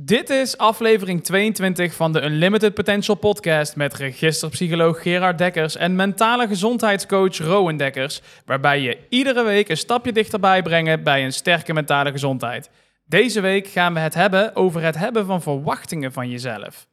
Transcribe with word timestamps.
Dit 0.00 0.30
is 0.30 0.56
aflevering 0.56 1.24
22 1.24 1.94
van 1.94 2.12
de 2.12 2.22
Unlimited 2.22 2.74
Potential 2.74 3.16
podcast 3.16 3.76
met 3.76 3.94
registerpsycholoog 3.94 5.02
Gerard 5.02 5.38
Dekkers 5.38 5.76
en 5.76 5.96
mentale 5.96 6.46
gezondheidscoach 6.46 7.38
Rowan 7.38 7.76
Dekkers, 7.76 8.20
waarbij 8.44 8.80
je 8.80 8.98
iedere 9.08 9.42
week 9.42 9.68
een 9.68 9.76
stapje 9.76 10.12
dichterbij 10.12 10.62
brengen 10.62 11.02
bij 11.02 11.24
een 11.24 11.32
sterke 11.32 11.72
mentale 11.72 12.10
gezondheid. 12.10 12.70
Deze 13.04 13.40
week 13.40 13.66
gaan 13.66 13.94
we 13.94 14.00
het 14.00 14.14
hebben 14.14 14.56
over 14.56 14.82
het 14.82 14.96
hebben 14.96 15.26
van 15.26 15.42
verwachtingen 15.42 16.12
van 16.12 16.30
jezelf. 16.30 16.86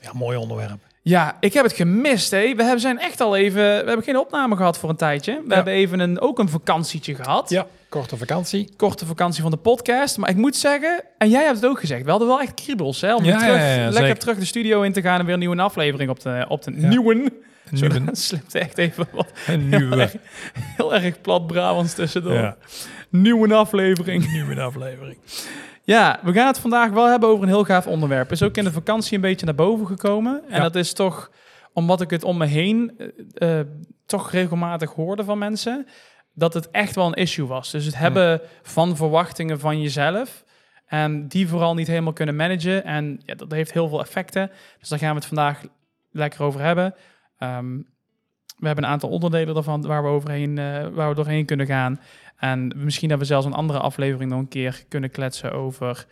Ja, 0.00 0.12
mooi 0.12 0.36
onderwerp. 0.36 0.89
Ja, 1.02 1.36
ik 1.40 1.52
heb 1.52 1.64
het 1.64 1.72
gemist. 1.72 2.30
Hè. 2.30 2.38
We 2.54 2.62
hebben 2.62 2.80
zijn 2.80 2.98
echt 2.98 3.20
al 3.20 3.36
even. 3.36 3.62
We 3.62 3.84
hebben 3.86 4.02
geen 4.02 4.18
opname 4.18 4.56
gehad 4.56 4.78
voor 4.78 4.88
een 4.88 4.96
tijdje. 4.96 5.32
We 5.32 5.48
Ja. 5.48 5.54
hebben 5.54 5.72
even 5.72 6.00
een, 6.00 6.20
ook 6.20 6.38
een 6.38 6.48
vakantietje 6.48 7.14
gehad. 7.14 7.50
Ja, 7.50 7.66
korte 7.88 8.16
vakantie. 8.16 8.68
Korte 8.76 9.06
vakantie 9.06 9.42
van 9.42 9.50
de 9.50 9.56
podcast. 9.56 10.18
Maar 10.18 10.30
ik 10.30 10.36
moet 10.36 10.56
zeggen, 10.56 11.02
en 11.18 11.28
jij 11.30 11.44
hebt 11.44 11.56
het 11.56 11.66
ook 11.66 11.80
gezegd, 11.80 12.04
we 12.04 12.10
hadden 12.10 12.28
wel 12.28 12.40
echt 12.40 12.54
kriebels 12.54 13.00
hè, 13.00 13.14
om 13.14 13.24
Ja, 13.24 13.38
terug, 13.38 13.56
ja, 13.56 13.76
lekker 13.76 13.92
zeker. 14.02 14.18
terug 14.18 14.38
de 14.38 14.44
studio 14.44 14.82
in 14.82 14.92
te 14.92 15.00
gaan 15.02 15.18
en 15.18 15.24
weer 15.24 15.34
een 15.34 15.40
nieuwe 15.40 15.62
aflevering 15.62 16.10
op 16.10 16.20
de, 16.20 16.44
op 16.48 16.62
de 16.62 16.72
Ja. 16.76 16.88
nieuwe. 16.94 17.32
Dat 18.04 18.18
slipt 18.18 18.54
echt 18.54 18.78
even 18.78 19.06
wat 19.12 19.32
een 19.46 19.68
nieuwe, 19.68 20.10
heel 20.76 20.94
erg 20.94 21.20
plat 21.20 21.46
Brabants 21.46 21.94
tussendoor. 21.94 22.56
Nieuwe 23.10 23.54
aflevering. 23.54 24.32
nieuwe 24.32 24.60
aflevering. 24.60 25.16
Ja, 25.82 26.20
we 26.22 26.32
gaan 26.32 26.46
het 26.46 26.58
vandaag 26.58 26.90
wel 26.90 27.06
hebben 27.08 27.28
over 27.28 27.42
een 27.42 27.48
heel 27.48 27.64
gaaf 27.64 27.86
onderwerp. 27.86 28.30
Is 28.32 28.42
ook 28.42 28.56
in 28.56 28.64
de 28.64 28.72
vakantie 28.72 29.14
een 29.14 29.20
beetje 29.20 29.46
naar 29.46 29.54
boven 29.54 29.86
gekomen. 29.86 30.42
En 30.48 30.56
Ja. 30.56 30.62
dat 30.62 30.74
is 30.74 30.92
toch, 30.92 31.30
omdat 31.72 32.00
ik 32.00 32.10
het 32.10 32.24
om 32.24 32.36
me 32.36 32.46
heen 32.46 32.98
eh, 33.34 33.60
eh, 33.60 33.66
toch 34.06 34.30
regelmatig 34.30 34.92
hoorde 34.92 35.24
van 35.24 35.38
mensen, 35.38 35.86
dat 36.34 36.54
het 36.54 36.70
echt 36.70 36.94
wel 36.94 37.06
een 37.06 37.14
issue 37.14 37.46
was. 37.46 37.70
Dus 37.70 37.84
het 37.84 37.98
hebben 37.98 38.40
van 38.62 38.96
verwachtingen 38.96 39.60
van 39.60 39.80
jezelf. 39.80 40.44
En 40.86 41.28
die 41.28 41.48
vooral 41.48 41.74
niet 41.74 41.86
helemaal 41.86 42.12
kunnen 42.12 42.36
managen. 42.36 42.84
En 42.84 43.20
ja, 43.24 43.34
dat 43.34 43.50
heeft 43.52 43.72
heel 43.72 43.88
veel 43.88 44.00
effecten. 44.00 44.50
Dus 44.78 44.88
daar 44.88 44.98
gaan 44.98 45.08
we 45.10 45.14
het 45.16 45.26
vandaag 45.26 45.62
lekker 46.10 46.42
over 46.42 46.60
hebben. 46.60 46.94
Ehm, 47.38 47.78
we 48.60 48.66
hebben 48.66 48.84
een 48.84 48.90
aantal 48.90 49.08
onderdelen 49.10 49.54
daarvan 49.54 49.86
waar 49.86 50.02
we, 50.02 50.08
overheen, 50.08 50.58
eh, 50.58 50.86
waar 50.92 51.08
we 51.08 51.14
doorheen 51.14 51.44
kunnen 51.44 51.66
gaan. 51.66 52.00
En 52.38 52.72
misschien 52.76 53.08
dat 53.08 53.18
we 53.18 53.24
zelfs 53.24 53.46
een 53.46 53.52
andere 53.52 53.78
aflevering 53.78 54.30
nog 54.30 54.40
een 54.40 54.48
keer 54.48 54.84
kunnen 54.88 55.10
kletsen 55.10 55.52
over 55.52 56.06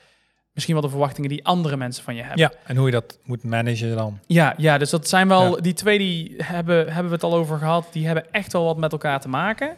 misschien 0.52 0.74
wel 0.74 0.84
de 0.88 0.90
verwachtingen 0.96 1.30
die 1.30 1.44
andere 1.46 1.76
mensen 1.76 2.04
van 2.04 2.14
je 2.14 2.20
hebben. 2.22 2.40
Ja, 2.40 2.52
en 2.66 2.76
hoe 2.76 2.86
je 2.86 2.92
dat 2.92 3.18
moet 3.24 3.44
managen 3.44 3.96
dan. 3.96 4.18
Ja, 4.26 4.54
ja, 4.56 4.78
dus 4.78 4.90
dat 4.90 5.08
zijn 5.08 5.28
wel, 5.28 5.54
Ja. 5.56 5.60
die 5.62 5.72
twee 5.72 5.98
die 5.98 6.34
hebben, 6.36 6.86
hebben 6.86 7.06
we 7.06 7.14
het 7.14 7.22
al 7.22 7.34
over 7.34 7.58
gehad, 7.58 7.88
die 7.92 8.06
hebben 8.06 8.32
echt 8.32 8.52
wel 8.52 8.64
wat 8.64 8.76
met 8.76 8.92
elkaar 8.92 9.20
te 9.20 9.28
maken. 9.28 9.76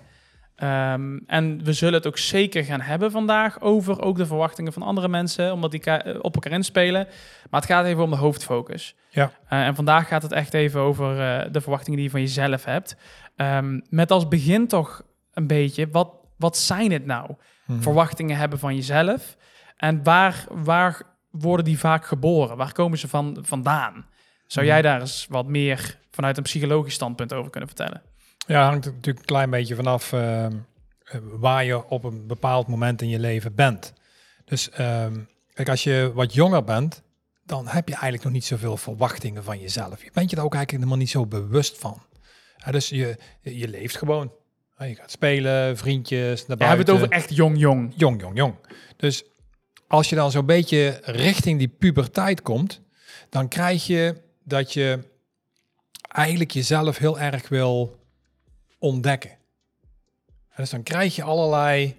Ehm, 0.60 1.18
en 1.26 1.64
we 1.64 1.72
zullen 1.72 1.94
het 1.94 2.06
ook 2.06 2.18
zeker 2.18 2.64
gaan 2.64 2.80
hebben 2.80 3.10
vandaag 3.10 3.60
over 3.60 4.00
ook 4.02 4.16
de 4.16 4.26
verwachtingen 4.26 4.72
van 4.72 4.82
andere 4.82 5.08
mensen, 5.08 5.52
omdat 5.52 5.70
die 5.70 5.80
eh, 5.80 6.18
op 6.22 6.34
elkaar 6.34 6.52
inspelen. 6.52 7.06
Maar 7.50 7.60
het 7.60 7.70
gaat 7.70 7.84
even 7.84 8.02
om 8.02 8.10
de 8.10 8.16
hoofdfocus. 8.16 8.94
Ja. 9.08 9.32
Eh, 9.48 9.66
en 9.66 9.74
vandaag 9.74 10.08
gaat 10.08 10.22
het 10.22 10.32
echt 10.32 10.54
even 10.54 10.80
over 10.80 11.20
eh, 11.20 11.52
de 11.52 11.60
verwachtingen 11.60 11.96
die 11.96 12.04
je 12.06 12.12
van 12.12 12.20
jezelf 12.20 12.64
hebt. 12.64 12.96
Ehm, 13.36 13.80
met 13.88 14.10
als 14.10 14.28
begin 14.28 14.66
toch 14.68 15.02
een 15.32 15.46
beetje, 15.46 15.88
wat, 15.90 16.10
wat 16.36 16.56
zijn 16.56 16.92
het 16.92 17.06
nou? 17.06 17.30
Mhm. 17.66 17.80
verwachtingen 17.82 18.36
hebben 18.36 18.58
van 18.58 18.74
jezelf. 18.74 19.36
En 19.76 20.02
waar, 20.02 20.44
waar 20.48 21.02
worden 21.30 21.64
die 21.64 21.78
vaak 21.78 22.06
geboren? 22.06 22.56
Waar 22.56 22.72
komen 22.72 22.98
ze 22.98 23.08
van, 23.08 23.38
vandaan? 23.40 24.06
Zou 24.46 24.66
Mhm. 24.66 24.74
jij 24.74 24.82
daar 24.82 25.00
eens 25.00 25.26
wat 25.28 25.46
meer 25.46 25.98
vanuit 26.10 26.36
een 26.36 26.42
psychologisch 26.42 26.94
standpunt 26.94 27.32
over 27.32 27.50
kunnen 27.50 27.68
vertellen? 27.68 28.02
Ja, 28.50 28.64
hangt 28.64 28.84
natuurlijk 28.84 29.18
een 29.18 29.24
klein 29.24 29.50
beetje 29.50 29.74
vanaf 29.74 30.12
ehm, 30.12 30.52
eh, 31.04 31.20
waar 31.22 31.64
je 31.64 31.88
op 31.88 32.04
een 32.04 32.26
bepaald 32.26 32.66
moment 32.66 33.02
in 33.02 33.08
je 33.08 33.18
leven 33.18 33.54
bent. 33.54 33.92
Dus 34.44 34.70
ehm, 34.70 35.18
kijk, 35.54 35.68
als 35.68 35.84
je 35.84 36.10
wat 36.14 36.34
jonger 36.34 36.64
bent, 36.64 37.02
dan 37.44 37.66
heb 37.66 37.88
je 37.88 37.94
eigenlijk 37.94 38.24
nog 38.24 38.32
niet 38.32 38.44
zoveel 38.44 38.76
verwachtingen 38.76 39.44
van 39.44 39.60
jezelf. 39.60 40.02
Je 40.02 40.10
bent 40.12 40.30
je 40.30 40.36
er 40.36 40.42
ook 40.42 40.54
eigenlijk 40.54 40.70
helemaal 40.70 40.96
niet 40.96 41.10
zo 41.10 41.26
bewust 41.26 41.78
van. 41.78 42.02
Ja, 42.56 42.72
dus 42.72 42.88
je, 42.88 43.18
je 43.40 43.68
leeft 43.68 43.96
gewoon. 43.96 44.32
Ja, 44.78 44.84
Je 44.84 44.94
gaat 44.94 45.10
spelen, 45.10 45.76
vriendjes, 45.76 46.46
naar 46.46 46.56
We 46.56 46.64
hebben 46.64 46.86
buiten. 46.86 46.94
het 46.94 47.04
over 47.04 47.16
echt 47.16 47.36
jong-jong. 47.36 47.92
Jong, 47.96 48.20
jong, 48.20 48.36
jong. 48.36 48.54
Dus 48.96 49.24
als 49.86 50.08
je 50.08 50.16
dan 50.16 50.30
zo'n 50.30 50.46
beetje 50.46 51.00
richting 51.04 51.58
die 51.58 51.68
puberteit 51.68 52.42
komt, 52.42 52.80
dan 53.28 53.48
krijg 53.48 53.86
je 53.86 54.20
dat 54.44 54.72
je 54.72 54.98
eigenlijk 56.08 56.50
jezelf 56.50 56.98
heel 56.98 57.18
erg 57.18 57.48
wil 57.48 57.99
ontdekken. 58.80 59.30
En 60.48 60.56
dus 60.56 60.70
dan 60.70 60.82
krijg 60.82 61.16
je 61.16 61.22
allerlei, 61.22 61.96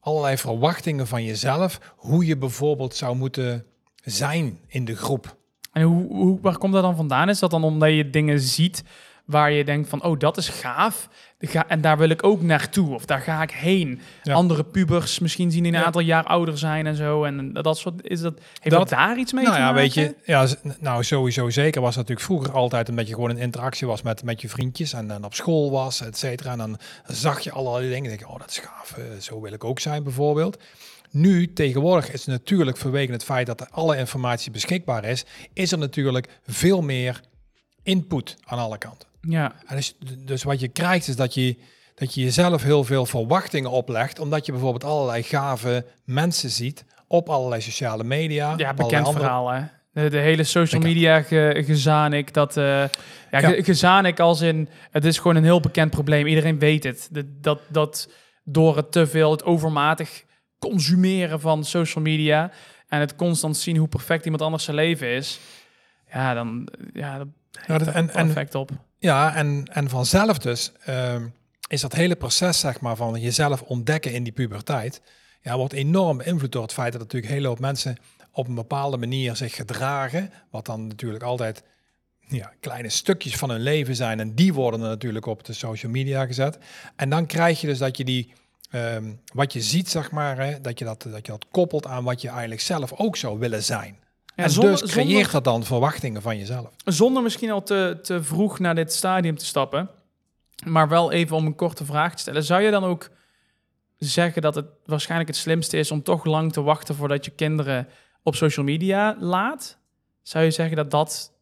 allerlei 0.00 0.36
verwachtingen 0.36 1.06
van 1.06 1.24
jezelf, 1.24 1.94
hoe 1.96 2.26
je 2.26 2.36
bijvoorbeeld 2.36 2.94
zou 2.94 3.16
moeten 3.16 3.66
zijn 4.04 4.60
in 4.66 4.84
de 4.84 4.96
groep. 4.96 5.36
En 5.72 5.82
hoe, 5.82 6.06
hoe, 6.06 6.40
waar 6.40 6.58
komt 6.58 6.72
dat 6.72 6.82
dan 6.82 6.96
vandaan? 6.96 7.28
Is 7.28 7.38
dat 7.38 7.50
dan 7.50 7.64
omdat 7.64 7.90
je 7.90 8.10
dingen 8.10 8.40
ziet 8.40 8.82
waar 9.28 9.52
je 9.52 9.64
denkt 9.64 9.88
van, 9.88 10.02
oh, 10.02 10.18
dat 10.18 10.36
is 10.36 10.48
gaaf. 10.48 11.08
Ga, 11.40 11.68
en 11.68 11.80
daar 11.80 11.98
wil 11.98 12.08
ik 12.08 12.24
ook 12.24 12.42
naartoe. 12.42 12.94
Of 12.94 13.04
daar 13.04 13.20
ga 13.20 13.42
ik 13.42 13.50
heen. 13.50 14.00
Ja. 14.22 14.34
Andere 14.34 14.64
pubers 14.64 15.18
misschien 15.18 15.50
zien 15.50 15.62
die 15.62 15.72
een 15.72 15.78
Ja. 15.78 15.84
aantal 15.84 16.00
jaar 16.00 16.24
ouder 16.24 16.58
zijn 16.58 16.86
en 16.86 16.94
zo. 16.96 17.24
En 17.24 17.52
dat 17.52 17.78
soort, 17.78 17.94
is 18.08 18.20
dat, 18.20 18.34
heeft 18.38 18.70
Dat- 18.76 18.88
dat 18.88 18.98
daar 18.98 19.18
iets 19.18 19.32
mee 19.32 19.42
nou 19.44 19.54
te 19.56 19.60
ja, 19.62 19.66
maken? 19.72 19.82
weet 19.82 19.94
je, 19.94 20.14
ja, 20.24 20.46
nou 20.80 21.04
sowieso 21.04 21.50
zeker 21.50 21.80
was 21.80 21.94
natuurlijk 21.96 22.26
vroeger 22.26 22.52
altijd 22.52 22.88
een 22.88 22.94
beetje 22.94 23.14
gewoon 23.14 23.30
een 23.30 23.38
interactie 23.38 23.86
was 23.86 24.02
met, 24.02 24.22
met 24.22 24.40
je 24.40 24.48
vriendjes 24.48 24.92
en 24.92 25.06
dan 25.08 25.24
op 25.24 25.34
school 25.34 25.70
was, 25.70 26.00
et 26.00 26.18
cetera. 26.18 26.52
En 26.52 26.58
dan 26.58 26.78
zag 27.06 27.40
je 27.40 27.52
allerlei 27.52 27.88
dingen, 27.90 28.08
denk 28.08 28.20
je, 28.20 28.28
oh 28.28 28.38
dat 28.38 28.50
is 28.50 28.58
gaaf, 28.58 28.94
eh, 28.96 29.04
zo 29.20 29.40
wil 29.40 29.52
ik 29.52 29.64
ook 29.64 29.80
zijn 29.80 30.02
bijvoorbeeld. 30.02 30.62
Nu, 31.10 31.52
tegenwoordig 31.52 32.12
is 32.12 32.26
natuurlijk 32.26 32.76
vanwege 32.76 33.12
het 33.12 33.24
feit 33.24 33.46
dat 33.46 33.60
er 33.60 33.68
alle 33.70 33.96
informatie 33.96 34.50
beschikbaar 34.50 35.04
is, 35.04 35.24
is 35.52 35.72
er 35.72 35.78
natuurlijk 35.78 36.28
veel 36.46 36.80
meer 36.82 37.20
input 37.82 38.36
aan 38.44 38.58
alle 38.58 38.78
kanten. 38.78 39.07
Ja, 39.28 39.52
En 39.66 39.76
dus, 39.76 39.96
dus 40.18 40.42
wat 40.42 40.60
je 40.60 40.68
krijgt 40.68 41.08
is 41.08 41.16
dat 41.16 41.34
je, 41.34 41.56
dat 41.94 42.14
je 42.14 42.20
jezelf 42.20 42.62
heel 42.62 42.84
veel 42.84 43.06
verwachtingen 43.06 43.70
oplegt, 43.70 44.18
omdat 44.18 44.46
je 44.46 44.52
bijvoorbeeld 44.52 44.84
allerlei 44.84 45.22
gave 45.22 45.86
mensen 46.04 46.50
ziet 46.50 46.84
op 47.06 47.28
allerlei 47.28 47.60
sociale 47.60 48.04
media. 48.04 48.54
Ja, 48.56 48.74
bekend 48.74 49.06
andere- 49.06 49.18
verhaal, 49.24 49.48
hè? 49.50 49.62
De, 49.92 50.08
de 50.10 50.18
hele 50.18 50.44
social 50.44 50.80
media 50.80 51.22
ge, 51.22 51.62
gezanik, 51.66 52.34
dat... 52.34 52.56
eh 52.56 52.64
ja, 52.64 52.88
Ja. 53.30 53.48
ge- 53.48 53.62
gezanik 53.64 54.20
als 54.20 54.40
in... 54.40 54.68
Het 54.90 55.04
is 55.04 55.18
gewoon 55.18 55.36
een 55.36 55.44
heel 55.44 55.60
bekend 55.60 55.90
probleem. 55.90 56.26
Iedereen 56.26 56.58
weet 56.58 56.84
het. 56.84 57.08
De- 57.10 57.38
dat, 57.40 57.60
dat 57.68 58.08
door 58.44 58.76
het 58.76 58.92
te 58.92 59.06
veel, 59.06 59.30
het 59.30 59.44
overmatig 59.44 60.24
consumeren 60.58 61.40
van 61.40 61.64
social 61.64 62.04
media... 62.04 62.50
en 62.88 63.00
het 63.00 63.16
constant 63.16 63.56
zien 63.56 63.76
hoe 63.76 63.88
perfect 63.88 64.24
iemand 64.24 64.42
anders 64.42 64.64
zijn 64.64 64.76
leven 64.76 65.08
is... 65.08 65.40
Ja, 66.12 66.34
dan... 66.34 66.68
Ja, 66.92 67.18
dat 67.18 67.26
Ja, 67.66 67.78
dat- 67.78 67.88
en, 67.88 68.10
en, 68.14 68.26
effect 68.28 68.54
op. 68.54 68.70
ja, 68.98 69.34
en, 69.34 69.64
en 69.72 69.88
vanzelf 69.88 70.38
dus 70.38 70.72
ehm, 70.84 71.26
is 71.68 71.80
dat 71.80 71.92
hele 71.92 72.16
proces 72.16 72.58
zeg 72.58 72.80
maar, 72.80 72.96
van 72.96 73.20
jezelf 73.20 73.62
ontdekken 73.62 74.12
in 74.12 74.22
die 74.22 74.32
puberteit... 74.32 75.00
Ja, 75.42 75.56
wordt 75.56 75.72
enorm 75.72 76.16
beïnvloed 76.16 76.52
door 76.52 76.62
het 76.62 76.72
feit 76.72 76.92
dat 76.92 77.00
natuurlijk 77.00 77.30
een 77.30 77.36
hele 77.36 77.48
hoop 77.48 77.58
mensen 77.58 77.96
op 78.32 78.48
een 78.48 78.54
bepaalde 78.54 78.96
manier 78.96 79.36
zich 79.36 79.54
gedragen. 79.54 80.32
Wat 80.50 80.66
dan 80.66 80.86
natuurlijk 80.86 81.22
altijd 81.22 81.62
ja, 82.28 82.52
kleine 82.60 82.88
stukjes 82.88 83.36
van 83.36 83.50
hun 83.50 83.60
leven 83.60 83.96
zijn. 83.96 84.20
En 84.20 84.34
die 84.34 84.54
worden 84.54 84.80
er 84.80 84.88
natuurlijk 84.88 85.26
op 85.26 85.44
de 85.44 85.52
social 85.52 85.92
media 85.92 86.26
gezet. 86.26 86.58
En 86.96 87.10
dan 87.10 87.26
krijg 87.26 87.60
je 87.60 87.66
dus 87.66 87.78
dat 87.78 87.96
je 87.96 88.04
die, 88.04 88.32
ehm, 88.70 89.12
wat 89.32 89.52
je 89.52 89.62
ziet, 89.62 89.88
zeg 89.88 90.10
maar, 90.10 90.38
hè, 90.38 90.60
dat, 90.60 90.78
je 90.78 90.84
dat, 90.84 91.02
dat 91.02 91.26
je 91.26 91.32
dat 91.32 91.46
koppelt 91.50 91.86
aan 91.86 92.04
wat 92.04 92.20
je 92.20 92.28
eigenlijk 92.28 92.60
zelf 92.60 92.92
ook 92.92 93.16
zou 93.16 93.38
willen 93.38 93.62
zijn. 93.62 93.98
Ja, 94.38 94.44
en 94.44 94.50
zonder- 94.50 94.80
dus 94.80 94.90
creëert 94.90 95.10
zonder- 95.10 95.30
dat 95.32 95.44
dan 95.44 95.64
verwachtingen 95.64 96.22
van 96.22 96.38
jezelf. 96.38 96.70
Zonder 96.84 97.22
misschien 97.22 97.50
al 97.50 97.62
te, 97.62 97.98
te 98.02 98.22
vroeg 98.22 98.58
naar 98.58 98.74
dit 98.74 98.92
stadium 98.92 99.36
te 99.36 99.44
stappen, 99.46 99.90
maar 100.66 100.88
wel 100.88 101.12
even 101.12 101.36
om 101.36 101.46
een 101.46 101.54
korte 101.54 101.84
vraag 101.84 102.12
te 102.14 102.18
stellen. 102.20 102.44
Zou 102.44 102.62
je 102.62 102.70
dan 102.70 102.84
ook 102.84 103.10
zeggen 103.96 104.42
dat 104.42 104.54
het 104.54 104.66
waarschijnlijk 104.84 105.28
het 105.30 105.38
slimste 105.38 105.76
is 105.78 105.90
om 105.90 106.02
toch 106.02 106.24
lang 106.24 106.52
te 106.52 106.62
wachten 106.62 106.94
voordat 106.94 107.24
je 107.24 107.30
kinderen 107.30 107.88
op 108.22 108.34
social 108.34 108.64
media 108.64 109.16
laat? 109.20 109.78
Zou 110.22 110.44
je 110.44 110.50
zeggen 110.50 110.76
dat 110.76 110.90
dat 110.90 111.32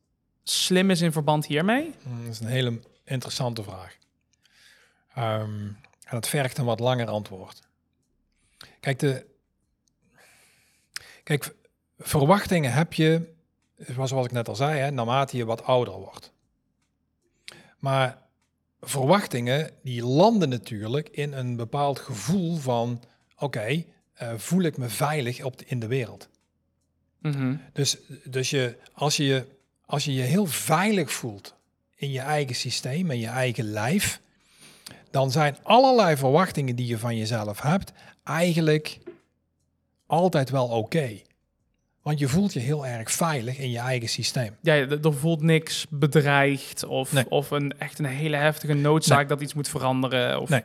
slim 0.42 0.90
is 0.90 1.00
in 1.00 1.12
verband 1.12 1.46
hiermee? 1.46 1.94
Mm, 2.02 2.24
Dat 2.24 2.32
is 2.32 2.40
een 2.40 2.46
hele 2.46 2.80
interessante 3.04 3.62
vraag. 3.62 3.96
Ehm, 5.14 5.50
en 6.04 6.16
het 6.16 6.28
vergt 6.28 6.58
een 6.58 6.64
wat 6.64 6.80
langer 6.80 7.06
antwoord. 7.08 7.60
Kijk, 8.80 8.98
de, 8.98 9.26
kijk, 11.22 11.54
verwachtingen 11.98 12.72
heb 12.72 12.92
je, 12.92 13.32
zoals 13.78 14.12
ik 14.24 14.32
net 14.32 14.48
al 14.48 14.56
zei, 14.56 14.78
hè, 14.78 14.90
naarmate 14.90 15.36
je 15.36 15.44
wat 15.44 15.62
ouder 15.64 15.94
wordt. 15.94 16.32
Maar 17.78 18.18
verwachtingen, 18.80 19.70
die 19.82 20.04
landen 20.04 20.48
natuurlijk 20.48 21.08
in 21.08 21.32
een 21.32 21.56
bepaald 21.56 21.98
gevoel 21.98 22.56
van, 22.56 23.02
oké, 23.38 23.84
eh, 24.14 24.32
voel 24.36 24.62
ik 24.62 24.76
me 24.76 24.88
veilig 24.88 25.42
op 25.44 25.58
de, 25.58 25.64
in 25.66 25.80
de 25.80 25.86
wereld. 25.86 26.28
Mhm. 27.18 27.56
Dus, 27.72 27.96
dus 28.24 28.50
je, 28.50 28.76
als, 28.92 29.16
je, 29.16 29.24
je- 29.24 29.46
als 29.86 30.04
je 30.04 30.12
je 30.14 30.22
heel 30.22 30.46
veilig 30.46 31.12
voelt 31.12 31.54
in 31.96 32.10
je 32.10 32.20
eigen 32.20 32.54
systeem, 32.54 33.10
en 33.10 33.18
je 33.18 33.26
eigen 33.26 33.64
lijf, 33.64 34.20
dan 35.10 35.30
zijn 35.30 35.56
allerlei 35.62 36.16
verwachtingen 36.16 36.76
die 36.76 36.86
je 36.86 36.98
van 36.98 37.16
jezelf 37.16 37.60
hebt 37.60 37.92
eigenlijk 38.24 38.98
altijd 40.06 40.50
wel 40.50 40.68
oké. 40.68 41.20
Want 42.06 42.18
je 42.18 42.28
voelt 42.28 42.52
je 42.52 42.60
heel 42.60 42.86
erg 42.86 43.10
veilig 43.10 43.58
in 43.58 43.70
je 43.70 43.78
eigen 43.78 44.08
systeem. 44.08 44.56
Ja, 44.62 44.74
er 44.74 45.14
voelt 45.14 45.42
niks 45.42 45.86
bedreigd 45.90 46.84
of, 46.84 47.12
Nee. 47.12 47.30
of 47.30 47.50
een, 47.50 47.78
echt 47.78 47.98
een 47.98 48.04
hele 48.04 48.36
heftige 48.36 48.74
noodzaak 48.74 49.18
Nee. 49.18 49.26
dat 49.26 49.40
iets 49.40 49.54
moet 49.54 49.68
veranderen. 49.68 50.40
Of, 50.40 50.48
Nee. 50.48 50.64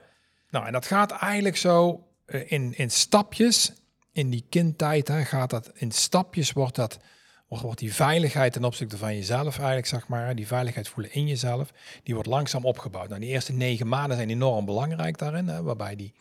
Nou, 0.50 0.66
en 0.66 0.72
dat 0.72 0.86
gaat 0.86 1.12
eigenlijk 1.12 1.58
zo 1.58 2.08
eh, 2.26 2.52
in, 2.52 2.74
in 2.78 2.92
stapjes. 2.92 3.74
In 4.12 4.30
die 4.30 4.46
kindtijd 4.50 5.08
hè, 5.08 5.26
gaat 5.26 5.50
dat 5.50 5.72
in 5.74 5.92
stapjes, 5.92 6.52
wordt, 6.52 6.76
dat, 6.76 7.00
wordt, 7.48 7.80
die 7.80 7.94
veiligheid 7.94 8.54
ten 8.54 8.64
opzichte 8.64 8.98
van 8.98 9.16
jezelf 9.16 9.58
eigenlijk, 9.58 9.88
zeg 9.88 10.08
maar, 10.08 10.36
die 10.36 10.48
veiligheid 10.48 10.88
voelen 10.88 11.14
in 11.14 11.28
jezelf, 11.28 11.72
die 12.04 12.14
wordt 12.14 12.30
langzaam 12.30 12.66
opgebouwd. 12.66 13.10
Nou, 13.10 13.22
die 13.22 13.30
eerste 13.30 13.54
negen 13.54 13.88
maanden 13.88 14.18
zijn 14.18 14.30
enorm 14.30 14.66
belangrijk 14.66 15.18
daarin, 15.18 15.48
hè, 15.48 15.64
waarbij 15.64 15.96
die, 15.96 16.14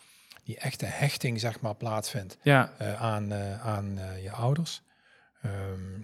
die 0.45 0.59
echte 0.59 0.87
hechting, 0.87 1.41
zeg 1.41 1.61
maar, 1.61 1.75
plaatsvindt 1.75 2.37
Ja, 2.43 2.73
eh, 2.79 3.03
aan, 3.03 3.33
eh, 3.33 3.67
aan 3.67 3.99
je 4.23 4.31
ouders. 4.31 4.83
Ehm, 5.43 6.01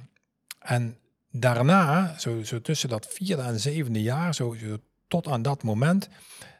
en 0.58 0.98
daarna, 1.30 2.18
zo, 2.18 2.42
zo 2.42 2.60
tussen 2.60 2.88
dat 2.88 3.06
vierde 3.10 3.42
en 3.42 3.60
zevende 3.60 4.02
jaar, 4.02 4.34
zo, 4.34 4.54
zo 4.54 4.76
tot 5.08 5.26
aan 5.28 5.42
dat 5.42 5.62
moment, 5.62 6.08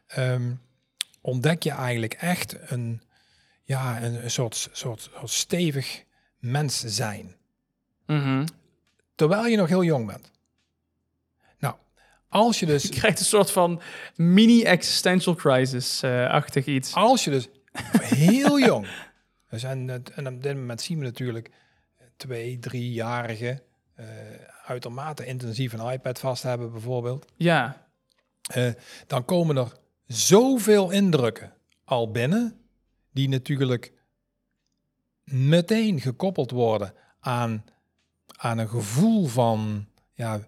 ehm, 0.07 0.51
ontdek 1.21 1.63
je 1.63 1.71
eigenlijk 1.71 2.13
echt 2.13 2.55
een, 2.71 3.01
ja, 3.63 4.01
een, 4.03 4.23
een 4.23 4.31
soort, 4.31 4.69
soort, 4.71 5.01
soort 5.13 5.29
stevig 5.29 6.03
mens 6.39 6.79
zijn. 6.79 7.35
Mhm. 8.05 8.45
Terwijl 9.15 9.45
je 9.45 9.57
nog 9.57 9.67
heel 9.67 9.83
jong 9.83 10.05
bent. 10.07 10.31
Nou, 11.59 11.75
als 12.29 12.59
je 12.59 12.65
dus, 12.65 12.83
je 12.87 12.89
krijgt 12.89 13.19
een 13.19 13.25
soort 13.25 13.51
van 13.51 13.81
mini-existential 14.15 15.35
crisis-achtig 15.35 16.65
iets. 16.65 16.93
als 16.93 17.23
je 17.23 17.29
dus 17.29 17.47
heel 18.01 18.59
jong, 18.59 18.87
dus 19.49 19.63
en, 19.63 19.87
het- 19.87 20.09
en 20.11 20.27
op 20.27 20.43
dit 20.43 20.55
moment 20.55 20.81
zien 20.81 20.99
we 20.99 21.03
natuurlijk 21.05 21.49
twee, 22.17 22.59
driejarigen 22.59 23.61
eh 23.95 24.05
uitermate 24.65 25.25
intensief 25.25 25.73
een 25.73 25.91
iPad 25.91 26.19
vast 26.19 26.43
hebben 26.43 26.71
bijvoorbeeld. 26.71 27.25
Ja, 27.35 27.85
Eh, 28.47 28.73
dan 29.07 29.25
komen 29.25 29.57
er 29.57 29.71
zoveel 30.05 30.91
indrukken 30.91 31.53
al 31.83 32.11
binnen, 32.11 32.59
die 33.11 33.29
natuurlijk 33.29 33.93
meteen 35.23 36.01
gekoppeld 36.01 36.51
worden 36.51 36.93
aan, 37.19 37.65
aan 38.27 38.57
een 38.57 38.69
gevoel 38.69 39.25
van, 39.25 39.87
ja, 40.13 40.47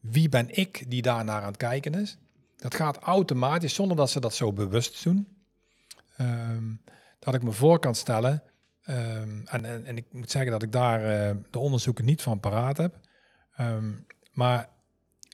wie 0.00 0.28
ben 0.28 0.56
ik 0.56 0.90
die 0.90 1.02
daar 1.02 1.24
naar 1.24 1.40
aan 1.40 1.46
het 1.46 1.56
kijken 1.56 1.94
is. 1.94 2.18
Dat 2.56 2.74
gaat 2.74 2.98
automatisch, 2.98 3.74
zonder 3.74 3.96
dat 3.96 4.10
ze 4.10 4.20
dat 4.20 4.34
zo 4.34 4.52
bewust 4.52 5.04
doen. 5.04 5.36
Ehm, 6.16 6.64
dat 7.18 7.34
ik 7.34 7.42
me 7.42 7.52
voor 7.52 7.78
kan 7.78 7.94
stellen, 7.94 8.42
ehm, 8.84 9.40
en, 9.44 9.64
en, 9.64 9.86
en 9.86 9.96
ik 9.96 10.04
moet 10.10 10.30
zeggen 10.30 10.50
dat 10.50 10.62
ik 10.62 10.72
daar 10.72 11.04
eh, 11.04 11.36
de 11.50 11.58
onderzoeken 11.58 12.04
niet 12.04 12.22
van 12.22 12.40
paraat 12.40 12.76
heb, 12.76 12.94
Ehm, 13.56 13.90
maar, 14.32 14.68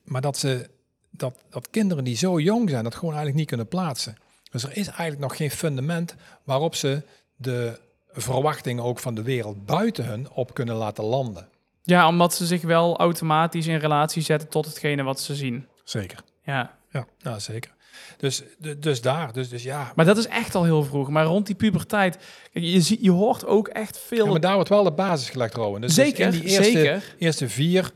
maar 0.04 0.20
dat 0.20 0.38
ze 0.38 0.70
dat, 1.10 1.38
dat 1.50 1.70
kinderen 1.70 2.04
die 2.04 2.16
zo 2.16 2.40
jong 2.40 2.70
zijn, 2.70 2.84
dat 2.84 2.94
gewoon 2.94 3.14
eigenlijk 3.14 3.38
niet 3.38 3.48
kunnen 3.48 3.68
plaatsen. 3.68 4.16
Dus 4.50 4.62
er 4.62 4.76
is 4.76 4.86
eigenlijk 4.86 5.18
nog 5.18 5.36
geen 5.36 5.50
fundament 5.50 6.14
waarop 6.44 6.74
ze 6.74 7.02
de 7.36 7.80
verwachtingen 8.12 8.84
ook 8.84 8.98
van 8.98 9.14
de 9.14 9.22
wereld 9.22 9.66
buiten 9.66 10.04
hun 10.04 10.30
op 10.30 10.54
kunnen 10.54 10.74
laten 10.74 11.04
landen. 11.04 11.48
ja, 11.82 12.08
omdat 12.08 12.34
ze 12.34 12.46
zich 12.46 12.62
wel 12.62 12.98
automatisch 12.98 13.66
in 13.66 13.78
relatie 13.78 14.22
zetten 14.22 14.48
tot 14.48 14.66
hetgene 14.66 15.02
wat 15.02 15.20
ze 15.20 15.34
zien. 15.34 15.68
Zeker. 15.84 16.22
Ja, 16.42 16.76
Ja, 16.90 17.06
nou, 17.18 17.40
zeker. 17.40 17.74
Dus, 18.16 18.42
dus 18.78 19.00
daar, 19.00 19.32
dus, 19.32 19.48
dus 19.48 19.62
ja. 19.62 19.92
maar 19.94 20.04
dat 20.04 20.16
is 20.16 20.26
echt 20.26 20.54
al 20.54 20.64
heel 20.64 20.84
vroeg. 20.84 21.08
Maar 21.10 21.24
rond 21.24 21.46
die 21.46 21.54
puberteit, 21.54 22.18
kijk, 22.52 22.64
je, 22.64 22.80
ziet, 22.80 22.98
je 23.02 23.10
hoort 23.10 23.46
ook 23.46 23.68
echt 23.68 23.98
veel... 23.98 24.24
Ja, 24.24 24.30
maar 24.30 24.40
daar 24.40 24.54
wordt 24.54 24.68
wel 24.68 24.84
de 24.84 24.92
basis 24.92 25.30
gelegd, 25.30 25.54
Rowan. 25.54 25.80
Dus, 25.80 25.94
dus 25.94 26.04
zeker, 26.04 26.24
in 26.24 26.30
die 26.30 26.42
eerste, 26.42 26.62
zeker. 26.62 27.14
eerste 27.18 27.48
vier 27.48 27.92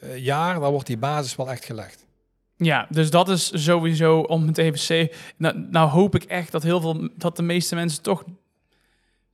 eh, 0.00 0.16
jaar, 0.16 0.60
daar 0.60 0.70
wordt 0.70 0.86
die 0.86 0.98
basis 0.98 1.36
wel 1.36 1.50
echt 1.50 1.64
gelegd. 1.64 2.06
Ja, 2.56 2.86
dus 2.90 3.10
dat 3.10 3.28
is 3.28 3.64
sowieso 3.64 4.20
om 4.20 4.46
het 4.46 4.58
even 4.58 5.08
nou, 5.36 5.66
nou 5.70 5.88
hoop 5.88 6.14
ik 6.14 6.22
echt 6.22 6.52
dat 6.52 6.62
heel 6.62 6.80
veel, 6.80 7.08
dat 7.16 7.36
de 7.36 7.42
meeste 7.42 7.74
mensen 7.74 8.02
toch, 8.02 8.22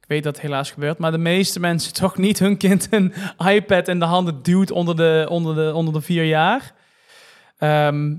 ik 0.00 0.06
weet 0.06 0.22
dat 0.22 0.34
het 0.34 0.42
helaas 0.42 0.70
gebeurt, 0.70 0.98
maar 0.98 1.10
de 1.10 1.18
meeste 1.18 1.60
mensen 1.60 1.92
toch 2.02 2.16
niet 2.16 2.38
hun 2.38 2.56
kind 2.56 2.88
een 2.90 3.12
iPad 3.38 3.88
in 3.88 3.98
de 3.98 4.04
handen 4.04 4.42
duwt 4.42 4.70
onder 4.70 4.96
de, 4.96 5.26
onder 5.30 5.54
de, 5.54 5.74
onder 5.74 5.92
de 5.92 6.00
vier 6.00 6.24
jaar. 6.24 6.74
Ehm, 7.58 8.14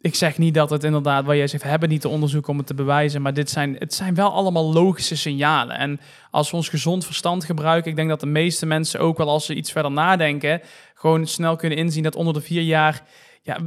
ik 0.00 0.14
zeg 0.14 0.38
niet 0.38 0.54
dat 0.54 0.70
het 0.70 0.84
inderdaad, 0.84 1.24
waar 1.24 1.36
jij 1.36 1.46
zegt, 1.46 1.62
we 1.62 1.68
hebben 1.68 1.88
niet 1.88 2.02
de 2.02 2.08
onderzoek 2.08 2.48
om 2.48 2.58
het 2.58 2.66
te 2.66 2.74
bewijzen, 2.74 3.22
maar 3.22 3.34
dit 3.34 3.50
zijn, 3.50 3.76
het 3.78 3.94
zijn 3.94 4.14
wel 4.14 4.32
allemaal 4.32 4.72
logische 4.72 5.16
signalen. 5.16 5.76
En 5.76 6.00
als 6.30 6.50
we 6.50 6.56
ons 6.56 6.68
gezond 6.68 7.04
verstand 7.04 7.44
gebruiken, 7.44 7.90
ik 7.90 7.96
denk 7.96 8.08
dat 8.08 8.20
de 8.20 8.26
meeste 8.26 8.66
mensen 8.66 9.00
ook 9.00 9.18
wel 9.18 9.28
als 9.28 9.46
ze 9.46 9.54
iets 9.54 9.72
verder 9.72 9.90
nadenken, 9.90 10.60
gewoon 10.94 11.26
snel 11.26 11.56
kunnen 11.56 11.78
inzien 11.78 12.02
dat 12.02 12.16
onder 12.16 12.34
de 12.34 12.40
vier 12.40 12.62
jaar, 12.62 13.02
ja, 13.42 13.58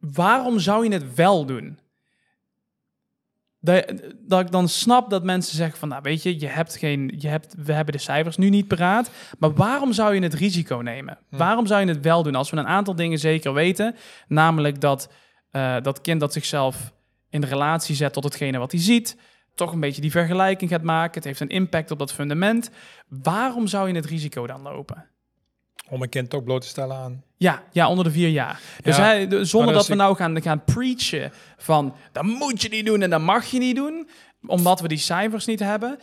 waarom 0.00 0.58
zou 0.58 0.84
je 0.84 0.92
het 0.92 1.14
wel 1.14 1.44
doen? 1.44 1.78
Dat, 3.60 3.92
dat 4.26 4.40
ik 4.40 4.50
dan 4.50 4.68
snap 4.68 5.10
dat 5.10 5.24
mensen 5.24 5.56
zeggen 5.56 5.78
van, 5.78 5.88
nou 5.88 6.02
weet 6.02 6.22
je, 6.22 6.40
je 6.40 6.46
hebt 6.46 6.76
geen, 6.76 7.14
je 7.18 7.28
hebt, 7.28 7.54
we 7.58 7.72
hebben 7.72 7.94
de 7.94 8.00
cijfers 8.00 8.36
nu 8.36 8.48
niet 8.48 8.68
paraat, 8.68 9.10
maar 9.38 9.52
waarom 9.52 9.92
zou 9.92 10.14
je 10.14 10.22
het 10.22 10.34
risico 10.34 10.76
nemen? 10.76 11.18
Hm. 11.28 11.36
Waarom 11.36 11.66
zou 11.66 11.80
je 11.80 11.88
het 11.88 12.00
wel 12.00 12.22
doen? 12.22 12.34
Als 12.34 12.50
we 12.50 12.56
een 12.56 12.66
aantal 12.66 12.94
dingen 12.94 13.18
zeker 13.18 13.52
weten, 13.52 13.94
namelijk 14.28 14.80
dat 14.80 15.08
eh, 15.52 15.76
dat 15.82 16.00
kind 16.00 16.20
dat 16.20 16.32
zichzelf 16.32 16.92
in 17.30 17.44
relatie 17.44 17.94
zet 17.94 18.12
tot 18.12 18.24
hetgene 18.24 18.58
wat 18.58 18.72
hij 18.72 18.80
ziet, 18.80 19.16
toch 19.54 19.72
een 19.72 19.80
beetje 19.80 20.00
die 20.00 20.10
vergelijking 20.10 20.70
gaat 20.70 20.82
maken, 20.82 21.14
het 21.14 21.24
heeft 21.24 21.40
een 21.40 21.48
impact 21.48 21.90
op 21.90 21.98
dat 21.98 22.12
fundament. 22.12 22.70
Waarom 23.08 23.66
zou 23.66 23.88
je 23.88 23.94
het 23.94 24.06
risico 24.06 24.46
dan 24.46 24.62
lopen? 24.62 25.06
Om 25.88 26.02
een 26.02 26.08
kind 26.08 26.30
toch 26.30 26.44
bloot 26.44 26.60
te 26.60 26.66
stellen 26.68 26.96
aan. 26.96 27.22
Ja, 27.36 27.62
ja, 27.72 27.88
onder 27.88 28.04
de 28.04 28.10
vier 28.10 28.28
jaar. 28.28 28.60
Dus 28.82 28.96
Ja, 28.96 29.02
hij, 29.02 29.28
de- 29.28 29.44
zonder 29.44 29.68
dat 29.72 29.80
dat 29.80 29.90
we 29.90 29.94
nou 29.94 30.16
gaan, 30.16 30.42
gaan 30.42 30.64
preachen 30.64 31.32
van 31.56 31.94
dat 32.12 32.22
moet 32.24 32.62
je 32.62 32.68
niet 32.68 32.86
doen 32.86 33.02
en 33.02 33.10
dat 33.10 33.20
mag 33.20 33.46
je 33.46 33.58
niet 33.58 33.76
doen, 33.76 34.08
omdat 34.46 34.80
we 34.80 34.88
die 34.88 34.98
cijfers 34.98 35.46
niet 35.46 35.60
hebben, 35.60 35.98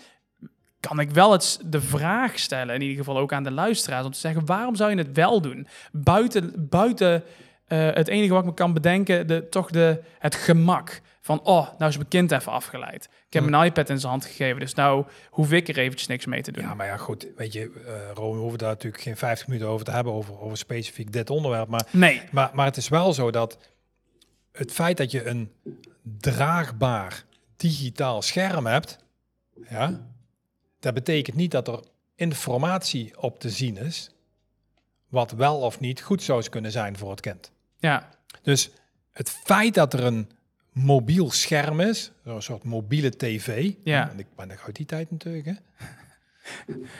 kan 0.79 0.99
ik 0.99 1.11
wel 1.11 1.31
het, 1.31 1.59
de 1.65 1.81
vraag 1.81 2.39
stellen, 2.39 2.75
in 2.75 2.81
ieder 2.81 2.97
geval 2.97 3.17
ook 3.17 3.33
aan 3.33 3.43
de 3.43 3.51
luisteraars, 3.51 4.05
om 4.05 4.11
te 4.11 4.19
zeggen 4.19 4.45
waarom 4.45 4.75
zou 4.75 4.89
je 4.91 4.97
het 4.97 5.11
wel 5.13 5.41
doen? 5.41 5.67
Buiten, 5.91 6.67
buiten 6.69 7.23
eh, 7.69 7.93
het 7.93 8.07
enige 8.07 8.33
wat 8.33 8.41
ik 8.41 8.49
me 8.49 8.53
kan 8.53 8.73
bedenken, 8.73 9.27
de, 9.27 9.49
toch 9.49 9.69
de, 9.69 10.01
het 10.19 10.35
gemak 10.35 11.01
van, 11.21 11.41
oh, 11.43 11.67
nou 11.77 11.89
is 11.89 11.97
mijn 11.97 12.09
kind 12.09 12.31
even 12.31 12.51
afgeleid. 12.51 13.09
Ik 13.27 13.33
heb 13.33 13.43
een 13.43 13.63
iPad 13.63 13.89
in 13.89 13.99
zijn 13.99 14.11
hand 14.11 14.25
gegeven, 14.25 14.59
dus 14.59 14.73
nou 14.73 15.05
hoef 15.29 15.51
ik 15.51 15.67
er 15.67 15.77
eventjes 15.77 16.07
niks 16.07 16.25
mee 16.25 16.41
te 16.41 16.51
doen. 16.51 16.63
Ja, 16.63 16.73
maar 16.73 16.85
ja, 16.85 16.97
goed. 16.97 17.27
Weet 17.35 17.53
je, 17.53 17.71
Ron, 18.13 18.33
we 18.33 18.39
hoeven 18.39 18.57
daar 18.57 18.69
natuurlijk 18.69 19.03
geen 19.03 19.17
50 19.17 19.47
minuten 19.47 19.69
over 19.69 19.85
te 19.85 19.91
hebben, 19.91 20.13
over, 20.13 20.39
over 20.39 20.57
specifiek 20.57 21.11
dit 21.11 21.29
onderwerp. 21.29 21.67
Maar 21.67 21.87
Nee, 21.91 22.21
Maar, 22.31 22.49
maar 22.53 22.65
het 22.65 22.77
is 22.77 22.89
wel 22.89 23.13
zo 23.13 23.31
dat 23.31 23.57
het 24.51 24.71
feit 24.71 24.97
dat 24.97 25.11
je 25.11 25.25
een 25.25 25.51
draagbaar 26.17 27.23
digitaal 27.55 28.21
scherm 28.21 28.65
hebt, 28.65 28.97
ja, 29.69 30.07
dat 30.79 30.93
betekent 30.93 31.35
niet 31.35 31.51
dat 31.51 31.67
er 31.67 31.79
informatie 32.15 33.21
op 33.21 33.39
te 33.39 33.49
zien 33.49 33.77
is, 33.77 34.11
wat 35.09 35.31
wel 35.31 35.59
of 35.59 35.79
niet 35.79 36.01
goed 36.01 36.23
zou 36.23 36.49
kunnen 36.49 36.71
zijn 36.71 36.97
voor 36.97 37.09
het 37.09 37.21
kind. 37.21 37.51
Ja, 37.79 38.09
Dus 38.41 38.69
het 39.11 39.29
feit 39.29 39.73
dat 39.73 39.93
er 39.93 40.03
een 40.03 40.29
mobiel 40.73 41.31
scherm 41.31 41.79
is, 41.79 42.11
zo'n 42.25 42.41
soort 42.41 42.63
mobiele 42.63 43.09
tv, 43.09 43.71
Ja. 43.83 44.11
ik 44.17 44.25
ben 44.35 44.49
uit 44.65 44.75
die 44.75 44.85
tijd 44.85 45.11
natuurlijk, 45.11 45.45
hè? 45.45 45.53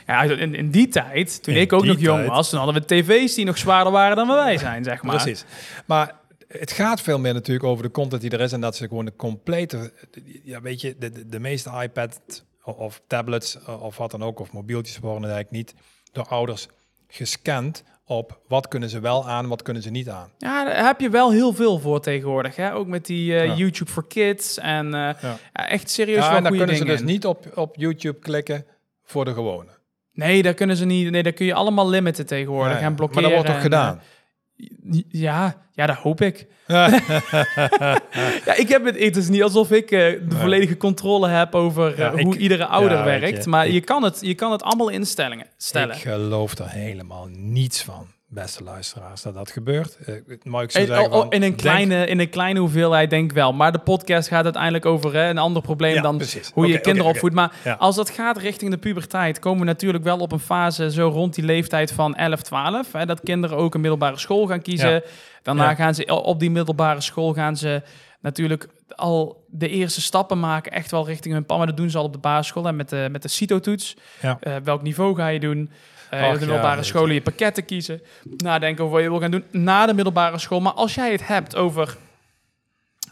Ja, 0.08 0.24
in, 0.24 0.56
in 0.56 0.72
die 0.72 0.88
tijd, 0.88 1.44
toen 1.44 1.54
In 1.54 1.62
ik 1.62 1.74
ook 1.74 1.86
nog 1.86 2.00
jong 2.00 2.18
tijd. 2.20 2.30
was, 2.30 2.50
toen 2.50 2.60
hadden 2.60 2.82
we 2.82 3.02
tv's 3.02 3.34
die 3.34 3.46
nog 3.46 3.58
zwaarder 3.58 3.92
waren 3.94 4.16
dan 4.16 4.28
wij 4.28 4.58
zijn, 4.58 4.84
zeg 4.84 5.04
maar. 5.04 5.16
Precies. 5.16 5.46
Maar 5.86 6.16
het 6.48 6.72
gaat 6.72 7.02
veel 7.02 7.20
meer 7.20 7.34
natuurlijk 7.34 7.66
over 7.66 7.84
de 7.84 7.92
content 7.92 8.22
die 8.22 8.32
er 8.32 8.42
is 8.42 8.52
en 8.52 8.62
dat 8.62 8.76
ze 8.76 8.88
gewoon 8.88 9.06
de 9.06 9.16
complete, 9.16 9.94
ja 10.44 10.62
weet 10.62 10.82
je, 10.82 10.96
de, 11.00 11.12
de, 11.12 11.28
de 11.28 11.40
meeste 11.40 11.70
iPad 11.82 12.44
of, 12.64 13.02
tablets 13.08 13.58
of 13.66 13.98
wat 13.98 14.12
dan 14.12 14.24
ook, 14.24 14.40
of 14.40 14.52
mobieltjes 14.52 14.98
worden 14.98 15.30
eigenlijk 15.30 15.52
niet 15.52 15.74
door 16.12 16.28
ouders 16.28 16.68
gescand 17.08 17.84
op 18.10 18.39
wat 18.48 18.68
kunnen 18.68 18.89
ze 18.89 19.00
wel 19.00 19.28
aan, 19.28 19.48
wat 19.48 19.62
kunnen 19.62 19.84
ze 19.84 19.89
niet 19.89 20.10
aan. 20.10 20.30
Ja, 20.38 20.66
daar 20.66 20.86
heb 20.86 21.00
je 21.00 21.10
wel 21.10 21.32
heel 21.32 21.54
veel 21.54 21.80
voor 21.80 22.01
tegenwoordig. 22.01 22.56
Hè? 22.56 22.74
Ook 22.74 22.88
met 22.88 23.06
die 23.06 23.36
eh, 23.36 23.46
Ja. 23.46 23.54
YouTube 23.56 23.92
for 23.92 24.08
Kids 24.08 24.58
en 24.58 24.86
eh, 24.86 24.92
Ja. 25.22 25.38
ja, 25.54 25.70
echt 25.70 25.89
serieus 25.89 26.25
Ja, 26.25 26.36
en 26.36 26.44
dan 26.44 26.58
kunnen 26.58 26.75
ze 26.75 26.86
dus 26.86 27.01
niet 27.01 27.25
op, 27.25 27.46
op 27.58 27.75
YouTube 27.75 28.20
klikken 28.20 28.66
voor 29.04 29.25
de 29.25 29.34
gewone. 29.34 29.70
Nee, 30.13 30.42
daar 30.44 30.54
kunnen 30.54 30.75
ze 30.78 30.86
niet. 30.86 31.12
Nee, 31.12 31.24
daar 31.24 31.34
kun 31.34 31.46
je 31.46 31.54
allemaal 31.54 31.89
limiten 31.89 32.25
tegenwoordig 32.25 32.80
en 32.80 32.96
blokkeren. 32.96 33.24
Maar 33.24 33.32
dat 33.32 33.42
wordt 33.42 33.56
toch 33.56 33.63
gedaan? 33.72 33.96
eh, 33.98 34.01
ja, 35.10 35.56
ja, 35.74 35.86
dat 35.86 35.96
hoop 35.96 36.22
ik. 36.22 36.48
Ja, 38.46 38.56
ik 38.56 38.66
heb 38.70 38.86
het, 38.86 39.00
het 39.00 39.16
is 39.18 39.30
niet 39.30 39.44
alsof 39.44 39.72
ik 39.72 39.92
eh, 39.92 40.00
de 40.00 40.25
Nee. 40.30 40.39
volledige 40.39 40.78
controle 40.78 41.28
heb 41.28 41.56
over 41.56 41.92
eh, 41.92 41.98
Ja, 41.98 42.12
ik- 42.12 42.24
hoe 42.25 42.38
iedere 42.38 42.66
ouder 42.66 42.98
ja, 42.98 43.04
werkt. 43.04 43.44
je, 43.44 43.50
maar 43.50 43.66
ik- 43.68 43.74
je, 43.74 43.82
kan 43.82 44.04
het, 44.04 44.18
je 44.22 44.36
kan 44.36 44.51
het 44.51 44.63
allemaal 44.63 44.89
instellingen 44.89 45.46
stellen. 45.58 45.96
Ik 45.96 46.01
geloof 46.01 46.58
er 46.58 46.70
helemaal 46.70 47.28
niets 47.32 47.84
van. 47.84 48.08
Beste 48.30 48.64
luisteraars, 48.64 49.22
dat 49.22 49.34
dat 49.34 49.52
gebeurt. 49.52 49.98
Maar 50.44 50.64
ik 50.64 50.72
zou 50.72 50.86
zeggen, 50.86 51.12
oh, 51.12 51.14
oh, 51.14 51.26
in, 51.30 51.44
een 51.44 51.56
kleine, 51.56 52.06
in 52.06 52.20
een 52.20 52.30
kleine 52.30 52.60
hoeveelheid 52.60 53.10
denk 53.10 53.30
ik 53.30 53.36
wel. 53.36 53.54
Maar 53.54 53.72
de 53.72 53.80
podcast 53.80 54.28
gaat 54.28 54.44
uiteindelijk 54.44 54.86
over 54.86 55.14
hè, 55.14 55.30
een 55.30 55.38
ander 55.38 55.62
probleem 55.62 56.02
dan 56.02 56.22
hoe 56.54 56.68
je 56.68 56.80
kinderen 56.80 57.10
opvoedt. 57.10 57.36
Maar 57.36 57.76
als 57.78 57.96
dat 57.96 58.10
gaat 58.10 58.38
richting 58.38 58.72
de 58.72 58.78
puberteit, 58.78 59.40
komen 59.40 59.60
we 59.60 59.66
natuurlijk 59.66 60.04
wel 60.04 60.18
op 60.18 60.32
een 60.32 60.40
fase 60.40 60.92
zo 60.92 61.08
rond 61.08 61.36
die 61.36 61.46
leeftijd 61.46 61.92
van 61.92 62.16
11, 62.16 62.42
12. 62.42 62.92
Hè, 62.92 63.06
dat 63.06 63.22
kinderen 63.22 63.58
ook 63.58 63.74
een 63.74 63.82
middelbare 63.82 64.18
school 64.18 64.48
gaan 64.48 64.62
kiezen. 64.62 65.04
Daarna 65.44 65.76
gaan 65.76 65.96
ze 65.96 66.06
op 66.06 66.40
die 66.40 66.52
middelbare 66.52 67.02
school 67.02 67.34
gaan 67.34 67.58
ze 67.58 67.82
natuurlijk 68.20 68.68
al 68.96 69.46
de 69.48 69.70
eerste 69.70 70.02
stappen 70.02 70.40
maken, 70.40 70.72
echt 70.72 70.92
wel 70.92 71.06
richting 71.06 71.34
hun 71.34 71.46
pan. 71.46 71.58
Maar 71.58 71.68
dat 71.68 71.78
doen 71.78 71.90
ze 71.90 71.98
al 71.98 72.04
op 72.04 72.14
de 72.14 72.20
basisschool 72.20 72.68
en 72.68 72.76
met 72.76 72.90
de, 72.90 73.08
met 73.12 73.22
de 73.22 73.28
CITO-toets. 73.28 73.96
Uh, 74.24 74.56
welk 74.64 74.82
niveau 74.82 75.16
ga 75.16 75.28
je 75.28 75.40
doen? 75.40 75.70
Uh, 76.13 76.34
de 76.34 76.39
middelbare 76.39 76.78
ja, 76.78 76.84
scholen 76.84 77.13
je 77.13 77.22
pakketten 77.22 77.66
kiezen. 77.66 78.01
Nadenken 78.38 78.84
over 78.84 78.96
wat 78.96 79.04
je 79.04 79.10
wil 79.10 79.20
gaan 79.20 79.32
doen 79.32 79.44
na 79.51 79.86
de 79.86 79.94
middelbare 79.94 80.38
school. 80.38 80.60
Maar 80.60 80.74
als 80.74 80.96
jij 80.96 81.12
het 81.12 81.28
hebt 81.28 81.56
over 81.56 81.98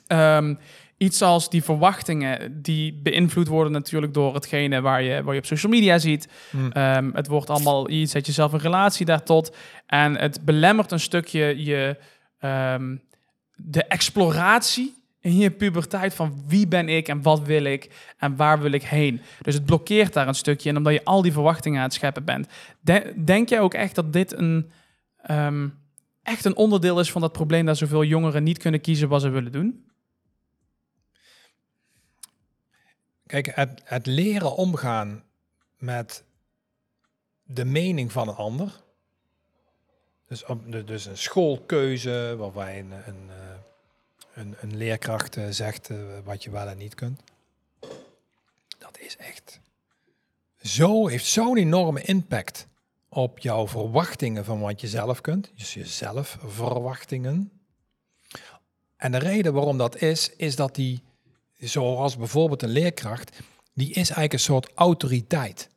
ehm, 0.08 0.56
iets 0.98 1.22
als 1.22 1.50
die 1.50 1.64
verwachtingen, 1.64 2.62
die 2.62 2.94
beïnvloed 2.94 3.48
worden 3.48 3.72
natuurlijk 3.72 4.14
door 4.14 4.34
hetgene 4.34 4.82
waar 4.82 5.02
je, 5.02 5.24
waar 5.24 5.34
je 5.34 5.40
op 5.40 5.46
social 5.46 5.72
media 5.72 5.98
ziet. 5.98 6.28
Hmm. 6.50 6.72
Ehm, 6.72 7.10
het 7.14 7.28
wordt 7.28 7.50
allemaal, 7.50 7.92
je 7.92 8.06
zet 8.06 8.26
jezelf 8.26 8.54
een 8.54 8.60
relatie 8.60 9.06
daar 9.06 9.24
tot. 9.24 9.56
En 9.86 10.18
het 10.18 10.46
belemmert 10.46 10.92
een 10.92 11.00
stukje 11.00 11.66
je, 11.66 11.98
ehm, 12.40 12.96
de 13.56 13.84
exploratie 13.84 14.97
in 15.28 15.38
je 15.38 15.52
puberteit 15.52 16.14
van 16.14 16.44
wie 16.48 16.68
ben 16.68 16.90
ik 16.90 17.08
en 17.08 17.22
wat 17.22 17.42
wil 17.42 17.64
ik 17.64 18.14
en 18.18 18.36
waar 18.36 18.60
wil 18.62 18.72
ik 18.72 18.84
heen. 18.84 19.22
Dus 19.42 19.54
het 19.54 19.66
blokkeert 19.66 20.14
daar 20.14 20.28
een 20.28 20.36
stukje 20.36 20.70
en 20.70 20.78
omdat 20.78 20.94
je 20.94 21.04
al 21.04 21.22
die 21.22 21.32
verwachtingen 21.32 21.78
aan 21.78 21.86
het 21.86 21.94
scheppen 21.94 22.24
bent. 22.24 22.48
denk 23.26 23.50
jij 23.50 23.60
ook 23.60 23.74
echt 23.74 23.96
dat 23.96 24.14
dit 24.14 24.34
een, 24.34 24.72
ehm, 25.22 25.68
echt 26.24 26.46
een 26.46 26.56
onderdeel 26.56 27.00
is 27.00 27.12
van 27.12 27.22
dat 27.22 27.32
probleem 27.32 27.66
dat 27.66 27.78
zoveel 27.78 28.04
jongeren 28.04 28.44
niet 28.44 28.58
kunnen 28.58 28.82
kiezen 28.82 29.10
wat 29.10 29.22
ze 29.22 29.30
willen 29.30 29.52
doen? 29.52 29.86
Kijk, 33.26 33.52
het, 33.56 33.82
het 33.84 34.06
leren 34.06 34.56
omgaan 34.56 35.24
met 35.78 36.24
de 37.44 37.66
mening 37.66 38.12
van 38.12 38.28
een 38.28 38.36
ander. 38.36 38.72
Dus, 40.28 40.44
dus 40.86 41.06
een 41.06 41.18
schoolkeuze 41.18 42.36
waarbij 42.38 42.80
een, 42.80 42.92
een 42.92 43.30
eh, 43.30 43.47
een, 44.38 44.56
een 44.60 44.78
leerkracht 44.78 45.38
uh, 45.38 45.46
zegt 45.50 45.90
uh, 45.90 45.98
wat 46.24 46.44
je 46.44 46.50
wel 46.50 46.68
en 46.68 46.78
niet 46.78 46.96
kunt. 46.96 47.22
Dat 48.78 49.00
is 49.00 49.18
echt 49.18 49.60
zo, 50.62 51.08
heeft 51.08 51.26
zo'n 51.26 51.58
enorme 51.58 52.02
impact 52.02 52.68
op 53.10 53.40
jouw 53.40 53.68
verwachtingen 53.68 54.46
van 54.46 54.60
wat 54.60 54.82
je 54.82 54.88
zelf 54.88 55.22
kunt. 55.22 55.52
Dus 55.56 55.74
jezelf 55.74 56.38
verwachtingen. 56.46 57.52
En 58.96 59.12
de 59.12 59.18
reden 59.18 59.54
waarom 59.54 59.78
dat 59.78 60.02
is, 60.02 60.30
is 60.36 60.56
dat 60.56 60.76
die, 60.76 61.02
zoals 61.58 62.18
bijvoorbeeld 62.18 62.64
een 62.64 62.70
leerkracht, 62.70 63.40
die 63.74 63.90
is 63.90 63.96
eigenlijk 63.96 64.34
een 64.34 64.40
soort 64.40 64.72
autoriteit. 64.76 65.70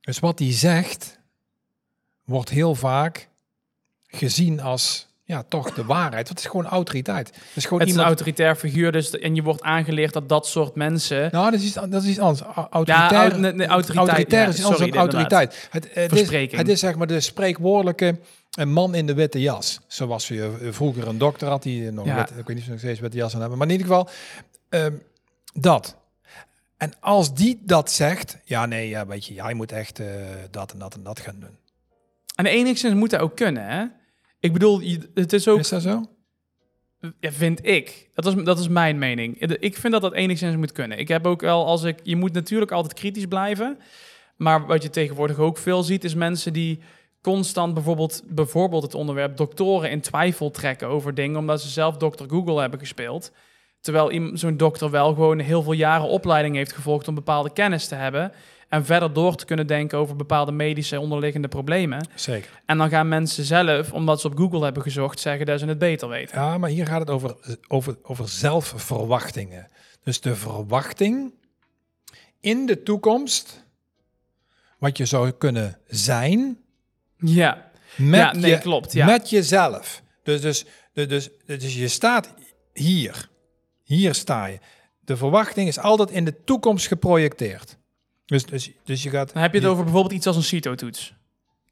Dus 0.00 0.18
wat 0.18 0.38
die 0.38 0.52
zegt, 0.52 1.18
wordt 2.24 2.50
heel 2.50 2.74
vaak 2.74 3.28
gezien 4.06 4.60
als 4.60 5.09
ja, 5.30 5.44
toch 5.48 5.74
de 5.74 5.84
waarheid. 5.84 6.28
Het 6.28 6.38
is 6.38 6.46
gewoon 6.46 6.66
autoriteit. 6.66 7.28
Het 7.28 7.56
is 7.56 7.64
gewoon 7.64 7.80
het 7.80 7.88
iemand... 7.88 8.06
een 8.06 8.14
autoritair 8.14 8.56
figuur, 8.56 8.92
dus 8.92 9.18
en 9.18 9.34
je 9.34 9.42
wordt 9.42 9.62
aangeleerd 9.62 10.12
dat 10.12 10.28
dat 10.28 10.46
soort 10.46 10.74
mensen. 10.74 11.28
Nou, 11.32 11.50
dat 11.50 11.60
is 11.60 11.72
dat 11.72 12.02
is 12.02 12.08
iets 12.08 12.18
anders. 12.18 12.40
Autoritair, 12.70 13.30
ja, 13.30 13.36
nee, 13.36 13.66
autoriteit, 13.66 14.08
autoritair 14.08 14.48
is 14.48 14.64
anders 14.64 14.90
dan 14.90 14.98
autoriteit. 14.98 15.68
Het, 15.70 15.88
het, 15.92 16.12
is, 16.12 16.52
het 16.52 16.68
is 16.68 16.80
zeg 16.80 16.96
maar 16.96 17.06
de 17.06 17.20
spreekwoordelijke 17.20 18.18
een 18.50 18.72
man 18.72 18.94
in 18.94 19.06
de 19.06 19.14
witte 19.14 19.40
jas. 19.40 19.80
Zoals 19.86 20.28
je 20.28 20.68
vroeger 20.70 21.08
een 21.08 21.18
dokter 21.18 21.48
had 21.48 21.62
die 21.62 21.90
nog 21.90 22.06
ja. 22.06 22.28
ik 22.28 22.46
weet 22.46 22.56
niet 22.56 22.64
of 22.64 22.68
nog 22.68 22.78
steeds 22.78 23.00
witte 23.00 23.16
jas 23.16 23.34
aan 23.34 23.40
hebben, 23.40 23.58
maar 23.58 23.66
in 23.66 23.72
ieder 23.72 23.86
geval 23.86 24.08
um, 24.68 25.02
dat. 25.52 25.96
En 26.76 26.92
als 27.00 27.34
die 27.34 27.62
dat 27.62 27.90
zegt, 27.90 28.38
ja 28.44 28.66
nee, 28.66 28.88
ja, 28.88 29.06
weet 29.06 29.26
je, 29.26 29.34
jij 29.34 29.54
moet 29.54 29.72
echt 29.72 30.00
uh, 30.00 30.06
dat 30.50 30.72
en 30.72 30.78
dat 30.78 30.94
en 30.94 31.02
dat 31.02 31.20
gaan 31.20 31.40
doen. 31.40 31.58
En 32.34 32.46
enigszins 32.46 32.94
moet 32.94 33.10
dat 33.10 33.20
ook 33.20 33.36
kunnen, 33.36 33.66
hè? 33.66 33.84
Ik 34.40 34.52
bedoel, 34.52 34.82
het 35.14 35.32
is 35.32 35.48
ook... 35.48 35.58
Is 35.58 35.68
dat 35.68 35.82
zo? 35.82 36.04
Ja, 37.20 37.32
vind 37.32 37.66
ik. 37.66 38.10
Dat 38.14 38.26
is, 38.26 38.44
dat 38.44 38.58
is 38.58 38.68
mijn 38.68 38.98
mening. 38.98 39.40
Ik 39.40 39.76
vind 39.76 39.92
dat 39.92 40.02
dat 40.02 40.12
enigszins 40.12 40.56
moet 40.56 40.72
kunnen. 40.72 40.98
Ik 40.98 41.08
heb 41.08 41.26
ook 41.26 41.40
wel, 41.40 41.66
als 41.66 41.82
ik... 41.82 41.98
Je 42.02 42.16
moet 42.16 42.32
natuurlijk 42.32 42.70
altijd 42.70 42.94
kritisch 42.94 43.26
blijven. 43.26 43.78
Maar 44.36 44.66
wat 44.66 44.82
je 44.82 44.90
tegenwoordig 44.90 45.38
ook 45.38 45.58
veel 45.58 45.82
ziet, 45.82 46.04
is 46.04 46.14
mensen 46.14 46.52
die 46.52 46.80
constant 47.22 47.74
bijvoorbeeld, 47.74 48.22
bijvoorbeeld 48.26 48.82
het 48.82 48.94
onderwerp 48.94 49.36
doktoren 49.36 49.90
in 49.90 50.00
twijfel 50.00 50.50
trekken 50.50 50.88
over 50.88 51.14
dingen, 51.14 51.38
omdat 51.38 51.62
ze 51.62 51.68
zelf 51.68 51.96
dokter 51.96 52.28
Google 52.28 52.60
hebben 52.60 52.78
gespeeld. 52.78 53.32
Terwijl 53.80 54.36
zo'n 54.36 54.56
dokter 54.56 54.90
wel 54.90 55.14
gewoon 55.14 55.38
heel 55.38 55.62
veel 55.62 55.72
jaren 55.72 56.08
opleiding 56.08 56.56
heeft 56.56 56.72
gevolgd 56.72 57.08
om 57.08 57.14
bepaalde 57.14 57.52
kennis 57.52 57.86
te 57.86 57.94
hebben 57.94 58.32
en 58.70 58.84
verder 58.84 59.12
door 59.12 59.36
te 59.36 59.44
kunnen 59.44 59.66
denken 59.66 59.98
over 59.98 60.16
bepaalde 60.16 60.52
medische 60.52 61.00
onderliggende 61.00 61.48
problemen. 61.48 62.08
Zeker. 62.14 62.62
En 62.66 62.78
dan 62.78 62.88
gaan 62.88 63.08
mensen 63.08 63.44
zelf, 63.44 63.92
omdat 63.92 64.20
ze 64.20 64.26
op 64.26 64.38
Google 64.38 64.64
hebben 64.64 64.82
gezocht, 64.82 65.20
zeggen 65.20 65.46
dat 65.46 65.58
ze 65.58 65.66
het 65.66 65.78
beter 65.78 66.08
weten. 66.08 66.40
Ja, 66.40 66.58
maar 66.58 66.70
hier 66.70 66.86
gaat 66.86 67.00
het 67.00 67.10
over, 67.10 67.36
over, 67.68 67.96
over 68.02 68.28
zelfverwachtingen. 68.28 69.68
Dus 70.04 70.20
de 70.20 70.36
verwachting 70.36 71.34
in 72.40 72.66
de 72.66 72.82
toekomst, 72.82 73.64
wat 74.78 74.96
je 74.96 75.04
zou 75.04 75.30
kunnen 75.30 75.78
zijn. 75.86 76.58
Ja, 77.16 77.70
met 77.96 78.20
ja, 78.20 78.34
nee, 78.34 78.58
klopt. 78.58 78.92
Ja. 78.92 79.06
Met 79.06 79.30
jezelf. 79.30 80.02
Dus, 80.22 80.40
dus, 80.40 80.64
dus, 80.92 81.08
dus, 81.08 81.30
dus 81.46 81.76
je 81.76 81.88
staat 81.88 82.34
hier. 82.72 83.29
Hier 83.90 84.14
sta 84.14 84.46
je. 84.46 84.58
De 85.00 85.16
verwachting 85.16 85.68
is 85.68 85.78
altijd 85.78 86.10
in 86.10 86.24
de 86.24 86.44
toekomst 86.44 86.86
geprojecteerd. 86.86 87.78
Dus, 88.26 88.44
dus, 88.46 88.70
dus 88.84 89.02
je 89.02 89.10
gaat... 89.10 89.32
Dan 89.32 89.42
heb 89.42 89.52
je 89.52 89.58
het 89.58 89.68
over 89.68 89.84
bijvoorbeeld 89.84 90.14
iets 90.14 90.26
als 90.26 90.36
een 90.36 90.42
CITO-toets. 90.42 91.14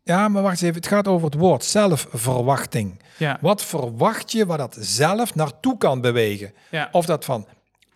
Ja, 0.03 0.29
maar 0.29 0.43
wacht 0.43 0.55
eens 0.55 0.63
even. 0.63 0.75
Het 0.75 0.87
gaat 0.87 1.09
over 1.09 1.25
het 1.25 1.35
woord 1.35 1.65
zelfverwachting. 1.65 3.03
Ja. 3.19 3.39
Wat 3.41 3.65
verwacht 3.65 4.33
je 4.33 4.47
waar 4.47 4.59
dat 4.59 4.77
zelf 4.81 5.35
naartoe 5.35 5.79
kan 5.79 6.01
bewegen? 6.01 6.53
Ja. 6.71 6.89
Of 6.93 7.07
dat 7.07 7.25
van... 7.25 7.47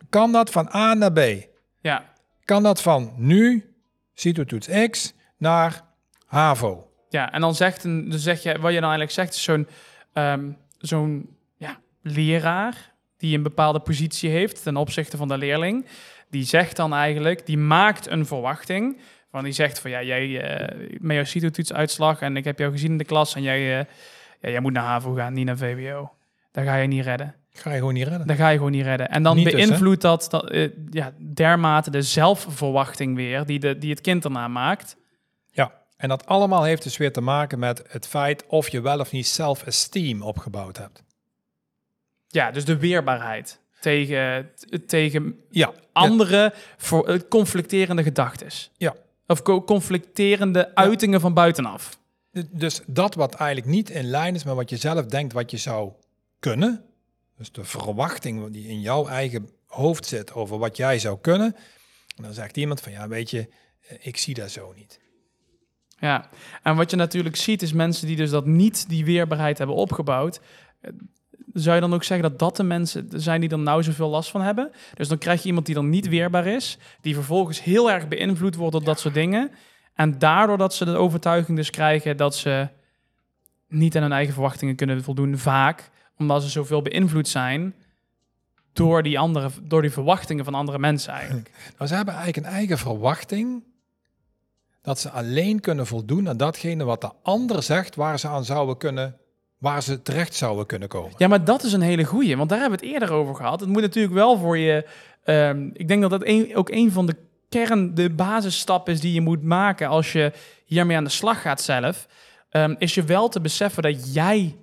Kan 0.09 0.33
dat 0.33 0.51
van 0.51 0.69
A 0.75 0.95
naar 0.95 1.13
B? 1.13 1.21
Ja. 1.81 2.05
Kan 2.45 2.63
dat 2.63 2.83
van 2.83 3.13
nu, 3.17 3.75
CITO-toets 4.15 4.69
X, 4.91 5.13
naar 5.37 5.83
HAVO? 6.27 6.91
Ja, 7.09 7.33
en 7.33 7.41
dan, 7.41 7.55
zegt 7.55 7.85
een, 7.85 8.11
dan 8.11 8.19
zeg 8.19 8.43
je... 8.43 8.59
Wat 8.59 8.73
je 8.73 8.81
dan 8.81 8.91
eigenlijk 8.91 9.11
zegt 9.11 9.35
is 9.35 9.43
zo'n 9.43 9.69
ehm, 10.13 10.51
zo'n 10.79 11.37
ja, 11.57 11.79
leraar... 12.03 12.92
die 13.23 13.37
een 13.37 13.43
bepaalde 13.43 13.81
positie 13.81 14.31
heeft 14.31 14.63
ten 14.63 14.77
opzichte 14.77 15.17
van 15.17 15.29
de 15.29 15.39
leerling 15.39 15.87
die 16.33 16.45
zegt 16.45 16.77
dan 16.77 16.95
eigenlijk, 16.95 17.47
die 17.47 17.59
maakt 17.59 18.11
een 18.11 18.27
verwachting. 18.27 19.01
Van 19.31 19.45
die 19.45 19.53
zegt 19.53 19.79
van 19.79 19.91
ja, 19.91 20.03
jij 20.03 20.27
uh, 20.27 20.99
met 21.01 21.17
jouw 21.17 21.25
CITO-toetsuitslag 21.25 22.21
en 22.21 22.37
ik 22.37 22.45
heb 22.45 22.59
jou 22.59 22.73
gezien 22.73 22.91
in 22.91 22.99
de 22.99 23.05
klas 23.05 23.35
en 23.35 23.43
jij, 23.43 23.79
uh, 23.79 23.85
ja, 24.41 24.51
jij 24.51 24.61
moet 24.61 24.73
naar 24.73 24.85
HAVO 24.85 25.13
gaan, 25.13 25.33
niet 25.33 25.47
naar 25.47 25.57
VWO. 25.57 26.13
Daar 26.53 26.65
ga 26.65 26.77
je 26.77 26.87
niet 26.87 27.05
redden. 27.05 27.35
Ga 27.53 27.71
je 27.71 27.79
gewoon 27.79 27.95
niet 27.95 28.09
redden. 28.09 28.27
Dan 28.27 28.37
ga 28.37 28.49
je 28.49 28.57
gewoon 28.57 28.73
niet 28.73 28.85
redden. 28.85 29.09
En 29.09 29.23
dan 29.23 29.37
dus, 29.37 29.53
beïnvloedt 29.53 30.03
dat, 30.03 30.27
dat 30.31 30.53
uh, 30.53 30.69
ja, 30.91 31.13
dermate 31.35 31.91
de 31.91 32.03
zelfverwachting 32.03 33.17
weer 33.17 33.45
die, 33.45 33.59
de, 33.59 33.79
die 33.79 33.91
het 33.91 34.01
kind 34.01 34.25
erna 34.25 34.49
maakt. 34.49 34.97
Ja, 35.51 35.73
en 35.97 36.09
dat 36.09 36.27
allemaal 36.27 36.63
heeft 36.63 36.83
dus 36.83 36.97
weer 36.97 37.13
te 37.13 37.21
maken 37.21 37.59
met 37.59 37.85
het 37.89 38.07
feit 38.07 38.47
of 38.47 38.69
je 38.69 38.81
wel 38.81 38.99
of 38.99 39.13
niet 39.13 39.27
self-esteem 39.27 40.23
opgebouwd 40.23 40.77
hebt. 40.77 41.03
Ja, 42.33 42.51
dus 42.51 42.65
de 42.65 42.77
weerbaarheid 42.77 43.61
tegen, 43.81 44.51
tegen 44.87 45.41
ja, 45.51 45.73
andere 45.93 46.53
voor, 46.77 47.11
uh, 47.11 47.21
conflicterende 47.29 48.03
gedachten. 48.03 48.49
Ja. 48.77 48.95
Of 49.27 49.43
conflicterende 49.43 50.75
uitingen 50.75 51.21
van 51.21 51.35
buitenaf. 51.35 51.99
Dus 52.51 52.81
dat 52.87 53.15
wat 53.15 53.35
eigenlijk 53.35 53.71
niet 53.71 53.91
in 53.91 54.05
lijn 54.05 54.35
is 54.35 54.45
met 54.45 54.55
wat 54.55 54.71
je 54.71 54.77
zelf 54.77 55.07
denkt 55.07 55.33
wat 55.33 55.51
je 55.51 55.57
zou 55.57 55.93
kunnen. 56.39 56.85
Dus 57.37 57.53
de 57.53 57.65
verwachting 57.65 58.51
die 58.51 58.69
in 58.69 58.81
jouw 58.81 59.07
eigen 59.07 59.49
hoofd 59.67 60.07
zit 60.07 60.35
over 60.35 60.59
wat 60.59 60.77
jij 60.77 60.99
zou 60.99 61.19
kunnen. 61.21 61.57
En 62.17 62.23
dan 62.23 62.33
zegt 62.33 62.57
iemand 62.57 62.81
van 62.81 62.93
ja, 62.93 63.09
weet 63.09 63.31
je, 63.31 63.49
eh, 63.89 63.97
ik 64.01 64.17
zie 64.17 64.35
dat 64.35 64.51
zo 64.51 64.73
niet. 64.77 65.01
Ja, 65.99 66.29
en 66.63 66.77
wat 66.77 66.91
je 66.91 66.97
natuurlijk 66.97 67.37
ziet 67.37 67.63
is 67.63 67.73
mensen 67.73 68.07
die 68.07 68.17
dus 68.17 68.31
dat 68.31 68.47
niet 68.47 68.89
die 68.89 69.05
weerbaarheid 69.05 69.59
hebben 69.59 69.77
opgebouwd 69.77 70.41
zou 71.53 71.75
je 71.75 71.81
dan 71.81 71.95
ook 71.95 72.05
zeggen 72.05 72.31
dat 72.31 72.39
dat 72.39 72.57
de 72.57 72.63
mensen 72.63 73.09
zijn 73.15 73.41
die 73.41 73.51
er 73.51 73.59
nou 73.59 73.83
zoveel 73.83 74.09
last 74.09 74.31
van 74.31 74.41
hebben? 74.41 74.71
Dus 74.95 75.09
dan 75.09 75.19
krijg 75.19 75.43
je 75.43 75.47
iemand 75.47 75.67
die 75.67 75.75
dan 75.75 75.89
niet 75.89 76.09
weerbaar 76.09 76.47
is, 76.47 76.79
die 77.01 77.15
vervolgens 77.15 77.63
heel 77.63 77.91
erg 77.91 78.09
beïnvloed 78.09 78.57
wordt 78.57 78.73
door 78.73 78.85
dat 78.85 79.01
soort 79.01 79.15
dingen. 79.15 79.51
En 79.95 80.19
daardoor 80.19 80.59
dat 80.59 80.75
ze 80.75 80.85
de 80.85 80.97
overtuiging 80.97 81.57
dus 81.57 81.71
krijgen 81.71 82.17
dat 82.17 82.37
ze 82.37 82.69
niet 83.69 83.97
aan 83.97 84.03
hun 84.03 84.13
eigen 84.13 84.33
verwachtingen 84.33 84.77
kunnen 84.77 85.03
voldoen, 85.03 85.39
vaak 85.39 85.91
omdat 86.19 86.43
ze 86.43 86.49
zoveel 86.49 86.83
beïnvloed 86.83 87.29
zijn 87.29 87.75
door 88.73 89.03
die, 89.03 89.19
andere, 89.19 89.51
door 89.63 89.83
die 89.83 89.91
verwachtingen 89.91 90.45
van 90.45 90.55
andere 90.55 90.79
mensen 90.79 91.13
eigenlijk. 91.13 91.51
Nou, 91.77 91.91
ze 91.91 91.95
hebben 91.97 92.15
eigenlijk 92.15 92.47
een 92.47 92.53
eigen 92.53 92.79
verwachting 92.79 93.65
dat 94.83 94.99
ze 94.99 95.11
alleen 95.11 95.61
kunnen 95.61 95.87
voldoen 95.87 96.29
aan 96.29 96.37
datgene 96.37 96.85
wat 96.85 97.01
de 97.01 97.11
ander 97.23 97.63
zegt 97.63 97.95
waar 97.95 98.19
ze 98.19 98.29
aan 98.29 98.45
zouden 98.45 98.77
kunnen, 98.77 99.17
waar 99.63 99.83
ze 99.83 100.03
terecht 100.03 100.35
zouden 100.35 100.67
kunnen 100.67 100.89
komen. 100.89 101.13
Ja, 101.17 101.29
maar 101.29 101.45
dat 101.45 101.63
is 101.63 101.73
een 101.73 101.81
hele 101.81 102.05
goeie, 102.05 102.37
want 102.37 102.49
daar 102.49 102.61
hebben 102.61 102.79
we 102.79 102.85
het 102.87 102.95
eerder 102.95 103.13
over 103.13 103.35
gehad. 103.35 103.61
Het 103.61 103.69
moet 103.69 103.81
natuurlijk 103.83 104.15
wel 104.15 104.39
voor 104.39 104.59
je. 104.59 104.87
ehm, 105.25 105.69
ik 105.73 105.89
denk 105.89 106.01
dat 106.03 106.11
dat 106.11 106.23
een, 106.25 106.51
ook 106.57 106.71
een 106.71 106.93
van 106.93 107.07
de 107.07 107.17
kern, 107.49 107.95
de 107.95 108.11
basisstap 108.11 108.89
is 108.89 109.01
die 109.01 109.13
je 109.13 109.21
moet 109.21 109.43
maken 109.43 109.89
als 109.89 110.13
je 110.13 110.33
hiermee 110.65 110.97
aan 110.97 111.05
de 111.05 111.11
slag 111.11 111.41
gaat 111.43 111.61
zelf. 111.61 112.07
ehm, 112.51 112.75
is 112.79 112.95
je 112.95 113.03
wel 113.03 113.29
te 113.29 113.41
beseffen 113.41 113.83
dat 113.83 114.15
jij 114.15 114.57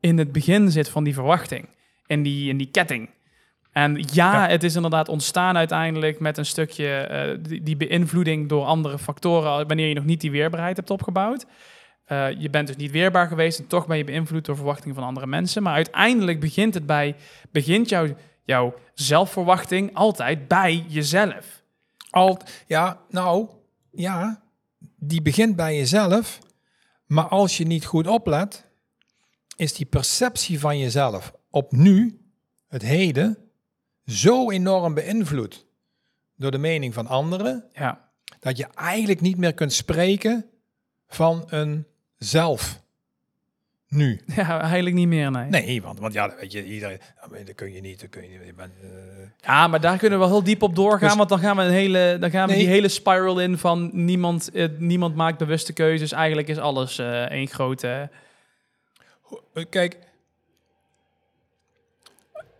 in 0.00 0.18
het 0.18 0.32
begin 0.32 0.70
zit 0.70 0.88
van 0.88 1.04
die 1.04 1.14
verwachting, 1.14 1.68
in 2.06 2.22
die, 2.22 2.48
in 2.48 2.56
die 2.56 2.70
ketting. 2.70 3.10
En 3.72 3.96
ja, 4.12 4.32
Ja. 4.32 4.48
het 4.48 4.62
is 4.62 4.74
inderdaad 4.74 5.08
ontstaan 5.08 5.56
uiteindelijk 5.56 6.20
met 6.20 6.38
een 6.38 6.46
stukje 6.46 6.86
eh, 6.96 7.38
die, 7.48 7.62
die 7.62 7.76
beïnvloeding 7.76 8.48
door 8.48 8.64
andere 8.64 8.98
factoren, 8.98 9.66
wanneer 9.66 9.88
je 9.88 9.94
nog 9.94 10.04
niet 10.04 10.20
die 10.20 10.30
weerbaarheid 10.30 10.76
hebt 10.76 10.90
opgebouwd. 10.90 11.46
Eh, 12.12 12.30
je 12.40 12.50
bent 12.50 12.66
dus 12.66 12.76
niet 12.76 12.90
weerbaar 12.90 13.28
geweest 13.28 13.58
en 13.58 13.66
toch 13.66 13.86
ben 13.86 13.96
je 13.96 14.04
beïnvloed 14.04 14.44
door 14.44 14.56
verwachtingen 14.56 14.94
van 14.94 15.04
andere 15.04 15.26
mensen. 15.26 15.62
Maar 15.62 15.74
uiteindelijk 15.74 16.40
begint 16.40 16.74
het 16.74 16.86
bij, 16.86 17.16
begint 17.50 17.88
jouw, 17.88 18.06
jouw 18.44 18.74
zelfverwachting 18.94 19.94
altijd 19.94 20.48
bij 20.48 20.84
jezelf. 20.88 21.62
Al, 22.10 22.38
ja, 22.66 23.00
nou, 23.08 23.48
ja, 23.90 24.42
die 24.96 25.22
begint 25.22 25.56
bij 25.56 25.76
jezelf. 25.76 26.38
Maar 27.06 27.28
als 27.28 27.56
je 27.56 27.64
niet 27.64 27.84
goed 27.84 28.06
oplet, 28.06 28.70
is 29.56 29.72
die 29.72 29.86
perceptie 29.86 30.60
van 30.60 30.78
jezelf 30.78 31.32
op 31.50 31.72
nu, 31.72 32.20
het 32.68 32.82
heden, 32.82 33.38
zo 34.06 34.50
enorm 34.50 34.94
beïnvloed 34.94 35.66
door 36.36 36.50
de 36.50 36.58
mening 36.58 36.94
van 36.94 37.06
anderen, 37.06 37.64
Ja, 37.72 38.10
dat 38.40 38.56
je 38.56 38.66
eigenlijk 38.74 39.20
niet 39.20 39.36
meer 39.36 39.54
kunt 39.54 39.72
spreken 39.72 40.46
van 41.06 41.44
een 41.46 41.86
zelf. 42.24 42.80
Nu. 43.88 44.20
ja 44.36 44.60
eigenlijk 44.60 44.96
niet 44.96 45.08
meer, 45.08 45.30
nee. 45.30 45.48
Nee, 45.48 45.82
want, 45.82 45.98
want 45.98 46.12
ja, 46.12 46.34
weet 46.40 46.52
je, 46.52 46.64
iedereen, 46.64 47.00
maar 47.30 47.44
dat 47.44 47.54
kun 47.54 47.72
je 47.72 47.80
niet, 47.80 48.00
dat 48.00 48.08
kun 48.10 48.22
je 48.22 48.28
niet. 48.38 48.46
Je 48.46 48.54
bent, 48.54 48.72
eh, 48.82 48.88
Ja, 49.40 49.66
maar 49.68 49.80
daar 49.80 49.98
kunnen 49.98 50.18
we 50.18 50.24
wel 50.24 50.34
heel 50.34 50.44
diep 50.44 50.62
op 50.62 50.74
doorgaan, 50.74 51.08
Dus- 51.08 51.16
want 51.16 51.28
dan 51.28 51.38
gaan 51.38 51.56
we, 51.56 51.62
een 51.62 51.70
hele, 51.70 52.16
dan 52.20 52.30
gaan 52.30 52.46
we 52.46 52.52
Nee. 52.52 52.62
die 52.62 52.72
hele 52.72 52.88
spiral 52.88 53.40
in 53.40 53.58
van 53.58 53.90
niemand, 53.92 54.50
eh, 54.50 54.68
niemand 54.78 55.14
maakt 55.14 55.38
bewuste 55.38 55.72
keuzes. 55.72 56.12
Eigenlijk 56.12 56.48
is 56.48 56.58
alles 56.58 56.98
eh 56.98 57.22
één 57.30 57.48
grote... 57.48 58.10
Eh, 59.54 59.64
Kijk, 59.70 59.96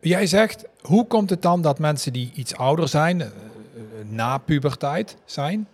jij 0.00 0.26
zegt, 0.26 0.64
hoe 0.80 1.06
komt 1.06 1.30
het 1.30 1.42
dan 1.42 1.62
dat 1.62 1.78
mensen 1.78 2.12
die 2.12 2.30
iets 2.34 2.54
ouder 2.54 2.88
zijn, 2.88 3.20
eh, 3.20 3.26
eh, 3.26 3.32
na 4.08 4.38
puberteit 4.38 5.16
zijn, 5.24 5.68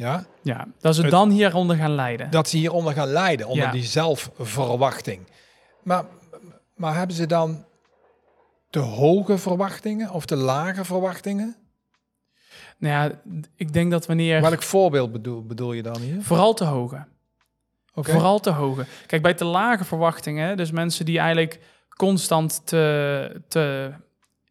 ja, 0.00 0.24
Ja, 0.42 0.66
dat 0.78 0.94
ze 0.94 1.02
Het- 1.02 1.10
dan 1.10 1.30
hieronder 1.30 1.76
gaan 1.76 1.94
lijden. 1.94 2.30
dat 2.30 2.48
ze 2.48 2.56
hieronder 2.56 2.92
gaan 2.92 3.08
lijden, 3.08 3.46
onder 3.46 3.64
Ja. 3.64 3.70
die 3.70 3.82
zelfverwachting. 3.84 5.26
Maar, 5.82 6.04
maar 6.74 6.96
hebben 6.96 7.16
ze 7.16 7.26
dan 7.26 7.64
te 8.70 8.78
hoge 8.78 9.38
verwachtingen 9.38 10.10
of 10.10 10.26
te 10.26 10.36
lage 10.36 10.84
verwachtingen? 10.84 11.56
Nou 12.78 12.94
ja, 12.94 13.20
ik 13.56 13.72
denk 13.72 13.90
dat 13.90 14.06
wanneer... 14.06 14.40
Welk 14.40 14.62
voorbeeld 14.62 15.12
bedoel, 15.12 15.46
bedoel 15.46 15.72
je 15.72 15.82
dan 15.82 16.00
hier? 16.00 16.22
Vooral 16.22 16.54
te 16.54 16.64
hoge. 16.64 17.06
Oké. 17.94 18.10
Vooral 18.10 18.40
te 18.40 18.50
hoge. 18.50 18.84
Kijk, 19.06 19.22
bij 19.22 19.34
te 19.34 19.44
lage 19.44 19.84
verwachtingen, 19.84 20.56
dus 20.56 20.70
mensen 20.70 21.04
die 21.04 21.18
eigenlijk 21.18 21.60
constant 21.96 22.66
te, 22.66 23.42
te 23.48 23.92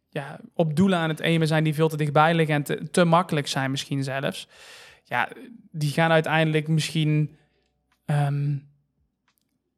ja, 0.08 0.38
op 0.54 0.76
doelen 0.76 0.98
aan 0.98 1.08
het 1.08 1.20
aimen 1.22 1.46
zijn 1.46 1.64
die 1.64 1.74
veel 1.74 1.88
te 1.88 1.96
dichtbij 1.96 2.34
liggen 2.34 2.54
en 2.54 2.62
te, 2.62 2.90
te 2.90 3.04
makkelijk 3.04 3.46
zijn 3.48 3.70
misschien 3.70 4.04
zelfs. 4.04 4.48
Ja, 5.10 5.28
die 5.70 5.90
gaan 5.90 6.10
uiteindelijk 6.10 6.68
misschien 6.68 7.36
ehm, 8.04 8.56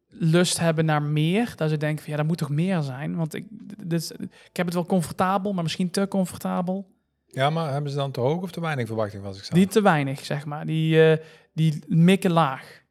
lust 0.08 0.58
hebben 0.58 0.84
naar 0.84 1.02
meer. 1.02 1.52
Dat 1.56 1.70
ze 1.70 1.76
denken 1.76 2.02
van 2.02 2.12
ja, 2.12 2.18
dat 2.18 2.26
moet 2.26 2.38
toch 2.38 2.48
meer 2.48 2.82
zijn. 2.82 3.16
Want 3.16 3.34
ik, 3.34 3.46
dit, 3.84 4.14
ik 4.20 4.56
heb 4.56 4.66
het 4.66 4.74
wel 4.74 4.86
comfortabel, 4.86 5.52
maar 5.52 5.62
misschien 5.62 5.90
te 5.90 6.08
comfortabel. 6.08 6.90
Ja, 7.26 7.50
maar 7.50 7.72
hebben 7.72 7.90
ze 7.90 7.96
dan 7.96 8.10
te 8.10 8.20
hoog 8.20 8.42
of 8.42 8.50
te 8.50 8.60
weinig 8.60 8.86
verwachting 8.86 9.22
van 9.22 9.34
zichzelf? 9.34 9.58
Die 9.58 9.68
te 9.68 9.82
weinig, 9.82 10.24
zeg 10.24 10.44
maar. 10.44 10.66
Die, 10.66 11.10
eh, 11.10 11.24
die 11.52 11.82
mikken 11.86 12.30
laag. 12.30 12.82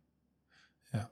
Ja. 0.92 1.10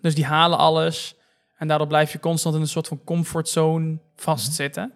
Dus 0.00 0.14
die 0.14 0.24
halen 0.24 0.58
alles. 0.58 1.16
En 1.56 1.68
daardoor 1.68 1.86
blijf 1.86 2.12
je 2.12 2.20
constant 2.20 2.54
in 2.54 2.60
een 2.60 2.66
soort 2.66 2.88
van 2.88 3.04
comfortzone 3.04 3.98
vastzitten. 4.16 4.92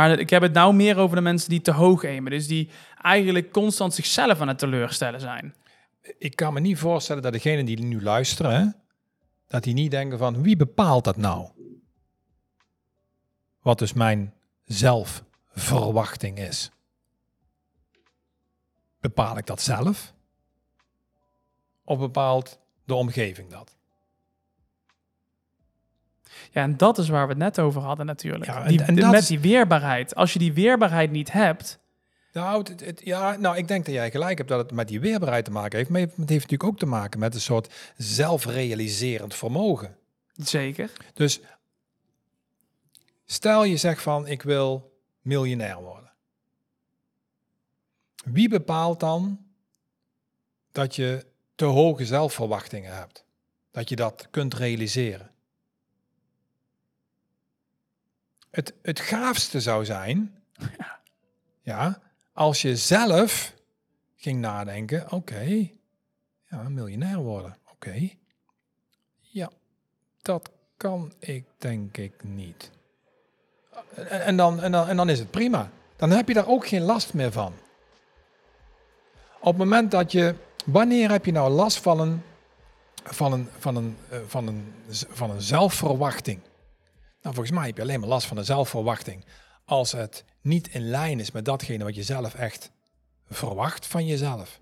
Maar 0.00 0.18
ik 0.18 0.30
heb 0.30 0.42
het 0.42 0.52
nou 0.52 0.74
meer 0.74 0.96
over 0.96 1.16
de 1.16 1.22
mensen 1.22 1.50
die 1.50 1.60
te 1.60 1.72
hoog 1.72 2.04
aimen. 2.04 2.30
Dus 2.30 2.46
die 2.46 2.70
eigenlijk 3.02 3.52
constant 3.52 3.94
zichzelf 3.94 4.40
aan 4.40 4.48
het 4.48 4.58
teleurstellen 4.58 5.20
zijn. 5.20 5.54
ik 6.18 6.36
kan 6.36 6.52
me 6.52 6.60
niet 6.60 6.78
voorstellen 6.78 7.22
dat 7.22 7.32
degenen 7.32 7.64
die 7.64 7.80
nu 7.80 8.02
luisteren, 8.02 8.76
dat 9.46 9.62
die 9.62 9.74
niet 9.74 9.90
denken 9.90 10.18
van 10.18 10.42
wie 10.42 10.56
bepaalt 10.56 11.04
dat 11.04 11.16
nou? 11.16 11.48
Wat 13.62 13.78
dus 13.78 13.92
mijn 13.92 14.34
zelfverwachting 14.64 16.38
is. 16.38 16.70
Bepaal 19.00 19.38
ik 19.38 19.46
dat 19.46 19.60
zelf? 19.60 20.14
Of 21.84 21.98
bepaalt 21.98 22.58
de 22.84 22.94
omgeving 22.94 23.50
dat? 23.50 23.76
Ja, 26.50 26.62
en 26.62 26.76
dat 26.76 26.98
is 26.98 27.08
waar 27.08 27.22
we 27.26 27.28
het 27.32 27.38
net 27.42 27.58
over 27.58 27.82
hadden 27.82 28.06
natuurlijk. 28.06 28.44
Ja, 28.44 28.62
en- 28.62 28.68
die, 28.68 28.82
en 28.82 28.94
de- 28.94 29.00
dat 29.00 29.10
met 29.10 29.26
die 29.26 29.40
weerbaarheid. 29.40 30.14
Als 30.14 30.32
je 30.32 30.38
die 30.38 30.52
weerbaarheid 30.52 31.10
niet 31.10 31.32
hebt... 31.32 31.78
Nou, 32.32 32.58
het, 32.70 32.80
het- 32.84 33.00
ja, 33.04 33.36
nou, 33.36 33.56
ik 33.56 33.68
denk 33.68 33.84
dat 33.84 33.94
jij 33.94 34.10
gelijk 34.10 34.36
hebt 34.38 34.50
dat 34.50 34.58
het 34.58 34.72
met 34.72 34.88
die 34.88 35.00
weerbaarheid 35.00 35.44
te 35.44 35.50
maken 35.50 35.78
heeft. 35.78 35.90
Maar 35.90 36.00
het 36.00 36.10
heeft 36.16 36.28
natuurlijk 36.28 36.64
ook 36.64 36.78
te 36.78 36.86
maken 36.86 37.20
met 37.20 37.34
een 37.34 37.40
soort 37.40 37.74
zelfrealiserend 37.96 39.34
vermogen. 39.34 39.96
Zeker. 40.32 40.90
Dus 41.14 41.40
stel 43.26 43.64
je 43.64 43.76
zegt 43.76 44.02
van 44.02 44.26
ik 44.26 44.42
wil 44.42 44.98
miljonair 45.20 45.76
worden. 45.80 46.10
Wie 48.24 48.48
bepaalt 48.48 49.00
dan 49.00 49.38
dat 50.72 50.96
je 50.96 51.26
te 51.54 51.64
hoge 51.64 52.06
zelfverwachtingen 52.06 52.94
hebt? 52.96 53.24
Dat 53.70 53.88
je 53.88 53.96
dat 53.96 54.26
kunt 54.30 54.54
realiseren? 54.54 55.29
Het, 58.50 58.74
het 58.82 59.00
gaafste 59.00 59.60
zou 59.60 59.84
zijn, 59.84 60.34
ja, 61.60 62.00
als 62.32 62.62
je 62.62 62.76
zelf 62.76 63.54
ging 64.16 64.40
nadenken, 64.40 65.12
oké, 65.12 65.70
ja, 66.50 66.68
miljonair 66.68 67.18
worden, 67.18 67.56
oké. 67.72 68.10
Ja, 69.20 69.50
dat 70.22 70.50
kan 70.76 71.12
ik 71.18 71.44
denk 71.58 71.96
ik 71.96 72.24
niet. 72.24 72.70
En, 73.94 74.24
en, 74.24 74.36
dan, 74.36 74.60
en, 74.60 74.72
dan, 74.72 74.88
en 74.88 74.96
dan 74.96 75.08
is 75.08 75.18
het 75.18 75.30
prima. 75.30 75.70
Dan 75.96 76.10
heb 76.10 76.28
je 76.28 76.34
daar 76.34 76.48
ook 76.48 76.66
geen 76.66 76.82
last 76.82 77.14
meer 77.14 77.32
van. 77.32 77.52
Op 79.38 79.46
het 79.46 79.56
moment 79.56 79.90
dat 79.90 80.12
je, 80.12 80.34
wanneer 80.64 81.10
heb 81.10 81.24
je 81.24 81.32
nou 81.32 81.50
last 81.50 81.78
van 81.78 82.00
een, 82.00 82.22
van 83.04 83.32
een, 83.32 83.48
van 83.58 83.76
een, 83.76 83.96
eh, 84.08 84.18
van 84.26 84.46
een, 84.46 84.74
van 84.90 85.30
een 85.30 85.40
zelfverwachting? 85.40 86.40
Nou, 87.22 87.34
volgens 87.34 87.50
mij 87.50 87.66
heb 87.66 87.76
je 87.76 87.82
alleen 87.82 88.00
maar 88.00 88.08
last 88.08 88.26
van 88.26 88.36
een 88.36 88.44
zelfverwachting 88.44 89.24
als 89.64 89.92
het 89.92 90.24
niet 90.40 90.68
in 90.68 90.88
lijn 90.88 91.20
is 91.20 91.30
met 91.30 91.44
datgene 91.44 91.84
wat 91.84 91.94
je 91.94 92.02
zelf 92.02 92.34
echt 92.34 92.70
verwacht 93.28 93.86
van 93.86 94.06
jezelf. 94.06 94.60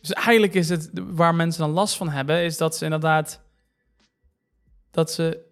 Dus 0.00 0.12
eigenlijk 0.12 0.54
is 0.54 0.68
het 0.68 0.90
waar 0.94 1.34
mensen 1.34 1.60
dan 1.60 1.70
last 1.70 1.96
van 1.96 2.08
hebben, 2.08 2.42
is 2.42 2.56
dat 2.56 2.76
ze 2.76 2.84
inderdaad 2.84 3.40
dat 4.90 5.12
ze 5.12 5.50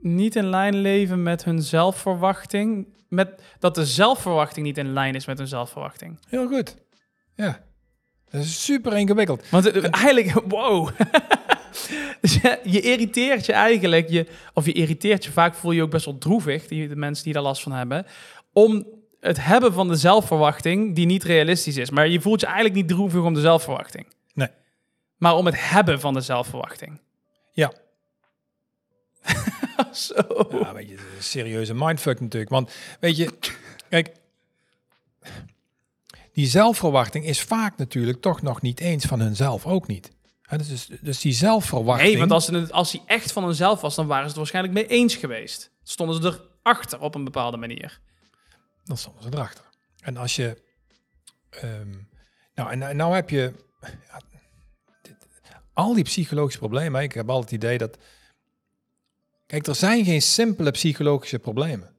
niet 0.00 0.36
in 0.36 0.48
lijn 0.48 0.74
leven 0.76 1.22
met 1.22 1.44
hun 1.44 1.62
zelfverwachting, 1.62 2.94
met 3.08 3.42
dat 3.58 3.74
de 3.74 3.86
zelfverwachting 3.86 4.66
niet 4.66 4.78
in 4.78 4.92
lijn 4.92 5.14
is 5.14 5.26
met 5.26 5.38
hun 5.38 5.48
zelfverwachting. 5.48 6.18
Heel 6.28 6.48
goed. 6.48 6.76
Ja. 7.34 7.64
Dat 8.30 8.42
is 8.42 8.64
super 8.64 8.96
ingewikkeld. 8.96 9.48
Want 9.50 9.70
eh, 9.70 9.84
eigenlijk, 9.90 10.32
wow. 10.54 10.88
dus 12.20 12.34
je, 12.34 12.60
je 12.64 12.80
irriteert 12.80 13.46
je 13.46 13.52
eigenlijk, 13.52 14.08
je, 14.08 14.26
of 14.52 14.66
je 14.66 14.72
irriteert 14.72 15.24
je, 15.24 15.32
vaak 15.32 15.54
voel 15.54 15.70
je 15.70 15.76
je 15.76 15.82
ook 15.82 15.90
best 15.90 16.04
wel 16.04 16.18
droevig, 16.18 16.66
die, 16.66 16.88
de 16.88 16.96
mensen 16.96 17.24
die 17.24 17.32
daar 17.32 17.42
last 17.42 17.62
van 17.62 17.72
hebben, 17.72 18.06
om 18.52 18.86
het 19.20 19.44
hebben 19.44 19.72
van 19.72 19.88
de 19.88 19.96
zelfverwachting 19.96 20.94
die 20.94 21.06
niet 21.06 21.24
realistisch 21.24 21.76
is. 21.76 21.90
Maar 21.90 22.08
je 22.08 22.20
voelt 22.20 22.40
je 22.40 22.46
eigenlijk 22.46 22.76
niet 22.76 22.88
droevig 22.88 23.22
om 23.22 23.34
de 23.34 23.40
zelfverwachting. 23.40 24.06
Nee. 24.34 24.48
Maar 25.16 25.34
om 25.34 25.46
het 25.46 25.70
hebben 25.70 26.00
van 26.00 26.14
de 26.14 26.20
zelfverwachting. 26.20 27.00
Ja. 27.52 27.72
Zo. 29.92 30.46
Ja, 30.50 30.72
weet 30.72 30.88
je, 30.88 30.94
een 30.94 31.22
serieuze 31.22 31.74
mindfuck 31.74 32.20
natuurlijk. 32.20 32.50
Want 32.50 32.72
weet 33.00 33.16
je, 33.16 33.30
kijk, 33.88 34.12
die 36.32 36.46
zelfverwachting 36.46 37.24
is 37.24 37.42
vaak 37.42 37.76
natuurlijk 37.76 38.20
toch 38.20 38.42
nog 38.42 38.62
niet 38.62 38.80
eens 38.80 39.04
van 39.04 39.20
hunzelf 39.20 39.66
ook 39.66 39.86
niet. 39.86 40.10
Hè, 40.60 40.68
dus, 40.68 40.88
dus 41.00 41.20
die 41.20 41.32
zelfverwachting. 41.32 42.08
Nee, 42.10 42.18
want 42.18 42.30
als, 42.30 42.46
het, 42.46 42.72
als 42.72 42.92
hij 42.92 43.02
echt 43.06 43.32
van 43.32 43.44
hunzelf 43.44 43.80
was, 43.80 43.94
dan 43.94 44.06
waren 44.06 44.22
ze 44.22 44.28
het 44.28 44.36
waarschijnlijk 44.36 44.74
mee 44.74 44.86
eens 44.86 45.16
geweest. 45.16 45.70
Stonden 45.82 46.22
ze 46.22 46.40
erachter 46.62 47.00
op 47.00 47.14
een 47.14 47.24
bepaalde 47.24 47.56
manier. 47.56 48.00
Dan 48.84 48.96
stonden 48.96 49.22
ze 49.22 49.28
erachter. 49.32 49.64
En 50.00 50.16
als 50.16 50.36
je. 50.36 50.62
ehm, 51.50 51.90
nou, 52.54 52.70
en 52.70 52.82
en 52.82 52.96
nou 52.96 53.14
heb 53.14 53.30
je 53.30 53.52
ja, 53.82 54.20
dit- 55.02 55.16
al 55.72 55.94
die 55.94 56.04
psychologische 56.04 56.58
problemen, 56.58 57.02
ik 57.02 57.12
heb 57.12 57.30
altijd 57.30 57.50
het 57.50 57.62
idee 57.62 57.78
dat... 57.78 57.98
Kijk, 59.46 59.66
er 59.66 59.74
zijn 59.74 60.04
geen 60.04 60.22
simpele 60.22 60.70
psychologische 60.70 61.38
problemen. 61.38 61.92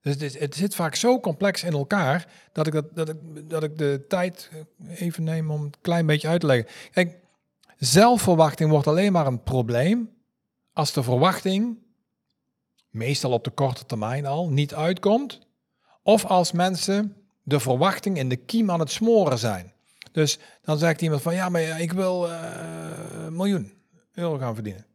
Dus 0.00 0.12
het, 0.12 0.22
is- 0.22 0.38
het 0.38 0.54
zit 0.54 0.74
vaak 0.74 0.94
zo 0.94 1.20
complex 1.20 1.62
in 1.62 1.72
elkaar 1.72 2.26
dat 2.52 2.66
ik, 2.66 2.72
dat, 2.72 2.94
dat, 2.96 3.08
ik, 3.08 3.16
dat 3.50 3.62
ik 3.62 3.78
de 3.78 4.04
tijd 4.08 4.50
even 4.88 5.24
neem 5.24 5.50
om 5.50 5.64
het 5.64 5.74
een 5.74 5.80
klein 5.80 6.06
beetje 6.06 6.28
uit 6.28 6.40
te 6.40 6.46
leggen. 6.46 6.66
Kijk, 6.90 7.16
zelfverwachting 7.86 8.70
wordt 8.70 8.86
alleen 8.86 9.12
maar 9.12 9.26
een 9.26 9.42
probleem 9.42 10.10
als 10.72 10.92
de 10.92 11.02
verwachting, 11.02 11.78
meestal 12.90 13.30
op 13.32 13.44
de 13.44 13.50
korte 13.50 13.86
termijn 13.86 14.26
al, 14.26 14.48
niet 14.50 14.74
uitkomt. 14.74 15.40
Of 16.02 16.24
als 16.24 16.52
mensen 16.52 17.16
de 17.42 17.60
verwachting 17.60 18.18
in 18.18 18.28
de 18.28 18.36
kiem 18.36 18.70
aan 18.70 18.80
het 18.80 18.90
smoren 18.90 19.38
zijn. 19.38 19.72
Dus 20.12 20.38
dan 20.62 20.78
zegt 20.78 21.02
iemand 21.02 21.22
van 21.22 21.34
ja, 21.34 21.48
maar 21.48 21.80
ik 21.80 21.92
wil 21.92 22.30
eh, 22.30 22.40
een 23.12 23.36
miljoen 23.36 23.72
euro 24.12 24.38
gaan 24.38 24.54
verdienen. 24.54 24.86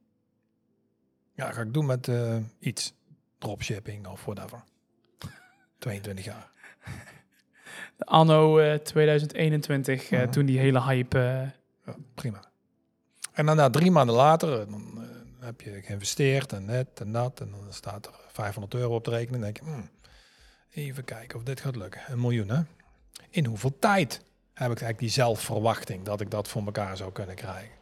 Ja, 1.34 1.52
ga 1.52 1.62
ik 1.62 1.74
doen 1.74 1.86
met 1.86 2.08
eh, 2.08 2.38
iets. 2.60 2.94
Dropshipping 3.38 4.08
of 4.08 4.26
whatever. 4.26 4.64
22 5.80 6.26
jaar. 6.26 6.52
Anno 7.98 8.58
eh, 8.60 8.80
2021, 8.80 10.10
eh, 10.12 10.20
Ja. 10.20 10.28
toen 10.28 10.46
die 10.46 10.60
hele 10.60 10.82
hype... 10.84 11.18
eh, 11.20 11.50
Ja, 11.86 11.96
prima. 12.14 12.47
En 13.38 13.46
dan 13.46 13.56
na 13.56 13.70
drie 13.70 13.92
maanden 13.92 14.16
later, 14.16 14.62
eh, 14.62 14.70
dan 14.70 15.02
eh, 15.02 15.46
heb 15.46 15.62
je 15.62 15.82
geïnvesteerd 15.82 16.54
en 16.54 16.66
net 16.66 17.00
en 17.00 17.12
dat. 17.12 17.40
En 17.42 17.52
dan 17.52 17.74
staat 17.74 18.06
er 18.06 18.14
500 18.28 18.74
euro 18.74 18.96
op 18.96 19.04
de 19.04 19.10
rekening. 19.10 19.44
Dan 19.44 19.54
denk 19.54 19.58
je, 19.58 19.72
hmm, 19.72 19.90
even 20.70 21.04
kijken 21.04 21.38
of 21.38 21.44
dit 21.44 21.62
gaat 21.62 21.76
lukken. 21.76 22.02
Een 22.08 22.22
miljoen, 22.22 22.50
hè? 22.50 22.62
In 23.30 23.46
hoeveel 23.46 23.80
tijd 23.80 24.14
heb 24.54 24.72
ik 24.72 24.82
eigenlijk 24.82 25.00
die 25.00 25.10
zelfverwachting 25.10 26.04
dat 26.04 26.22
ik 26.22 26.32
dat 26.32 26.48
voor 26.48 26.66
elkaar 26.66 26.98
zou 26.98 27.12
kunnen 27.12 27.36
krijgen? 27.36 27.76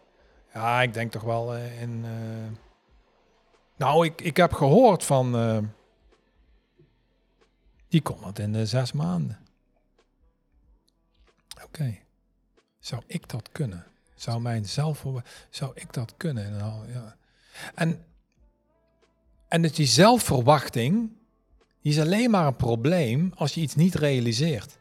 Ja, 0.53 0.81
ik 0.81 0.93
denk 0.93 1.11
toch 1.11 1.23
wel 1.23 1.55
eh, 1.55 1.81
in... 1.81 2.05
nou, 3.75 4.05
ik, 4.05 4.21
ik 4.21 4.37
heb 4.37 4.53
gehoord 4.53 5.03
van... 5.03 5.31
die 7.87 8.01
kon 8.01 8.23
het 8.23 8.39
in 8.39 8.53
de 8.53 8.65
zes 8.65 8.91
maanden. 8.91 9.39
Oké. 11.63 11.97
Zou 12.79 13.01
ik 13.07 13.29
dat 13.29 13.49
kunnen? 13.51 13.85
Zou 14.15 14.41
mijn 14.41 14.65
zelfverwa- 14.65 15.23
zou 15.49 15.71
ik 15.75 15.93
dat 15.93 16.13
kunnen? 16.17 16.57
Nou, 16.57 16.91
ja. 16.91 17.15
En, 17.75 18.05
en 19.47 19.61
dus 19.61 19.73
die 19.73 19.85
zelfverwachting, 19.85 21.11
is 21.81 21.99
alleen 21.99 22.29
maar 22.29 22.47
een 22.47 22.55
probleem 22.55 23.31
als 23.35 23.53
je 23.53 23.61
iets 23.61 23.75
niet 23.75 23.95
realiseert. 23.95 24.77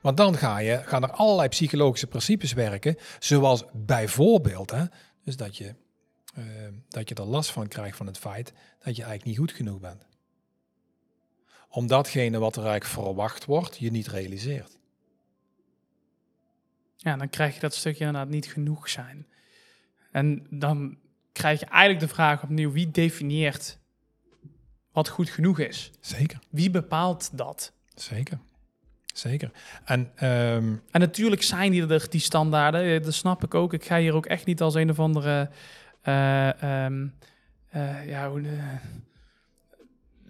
Want 0.00 0.16
dan 0.16 0.36
ga 0.36 0.58
je, 0.58 0.82
gaan 0.84 1.02
er 1.02 1.10
allerlei 1.10 1.48
psychologische 1.48 2.06
principes 2.06 2.52
werken, 2.52 2.96
zoals 3.18 3.64
bijvoorbeeld, 3.72 4.70
hè, 4.70 4.84
dus 5.24 5.36
dat 5.36 5.56
je, 5.56 5.74
eh, 6.34 6.44
dat 6.88 7.08
je 7.08 7.14
er 7.14 7.24
last 7.24 7.50
van 7.50 7.68
krijgt 7.68 7.96
van 7.96 8.06
het 8.06 8.18
feit 8.18 8.52
dat 8.78 8.96
je 8.96 9.02
eigenlijk 9.02 9.24
niet 9.24 9.36
goed 9.38 9.52
genoeg 9.52 9.80
bent. 9.80 10.06
Om 11.68 11.86
datgene 11.86 12.38
wat 12.38 12.56
er 12.56 12.66
eigenlijk 12.66 13.04
verwacht 13.04 13.44
wordt, 13.44 13.78
je 13.78 13.90
niet 13.90 14.06
realiseert. 14.06 14.77
Ja, 17.00 17.16
dan 17.16 17.28
krijg 17.28 17.54
je 17.54 17.60
dat 17.60 17.74
stukje 17.74 18.04
inderdaad 18.04 18.28
niet 18.30 18.46
genoeg 18.46 18.88
zijn. 18.88 19.26
En 20.12 20.46
dan 20.50 20.98
krijg 21.32 21.60
je 21.60 21.66
eigenlijk 21.66 22.00
de 22.00 22.14
vraag 22.14 22.42
opnieuw, 22.42 22.70
wie 22.72 22.90
definieert 22.90 23.78
wat 24.92 25.08
goed 25.08 25.30
genoeg 25.30 25.58
is? 25.58 25.90
Zeker, 26.00 26.38
Wie 26.50 26.70
bepaalt 26.70 27.30
dat? 27.32 27.72
zeker, 27.94 28.38
zeker. 29.14 29.50
En 29.84 30.10
ehm, 30.14 30.74
En 30.90 31.00
natuurlijk 31.00 31.42
zijn 31.42 31.70
die 31.70 31.86
er, 31.88 32.10
die 32.10 32.20
standaarden, 32.20 32.82
eh, 32.82 33.02
dat 33.02 33.14
snap 33.14 33.44
ik 33.44 33.54
ook. 33.54 33.72
Ik 33.72 33.84
ga 33.84 33.98
hier 33.98 34.14
ook 34.14 34.26
echt 34.26 34.46
niet 34.46 34.60
als 34.60 34.74
een 34.74 34.90
of 34.90 34.98
andere, 34.98 35.50
eh, 36.02 36.62
ehm, 36.62 37.06
eh, 37.68 38.08
ja, 38.08 38.30
hoe, 38.30 38.42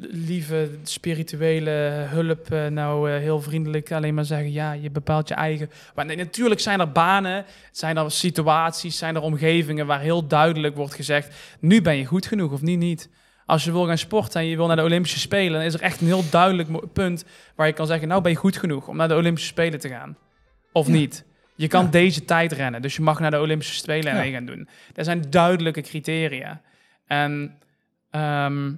lieve 0.00 0.70
spirituele 0.82 1.70
hulp 2.08 2.50
eh, 2.52 2.66
nou 2.66 3.10
eh, 3.10 3.18
heel 3.18 3.40
vriendelijk 3.40 3.92
alleen 3.92 4.14
maar 4.14 4.24
zeggen, 4.24 4.52
ja, 4.52 4.72
je 4.72 4.90
bepaalt 4.90 5.28
je 5.28 5.34
eigen. 5.34 5.70
Maar 5.94 6.04
nee, 6.06 6.16
natuurlijk 6.16 6.60
zijn 6.60 6.80
er 6.80 6.92
banen, 6.92 7.44
zijn 7.72 7.96
er 7.96 8.10
situaties, 8.10 8.98
zijn 8.98 9.14
er 9.14 9.22
omgevingen 9.22 9.86
waar 9.86 10.00
heel 10.00 10.26
duidelijk 10.26 10.76
wordt 10.76 10.94
gezegd, 10.94 11.34
nu 11.60 11.82
ben 11.82 11.96
je 11.96 12.04
goed 12.04 12.26
genoeg 12.26 12.52
of 12.52 12.62
niet 12.62 12.78
niet. 12.78 13.10
Als 13.46 13.64
je 13.64 13.72
wil 13.72 13.86
gaan 13.86 13.98
sporten 13.98 14.40
en 14.40 14.46
je 14.46 14.56
wil 14.56 14.66
naar 14.66 14.76
de 14.76 14.82
Olympische 14.82 15.18
Spelen, 15.18 15.52
dan 15.52 15.62
is 15.62 15.74
er 15.74 15.80
echt 15.82 16.00
een 16.00 16.06
heel 16.06 16.24
duidelijk 16.30 16.92
punt 16.92 17.24
waar 17.56 17.66
je 17.66 17.72
kan 17.72 17.86
zeggen, 17.86 18.08
nou 18.08 18.22
ben 18.22 18.32
je 18.32 18.38
goed 18.38 18.56
genoeg 18.56 18.88
om 18.88 18.96
naar 18.96 19.08
de 19.08 19.14
Olympische 19.16 19.48
Spelen 19.48 19.80
te 19.80 19.88
gaan. 19.88 20.16
Of 20.72 20.86
Ja. 20.86 20.92
niet. 20.92 21.24
Je 21.56 21.68
kan 21.68 21.84
Ja. 21.84 21.90
deze 21.90 22.24
tijd 22.24 22.52
rennen, 22.52 22.82
dus 22.82 22.96
je 22.96 23.02
mag 23.02 23.18
naar 23.20 23.30
de 23.30 23.40
Olympische 23.40 23.74
Spelen 23.74 24.14
Ja. 24.14 24.20
mee 24.20 24.32
gaan 24.32 24.44
doen. 24.44 24.68
Er 24.94 25.04
zijn 25.04 25.24
duidelijke 25.30 25.80
criteria. 25.80 26.60
En 27.06 27.58
ehm, 28.10 28.72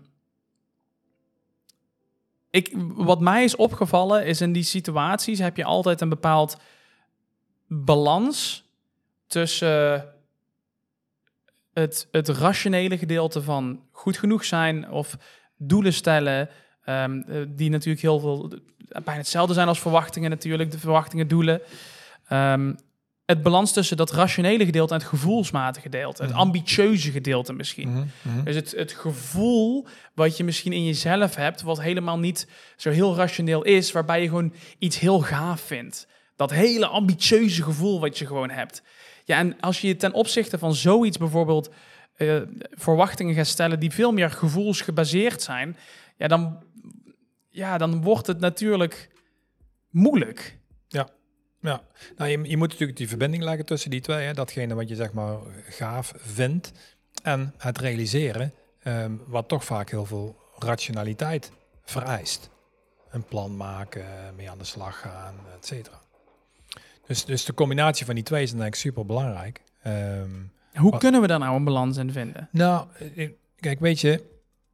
ik, 2.51 2.75
wat 2.95 3.21
mij 3.21 3.45
is 3.45 3.57
opgevallen 3.57 4.27
is 4.27 4.41
in 4.41 4.53
die 4.53 4.63
situaties 4.63 5.39
heb 5.39 5.57
je 5.57 5.65
altijd 5.65 6.01
een 6.01 6.09
bepaald 6.09 6.57
balans 7.67 8.65
tussen 9.27 10.05
het, 11.73 12.09
het 12.11 12.29
rationele 12.29 12.99
gedeelte 12.99 13.43
van 13.43 13.83
goed 13.91 14.19
genoeg 14.19 14.45
zijn 14.45 14.91
of 14.91 15.17
doelen 15.57 15.93
stellen, 15.93 16.49
ehm, 16.85 17.21
eh, 17.21 17.43
die 17.49 17.71
natuurlijk 17.71 18.03
heel 18.03 18.21
veel, 18.21 18.53
bijna 18.89 19.21
hetzelfde 19.21 19.55
zijn 19.55 19.69
als 19.69 19.81
verwachtingen 19.81 20.31
natuurlijk, 20.31 20.71
de 20.71 20.79
verwachtingen, 20.79 21.29
doelen. 21.29 21.61
Ehm, 22.29 22.73
het 23.31 23.43
balans 23.43 23.73
tussen 23.73 23.97
dat 23.97 24.11
rationele 24.13 24.65
gedeelte 24.65 24.95
en 24.95 25.01
het 25.01 25.09
gevoelsmatige 25.09 25.83
gedeelte, 25.83 26.23
het 26.23 26.31
Mhm. 26.31 26.41
ambitieuze 26.41 27.11
gedeelte 27.11 27.53
misschien. 27.53 27.89
mhm, 27.91 28.05
mhm. 28.23 28.45
Dus 28.45 28.55
het, 28.55 28.71
het 28.77 28.93
gevoel 28.93 29.87
wat 30.15 30.37
je 30.37 30.45
misschien 30.45 30.73
in 30.73 30.85
jezelf 30.85 31.35
hebt, 31.35 31.63
wat 31.63 31.81
helemaal 31.81 32.19
niet 32.19 32.47
zo 32.77 32.91
heel 32.91 33.17
rationeel 33.17 33.63
is, 33.65 33.93
waarbij 33.93 34.23
je 34.23 34.29
gewoon 34.29 34.53
iets 34.79 34.99
heel 34.99 35.21
gaaf 35.21 35.61
vindt. 35.61 36.07
Dat 36.37 36.51
hele 36.51 36.87
ambitieuze 36.87 37.63
gevoel 37.63 38.01
wat 38.01 38.19
je 38.19 38.27
gewoon 38.27 38.51
hebt. 38.51 38.83
Ja, 39.25 39.39
en 39.39 39.61
als 39.61 39.81
je 39.81 39.97
ten 39.97 40.13
opzichte 40.13 40.59
van 40.59 40.75
zoiets 40.75 41.19
bijvoorbeeld 41.19 41.71
eh, 42.15 42.37
verwachtingen 42.71 43.35
gaat 43.35 43.47
stellen 43.47 43.81
die 43.81 43.91
veel 43.91 44.13
meer 44.13 44.31
gevoelsgebaseerd 44.31 45.43
zijn, 45.43 45.77
ja, 46.17 46.29
dan, 46.29 46.63
ja, 47.49 47.79
dan 47.79 48.03
wordt 48.03 48.27
het 48.27 48.41
natuurlijk 48.41 49.11
moeilijk. 49.91 50.59
Ja, 51.61 51.83
nou, 52.17 52.31
je, 52.31 52.49
je 52.49 52.57
moet 52.57 52.69
natuurlijk 52.69 52.99
die 52.99 53.09
verbinding 53.09 53.43
leggen 53.43 53.65
tussen 53.67 53.91
die 53.91 54.01
twee. 54.01 54.27
Hè? 54.27 54.33
Datgene 54.33 54.75
wat 54.75 54.89
je 54.89 54.95
zeg 54.95 55.13
maar 55.13 55.39
gaaf 55.69 56.13
vindt 56.17 56.73
en 57.23 57.55
het 57.59 57.79
realiseren, 57.79 58.53
ehm, 58.83 59.13
wat 59.27 59.49
toch 59.49 59.65
vaak 59.65 59.91
heel 59.91 60.07
veel 60.07 60.37
rationaliteit 60.59 61.51
vereist. 61.85 62.51
Een 63.11 63.25
plan 63.25 63.57
maken, 63.57 64.05
mee 64.37 64.51
aan 64.51 64.59
de 64.59 64.65
slag 64.65 65.01
gaan, 65.01 65.35
et 65.59 65.67
cetera. 65.67 66.01
Dus, 67.07 67.25
dus 67.25 67.45
de 67.45 67.55
combinatie 67.55 68.07
van 68.07 68.15
die 68.15 68.25
twee 68.25 68.43
is 68.43 68.51
dan 68.51 68.59
denk 68.61 68.75
ik 68.75 68.81
super 68.81 69.07
belangrijk. 69.07 69.63
Hoe 70.75 70.91
Wat- 70.91 71.01
kunnen 71.01 71.21
we 71.21 71.27
daar 71.27 71.39
nou 71.39 71.57
een 71.57 71.65
balans 71.65 71.97
in 71.97 72.13
vinden? 72.13 72.49
nou, 72.53 72.87
eh, 73.17 73.31
kijk, 73.57 73.81
weet 73.81 74.01
je, 74.01 74.25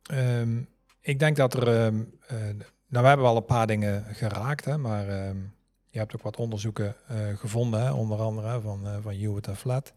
ehm, 0.02 0.58
ik 1.00 1.18
denk 1.18 1.36
dat 1.36 1.54
er, 1.54 1.68
ehm, 1.68 2.02
eh, 2.26 2.36
nou, 2.88 3.02
we 3.02 3.06
hebben 3.08 3.26
wel 3.26 3.36
een 3.36 3.44
paar 3.44 3.66
dingen 3.66 4.04
geraakt, 4.14 4.64
hè, 4.64 4.78
maar 4.78 5.08
ehm, 5.08 5.36
je 5.96 6.02
hebt 6.02 6.14
ook 6.14 6.22
wat 6.22 6.36
onderzoeken 6.36 6.96
eh, 7.08 7.36
gevonden, 7.36 7.80
hè, 7.80 7.92
onder 7.92 8.18
andere 8.18 8.60
van, 8.60 8.86
eh 8.86 8.96
van 9.02 9.12
Hewitt 9.14 9.46
en 9.46 9.56
Flat 9.56 9.92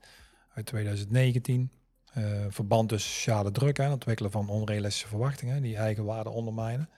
uit 0.54 0.66
2019. 0.66 1.72
Eh, 2.14 2.24
verband 2.50 2.90
tussen 2.90 3.12
sociale 3.12 3.52
druk 3.52 3.78
en 3.78 3.84
het 3.84 3.94
ontwikkelen 3.94 4.32
van 4.32 4.50
onrealistische 4.50 5.08
verwachtingen, 5.08 5.62
die 5.62 5.76
eigen 5.76 6.06
waarde 6.06 6.30
ondermijnen. 6.30 6.90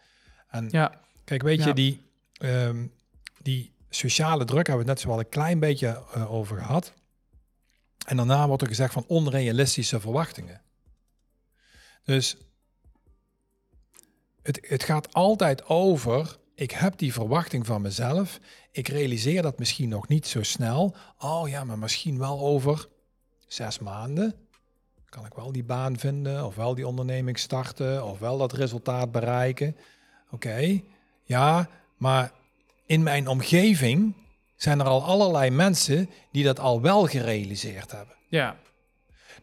En 0.49 0.67
Ja, 0.71 0.99
Kijk, 1.23 1.41
weet 1.41 1.59
Ja. 1.59 1.67
je, 1.67 1.73
die, 1.73 2.01
ehm, 2.33 2.87
die 3.41 3.73
sociale 3.89 4.45
druk 4.45 4.67
hebben 4.67 4.85
we 4.85 4.91
het 4.91 4.99
net 4.99 4.99
zo 4.99 5.07
wel 5.07 5.19
een 5.19 5.29
klein 5.29 5.59
beetje 5.59 6.03
over 6.27 6.57
gehad. 6.57 6.93
En 8.05 8.17
daarna 8.17 8.47
wordt 8.47 8.61
er 8.61 8.67
gezegd 8.67 8.93
van 8.93 9.03
onrealistische 9.07 9.99
verwachtingen. 9.99 10.61
Dus 12.03 12.37
het, 14.41 14.59
het 14.67 14.83
gaat 14.83 15.13
altijd 15.13 15.65
over, 15.65 16.37
ik 16.55 16.71
heb 16.71 16.97
die 16.97 17.13
verwachting 17.13 17.65
van 17.65 17.81
mezelf. 17.81 18.39
Ik 18.71 18.87
realiseer 18.87 19.41
dat 19.41 19.59
misschien 19.59 19.89
nog 19.89 20.07
niet 20.07 20.27
zo 20.27 20.43
snel. 20.43 20.95
Oh 21.19 21.49
ja, 21.49 21.63
maar 21.63 21.79
misschien 21.79 22.17
wel 22.17 22.39
over 22.39 22.87
zes 23.47 23.79
maanden. 23.79 24.35
Kan 25.09 25.25
ik 25.25 25.33
wel 25.33 25.51
die 25.51 25.63
baan 25.63 25.97
vinden, 25.97 26.45
of 26.45 26.55
wel 26.55 26.75
die 26.75 26.87
onderneming 26.87 27.39
starten, 27.39 28.05
of 28.05 28.19
wel 28.19 28.37
dat 28.37 28.53
resultaat 28.53 29.11
bereiken. 29.11 29.77
Oké, 30.31 30.81
ja, 31.23 31.69
maar 31.97 32.31
in 32.85 33.03
mijn 33.03 33.27
omgeving 33.27 34.15
zijn 34.55 34.79
er 34.79 34.85
al 34.85 35.03
allerlei 35.03 35.49
mensen 35.49 36.09
die 36.31 36.43
dat 36.43 36.59
al 36.59 36.81
wel 36.81 37.05
gerealiseerd 37.05 37.91
hebben. 37.91 38.15
ja. 38.29 38.57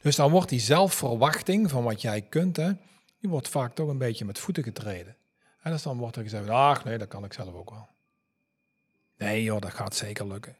Dus 0.02 0.16
dan 0.16 0.30
wordt 0.30 0.48
die 0.48 0.60
zelfverwachting 0.60 1.70
van 1.70 1.82
wat 1.82 2.02
jij 2.02 2.22
kunt, 2.22 2.56
hè, 2.56 2.72
die 3.20 3.30
wordt 3.30 3.48
vaak 3.48 3.74
toch 3.74 3.88
een 3.88 3.98
beetje 3.98 4.24
met 4.24 4.38
voeten 4.38 4.62
getreden. 4.62 5.16
Dan 5.82 5.98
wordt 5.98 6.16
er 6.16 6.22
gezegd, 6.22 6.48
ach 6.48 6.84
nee, 6.84 6.98
dat 6.98 7.08
kan 7.08 7.24
ik 7.24 7.32
zelf 7.32 7.54
ook 7.54 7.70
wel. 7.70 7.88
Nee 9.18 9.42
joh, 9.42 9.60
dat 9.60 9.74
gaat 9.74 9.96
zeker 9.96 10.26
lukken. 10.26 10.56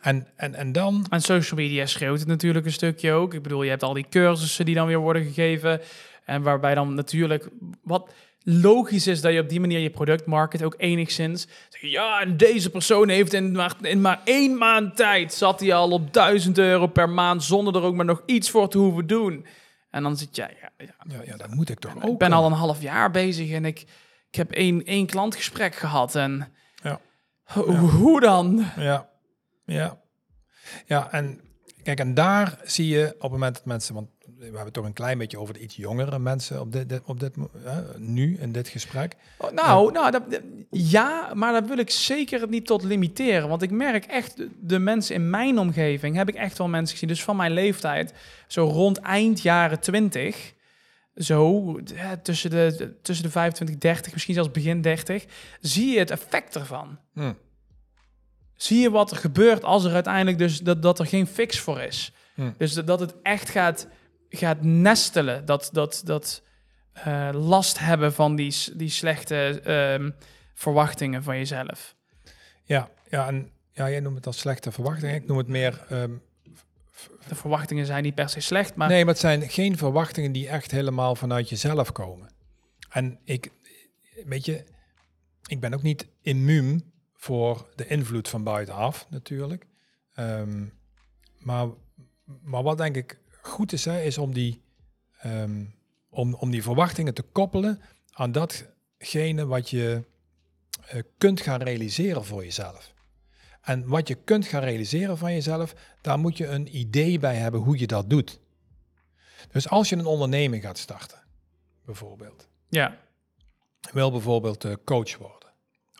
En, 0.00 0.28
en, 0.36 0.54
en 0.54 0.72
dan, 0.72 1.06
En 1.10 1.20
social 1.20 1.60
media 1.60 1.86
schreeuwt 1.86 2.18
het 2.18 2.28
natuurlijk 2.28 2.66
een 2.66 2.72
stukje 2.72 3.12
ook. 3.12 3.34
Ik 3.34 3.42
bedoel, 3.42 3.62
je 3.62 3.70
hebt 3.70 3.82
al 3.82 3.92
die 3.92 4.06
cursussen 4.10 4.64
die 4.64 4.74
dan 4.74 4.86
weer 4.86 4.98
worden 4.98 5.24
gegeven. 5.24 5.80
En 6.24 6.42
waarbij 6.42 6.74
dan 6.74 6.94
natuurlijk 6.94 7.48
wat 7.82 8.10
logisch 8.44 9.06
is 9.06 9.20
dat 9.20 9.32
je 9.32 9.40
op 9.40 9.48
die 9.48 9.60
manier 9.60 9.78
je 9.78 9.90
product 9.90 10.26
market 10.26 10.62
ook 10.62 10.74
enigszins. 10.76 11.46
Ja, 11.80 12.20
en 12.20 12.36
deze 12.36 12.70
persoon 12.70 13.08
heeft 13.08 13.32
in 13.32 13.52
maar, 13.52 13.74
in 13.80 14.00
maar 14.00 14.20
één 14.24 14.58
maand 14.58 14.96
tijd 14.96 15.34
zat 15.34 15.60
hij 15.60 15.74
al 15.74 15.90
op 15.90 16.12
1000 16.12 16.58
euro 16.58 16.86
per 16.86 17.08
maand 17.08 17.44
zonder 17.44 17.76
er 17.76 17.82
ook 17.82 17.94
maar 17.94 18.04
nog 18.04 18.22
iets 18.26 18.50
voor 18.50 18.68
te 18.68 18.78
hoeven 18.78 19.06
doen. 19.06 19.46
En 19.92 20.02
dan 20.02 20.16
zit 20.16 20.36
jij, 20.36 20.56
ja, 20.60 20.70
ja, 20.86 20.94
ja, 21.16 21.22
ja, 21.24 21.36
dat 21.36 21.50
moet 21.50 21.68
ik 21.68 21.78
toch 21.78 21.96
ook. 21.96 22.12
ik 22.12 22.18
ben 22.18 22.32
al 22.32 22.46
een 22.46 22.52
half 22.52 22.80
jaar 22.82 23.10
bezig 23.10 23.50
en 23.50 23.64
ik, 23.64 23.80
ik 24.30 24.34
heb 24.34 24.50
één, 24.50 24.84
één 24.84 25.06
klantgesprek 25.06 25.74
gehad. 25.74 26.14
En 26.14 26.52
Ja. 26.82 27.00
ho- 27.42 27.72
hoe 27.74 28.20
dan? 28.20 28.64
Ja, 28.76 29.08
ja. 29.64 30.00
Ja, 30.86 31.10
en 31.12 31.40
kijk, 31.82 31.98
en 31.98 32.14
daar 32.14 32.58
zie 32.62 32.88
je 32.88 33.14
op 33.14 33.20
het 33.22 33.30
moment 33.30 33.54
dat 33.54 33.64
mensen, 33.64 33.94
want 33.94 34.08
we 34.50 34.56
hebben 34.56 34.64
het 34.64 34.74
toch 34.74 34.84
een 34.84 34.92
klein 35.04 35.18
beetje 35.18 35.38
over 35.38 35.54
de 35.54 35.60
iets 35.60 35.76
jongere 35.76 36.18
mensen 36.18 36.60
op 36.60 36.72
dit, 36.72 36.88
dit- 36.88 37.02
op 37.04 37.20
dit 37.20 37.34
nu 37.96 38.36
in 38.40 38.52
dit 38.52 38.68
gesprek. 38.68 39.16
Oh, 39.38 39.50
nou, 39.50 39.92
nou 39.92 40.10
dat, 40.10 40.22
ja, 40.70 41.30
maar 41.34 41.52
daar 41.52 41.66
wil 41.66 41.78
ik 41.78 41.90
zeker 41.90 42.48
niet 42.48 42.66
tot 42.66 42.82
limiteren. 42.82 43.48
Want 43.48 43.62
ik 43.62 43.70
merk 43.70 44.04
echt, 44.04 44.42
de, 44.60 44.78
mensen 44.78 45.14
in 45.14 45.30
mijn 45.30 45.58
omgeving, 45.58 46.16
heb 46.16 46.28
ik 46.28 46.34
echt 46.34 46.58
wel 46.58 46.68
mensen 46.68 46.92
gezien, 46.92 47.08
dus 47.08 47.22
van 47.22 47.36
mijn 47.36 47.52
leeftijd, 47.52 48.14
zo 48.46 48.64
rond 48.64 48.98
eind 48.98 49.42
jaren 49.42 49.80
20, 49.80 50.52
zo 51.16 51.78
tussen, 52.22 52.50
de, 52.50 52.94
tussen 53.02 53.24
de 53.24 53.30
25, 53.30 53.78
30, 53.78 54.12
misschien 54.12 54.34
zelfs 54.34 54.50
begin 54.50 54.80
30, 54.80 55.24
zie 55.60 55.92
je 55.92 55.98
het 55.98 56.10
effect 56.10 56.54
ervan. 56.54 56.98
Hm. 57.14 57.32
Zie 58.56 58.80
je 58.80 58.90
wat 58.90 59.10
er 59.10 59.16
gebeurt 59.16 59.64
als 59.64 59.84
er 59.84 59.92
uiteindelijk 59.92 60.38
dus 60.38 60.60
dat, 60.60 60.82
dat 60.82 60.98
er 60.98 61.06
geen 61.06 61.26
fix 61.26 61.58
voor 61.58 61.80
is. 61.80 62.12
Hm. 62.34 62.50
Dus 62.56 62.72
dat, 62.72 62.86
dat 62.86 63.00
het 63.00 63.14
echt 63.22 63.48
gaat, 63.48 63.88
gaat 64.38 64.62
nestelen, 64.62 65.44
dat, 65.44 65.68
dat, 65.72 66.02
dat 66.04 66.42
eh, 66.92 67.28
last 67.32 67.78
hebben 67.78 68.12
van 68.12 68.36
die, 68.36 68.54
die 68.74 68.88
slechte 68.90 69.60
ehm, 69.64 70.10
verwachtingen 70.54 71.22
van 71.22 71.36
jezelf. 71.36 71.94
Ja, 72.64 72.90
ja, 73.08 73.26
en 73.26 73.50
ja, 73.72 73.90
jij 73.90 74.00
noemt 74.00 74.16
het 74.16 74.26
als 74.26 74.38
slechte 74.38 74.72
verwachtingen. 74.72 75.14
Ik 75.14 75.26
noem 75.26 75.38
het 75.38 75.48
meer. 75.48 75.84
ehm, 75.88 76.12
De 77.28 77.34
verwachtingen 77.34 77.86
zijn 77.86 78.02
niet 78.02 78.14
per 78.14 78.28
se 78.28 78.40
slecht, 78.40 78.74
maar 78.74 78.88
nee, 78.88 79.04
maar 79.04 79.12
het 79.12 79.22
zijn 79.22 79.50
geen 79.50 79.76
verwachtingen 79.76 80.32
die 80.32 80.48
echt 80.48 80.70
helemaal 80.70 81.14
vanuit 81.16 81.48
jezelf 81.48 81.92
komen. 81.92 82.30
En 82.90 83.18
ik, 83.24 83.50
weet 84.24 84.44
je, 84.44 84.64
ik 85.46 85.60
ben 85.60 85.74
ook 85.74 85.82
niet 85.82 86.06
immuun 86.22 86.92
voor 87.16 87.68
de 87.74 87.86
invloed 87.86 88.28
van 88.28 88.42
buitenaf, 88.42 89.06
natuurlijk. 89.10 89.66
Ehm, 90.14 90.64
maar, 91.38 91.68
maar 92.42 92.62
wat 92.62 92.78
denk 92.78 92.96
ik 92.96 93.18
goed 93.42 93.72
is, 93.72 93.84
hè, 93.84 94.00
is 94.02 94.18
om 94.18 94.32
die, 94.32 94.62
ehm, 95.18 95.64
om, 96.08 96.34
om 96.34 96.50
die 96.50 96.62
verwachtingen 96.62 97.14
te 97.14 97.22
koppelen 97.22 97.80
aan 98.12 98.32
datgene 98.32 99.46
wat 99.46 99.70
je 99.70 100.04
eh, 100.86 101.02
kunt 101.18 101.40
gaan 101.40 101.62
realiseren 101.62 102.24
voor 102.24 102.44
jezelf. 102.44 102.94
En 103.60 103.88
wat 103.88 104.08
je 104.08 104.14
kunt 104.14 104.46
gaan 104.46 104.62
realiseren 104.62 105.18
van 105.18 105.32
jezelf, 105.32 105.74
daar 106.00 106.18
moet 106.18 106.36
je 106.36 106.46
een 106.46 106.76
idee 106.76 107.18
bij 107.18 107.36
hebben 107.36 107.60
hoe 107.60 107.78
je 107.78 107.86
dat 107.86 108.10
doet. 108.10 108.40
Dus 109.52 109.68
als 109.68 109.88
je 109.88 109.96
een 109.96 110.06
onderneming 110.06 110.62
gaat 110.62 110.78
starten, 110.78 111.22
bijvoorbeeld, 111.84 112.48
ja, 112.68 112.98
je 113.80 113.90
wil 113.92 114.10
bijvoorbeeld 114.10 114.64
eh, 114.64 114.72
coach 114.84 115.16
worden, 115.16 115.48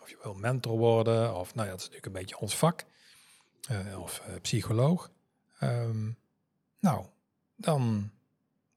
of 0.01 0.09
je 0.09 0.17
wil 0.23 0.33
mentor 0.33 0.77
worden, 0.77 1.35
of 1.35 1.55
nou 1.55 1.65
ja, 1.65 1.71
dat 1.73 1.81
is 1.81 1.87
natuurlijk 1.87 2.15
een 2.15 2.21
beetje 2.21 2.39
ons 2.39 2.55
vak, 2.55 2.85
eh, 3.67 4.01
of 4.01 4.23
psycholoog. 4.41 5.11
Ehm, 5.59 6.11
nou, 6.79 7.05
dan 7.55 8.11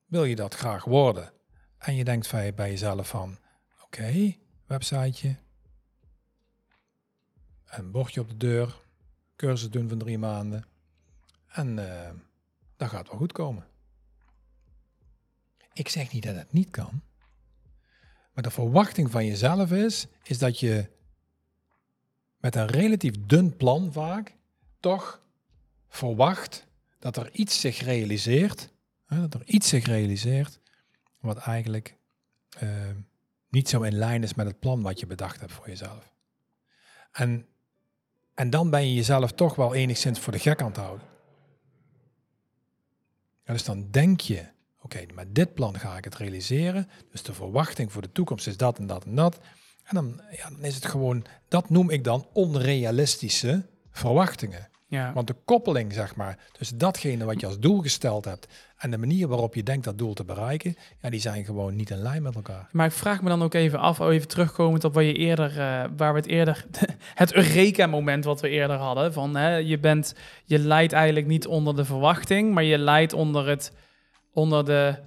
wil 0.06 0.24
je 0.24 0.36
dat 0.36 0.54
graag 0.54 0.84
worden. 0.84 1.32
En 1.78 1.94
je 1.94 2.04
denkt 2.04 2.30
bij 2.30 2.70
jezelf 2.70 3.08
van, 3.08 3.38
oké, 3.82 4.34
websiteje, 4.66 5.36
een 7.66 7.90
bordje 7.90 8.20
op 8.20 8.28
de 8.28 8.36
deur, 8.36 8.80
cursus 9.36 9.70
doen 9.70 9.88
van 9.88 9.98
drie 9.98 10.18
maanden. 10.18 10.64
En 11.46 11.78
eh, 11.78 12.10
dat 12.76 12.88
gaat 12.88 13.08
wel 13.08 13.18
goed 13.18 13.32
komen. 13.32 13.66
Ik 15.72 15.88
zeg 15.88 16.12
niet 16.12 16.22
dat 16.22 16.34
het 16.34 16.52
niet 16.52 16.70
kan. 16.70 17.02
Maar 18.32 18.44
de 18.44 18.50
verwachting 18.50 19.10
van 19.10 19.26
jezelf 19.26 19.72
is, 19.72 20.06
is 20.22 20.38
dat 20.38 20.60
je 20.60 20.90
met 22.36 22.54
een 22.54 22.66
relatief 22.66 23.14
dun 23.26 23.56
plan 23.56 23.92
vaak 23.92 24.34
toch 24.80 25.22
verwacht 25.88 26.65
dat 26.98 27.16
er 27.16 27.30
iets 27.32 27.60
zich 27.60 27.80
realiseert, 27.80 28.72
hè, 29.06 29.20
dat 29.20 29.34
er 29.34 29.46
iets 29.46 29.68
zich 29.68 29.86
realiseert 29.86 30.60
wat 31.20 31.36
eigenlijk 31.36 31.96
eh, 32.58 32.68
niet 33.48 33.68
zo 33.68 33.82
in 33.82 33.94
lijn 33.94 34.22
is 34.22 34.34
met 34.34 34.46
het 34.46 34.58
plan 34.58 34.82
wat 34.82 35.00
je 35.00 35.06
bedacht 35.06 35.40
hebt 35.40 35.52
voor 35.52 35.68
jezelf. 35.68 36.12
En, 37.12 37.46
en 38.34 38.50
dan 38.50 38.70
ben 38.70 38.88
je 38.88 38.94
jezelf 38.94 39.32
toch 39.32 39.54
wel 39.54 39.74
enigszins 39.74 40.18
voor 40.18 40.32
de 40.32 40.38
gek 40.38 40.60
aan 40.60 40.66
het 40.66 40.76
houden. 40.76 41.06
Dus 43.44 43.64
dan 43.64 43.90
denk 43.90 44.20
je, 44.20 44.46
oké, 44.80 45.06
met 45.14 45.34
dit 45.34 45.54
plan 45.54 45.78
ga 45.78 45.96
ik 45.96 46.04
het 46.04 46.14
realiseren. 46.14 46.88
Dus 47.10 47.22
de 47.22 47.34
verwachting 47.34 47.92
voor 47.92 48.02
de 48.02 48.12
toekomst 48.12 48.46
is 48.46 48.56
dat 48.56 48.78
en 48.78 48.86
dat 48.86 49.04
en 49.04 49.14
dat. 49.14 49.40
En 49.82 49.94
dan, 49.94 50.20
ja, 50.30 50.50
dan 50.50 50.64
is 50.64 50.74
het 50.74 50.86
gewoon, 50.86 51.26
dat 51.48 51.70
noem 51.70 51.90
ik 51.90 52.04
dan 52.04 52.28
onrealistische 52.32 53.66
verwachtingen. 53.90 54.68
Ja. 54.88 55.12
Want 55.12 55.26
de 55.26 55.36
koppeling, 55.44 55.92
zeg 55.92 56.16
maar, 56.16 56.38
tussen 56.52 56.78
datgene 56.78 57.24
wat 57.24 57.40
je 57.40 57.46
als 57.46 57.58
doel 57.58 57.80
gesteld 57.80 58.24
hebt 58.24 58.48
en 58.76 58.90
de 58.90 58.98
manier 58.98 59.28
waarop 59.28 59.54
je 59.54 59.62
denkt 59.62 59.84
dat 59.84 59.98
doel 59.98 60.14
te 60.14 60.24
bereiken, 60.24 60.76
ja, 61.02 61.10
die 61.10 61.20
zijn 61.20 61.44
gewoon 61.44 61.76
niet 61.76 61.90
in 61.90 61.96
lijn 61.98 62.22
met 62.22 62.34
elkaar. 62.34 62.68
Maar 62.72 62.86
ik 62.86 62.92
vraag 62.92 63.22
me 63.22 63.28
dan 63.28 63.42
ook 63.42 63.54
even 63.54 63.78
af, 63.78 64.00
oh, 64.00 64.12
even 64.12 64.28
terugkomend 64.28 64.84
op 64.84 64.94
wat 64.94 65.04
je 65.04 65.12
eerder, 65.12 65.50
eh, 65.50 65.84
waar 65.96 66.12
we 66.12 66.18
het 66.18 66.28
eerder, 66.28 66.66
het 67.14 67.34
Eureka-moment 67.34 68.24
wat 68.24 68.40
we 68.40 68.48
eerder 68.48 68.76
hadden. 68.76 69.12
Van 69.12 69.36
hè, 69.36 69.56
je 69.56 69.78
bent, 69.78 70.14
je 70.44 70.58
leidt 70.58 70.92
eigenlijk 70.92 71.26
niet 71.26 71.46
onder 71.46 71.76
de 71.76 71.84
verwachting, 71.84 72.54
maar 72.54 72.64
je 72.64 72.78
leidt 72.78 73.12
onder 73.12 73.48
het, 73.48 73.72
onder 74.32 74.64
de, 74.64 74.98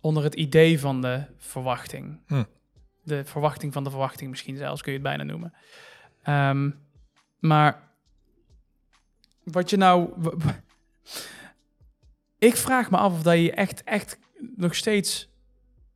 onder 0.00 0.24
het 0.24 0.34
idee 0.34 0.80
van 0.80 1.00
de 1.00 1.24
verwachting. 1.38 2.20
Hm. 2.26 2.44
De 3.02 3.24
verwachting 3.24 3.72
van 3.72 3.84
de 3.84 3.90
verwachting 3.90 4.30
misschien 4.30 4.56
zelfs, 4.56 4.82
kun 4.82 4.92
je 4.92 4.98
het 4.98 5.06
bijna 5.06 5.22
noemen. 5.22 5.52
Ehm, 6.22 6.70
maar 7.38 7.85
wat 9.50 9.70
je 9.70 9.76
nou... 9.76 10.10
Ik 12.38 12.56
vraag 12.56 12.90
me 12.90 12.96
af 12.96 13.12
of 13.12 13.22
dat 13.22 13.38
je 13.38 13.52
echt, 13.52 13.84
echt 13.84 14.18
nog 14.56 14.74
steeds 14.74 15.28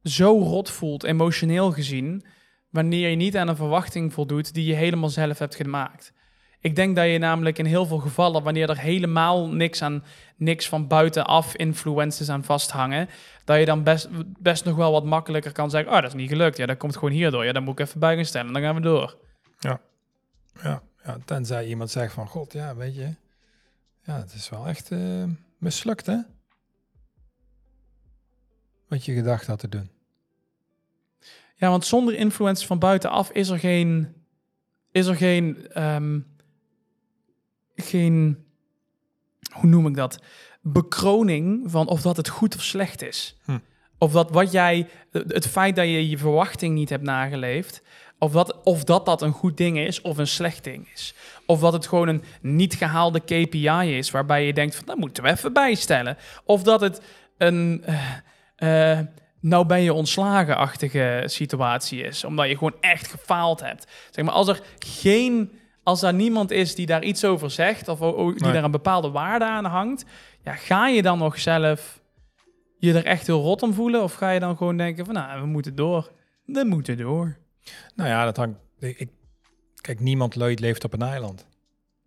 zo 0.02 0.38
rot 0.38 0.70
voelt, 0.70 1.04
emotioneel 1.04 1.72
gezien, 1.72 2.24
wanneer 2.70 3.08
je 3.08 3.16
niet 3.16 3.36
aan 3.36 3.48
een 3.48 3.56
verwachting 3.56 4.12
voldoet 4.12 4.54
die 4.54 4.66
je 4.66 4.74
helemaal 4.74 5.08
zelf 5.08 5.38
hebt 5.38 5.54
gemaakt. 5.54 6.12
Ik 6.60 6.76
denk 6.76 6.96
dat 6.96 7.06
je 7.06 7.18
namelijk 7.18 7.58
in 7.58 7.64
heel 7.64 7.86
veel 7.86 7.98
gevallen, 7.98 8.42
wanneer 8.42 8.70
er 8.70 8.78
helemaal 8.78 9.48
niks, 9.48 9.82
aan, 9.82 10.04
niks 10.36 10.68
van 10.68 10.86
buitenaf 10.86 11.56
influences 11.56 12.28
aan 12.28 12.44
vasthangen, 12.44 13.08
dat 13.44 13.58
je 13.58 13.64
dan 13.64 13.82
best, 13.82 14.08
best 14.38 14.64
nog 14.64 14.76
wel 14.76 14.92
wat 14.92 15.04
makkelijker 15.04 15.52
kan 15.52 15.70
zeggen, 15.70 15.92
oh, 15.92 16.00
dat 16.00 16.10
is 16.10 16.14
niet 16.14 16.28
gelukt. 16.28 16.56
Ja, 16.56 16.66
dat 16.66 16.76
komt 16.76 16.94
gewoon 16.94 17.10
hierdoor. 17.10 17.44
Ja, 17.44 17.52
dan 17.52 17.62
moet 17.62 17.78
ik 17.78 17.86
even 17.86 18.00
gaan 18.00 18.24
stellen. 18.24 18.52
Dan 18.52 18.62
gaan 18.62 18.74
we 18.74 18.80
door. 18.80 19.16
Ja, 19.58 19.80
ja, 20.62 20.82
tenzij 21.24 21.66
iemand 21.66 21.90
zegt 21.90 22.12
van, 22.12 22.26
god, 22.26 22.52
ja, 22.52 22.76
weet 22.76 22.94
je, 22.94 23.14
ja, 24.02 24.18
het 24.18 24.32
is 24.34 24.48
wel 24.48 24.66
echt 24.66 24.90
eh, 24.90 25.24
mislukt, 25.58 26.06
hè? 26.06 26.18
Wat 28.88 29.04
je 29.04 29.14
gedacht 29.14 29.46
had 29.46 29.58
te 29.58 29.68
doen. 29.68 29.90
Ja, 31.56 31.68
want 31.68 31.86
zonder 31.86 32.14
influences 32.14 32.66
van 32.66 32.78
buitenaf 32.78 33.30
is 33.30 33.48
er 33.48 33.58
geen, 33.58 34.14
is 34.92 35.06
er 35.06 35.16
geen, 35.16 35.68
ehm, 35.68 36.20
geen, 37.74 38.44
hoe 39.52 39.70
noem 39.70 39.86
ik 39.86 39.94
dat? 39.94 40.22
Bekroning 40.60 41.70
van 41.70 41.88
of 41.88 42.02
dat 42.02 42.16
het 42.16 42.28
goed 42.28 42.54
of 42.54 42.62
slecht 42.62 43.02
is. 43.02 43.38
Hm. 43.44 43.58
Of 43.98 44.12
dat 44.12 44.30
wat 44.30 44.52
jij, 44.52 44.88
het 45.10 45.46
feit 45.46 45.76
dat 45.76 45.84
je 45.84 46.08
je 46.08 46.18
verwachting 46.18 46.74
niet 46.74 46.88
hebt 46.88 47.04
nageleefd, 47.04 47.82
of 48.20 48.32
dat, 48.32 48.62
of 48.62 48.84
dat 48.84 49.06
dat 49.06 49.22
een 49.22 49.32
goed 49.32 49.56
ding 49.56 49.78
is 49.78 50.00
of 50.00 50.18
een 50.18 50.26
slecht 50.26 50.64
ding 50.64 50.88
is. 50.94 51.14
Of 51.46 51.60
dat 51.60 51.72
het 51.72 51.86
gewoon 51.86 52.08
een 52.08 52.22
niet 52.40 52.74
gehaalde 52.74 53.20
KPI 53.20 53.96
is, 53.96 54.10
waarbij 54.10 54.46
je 54.46 54.52
denkt 54.52 54.74
van, 54.74 54.86
dat 54.86 54.96
moeten 54.96 55.22
we 55.22 55.30
even 55.30 55.52
bijstellen. 55.52 56.16
Of 56.44 56.62
dat 56.62 56.80
het 56.80 57.00
een, 57.38 57.84
eh, 58.56 58.98
nou 59.40 59.66
ben 59.66 59.82
je 59.82 59.92
ontslagen-achtige 59.92 61.22
situatie 61.26 62.00
is, 62.02 62.24
omdat 62.24 62.48
je 62.48 62.54
gewoon 62.56 62.76
echt 62.80 63.06
gefaald 63.08 63.60
hebt. 63.60 63.86
Zeg 64.10 64.24
maar, 64.24 64.34
als 64.34 64.48
er 64.48 64.60
geen, 64.78 65.52
als 65.82 66.02
er 66.02 66.14
niemand 66.14 66.50
is 66.50 66.74
die 66.74 66.86
daar 66.86 67.02
iets 67.02 67.24
over 67.24 67.50
zegt, 67.50 67.88
of 67.88 67.98
die 67.98 68.42
Nee. 68.44 68.52
daar 68.52 68.64
een 68.64 68.70
bepaalde 68.70 69.10
waarde 69.10 69.44
aan 69.44 69.64
hangt, 69.64 70.04
ja, 70.44 70.54
ga 70.54 70.88
je 70.88 71.02
dan 71.02 71.18
nog 71.18 71.38
zelf 71.40 72.00
je 72.78 72.92
er 72.92 73.04
echt 73.04 73.26
heel 73.26 73.40
rot 73.42 73.62
om 73.62 73.74
voelen? 73.74 74.02
Of 74.02 74.14
ga 74.14 74.30
je 74.30 74.40
dan 74.40 74.56
gewoon 74.56 74.76
denken 74.76 75.04
van, 75.04 75.14
nou, 75.14 75.40
we 75.40 75.46
moeten 75.46 75.74
door. 75.74 76.10
We 76.44 76.64
moeten 76.64 76.96
door. 76.96 77.38
Nou 77.94 78.08
ja, 78.08 78.24
dat 78.24 78.36
hangt, 78.36 78.58
ik, 78.78 79.08
kijk, 79.80 80.00
niemand 80.00 80.34
le- 80.34 80.54
leeft 80.54 80.84
op 80.84 80.92
een 80.92 81.02
eiland. 81.02 81.46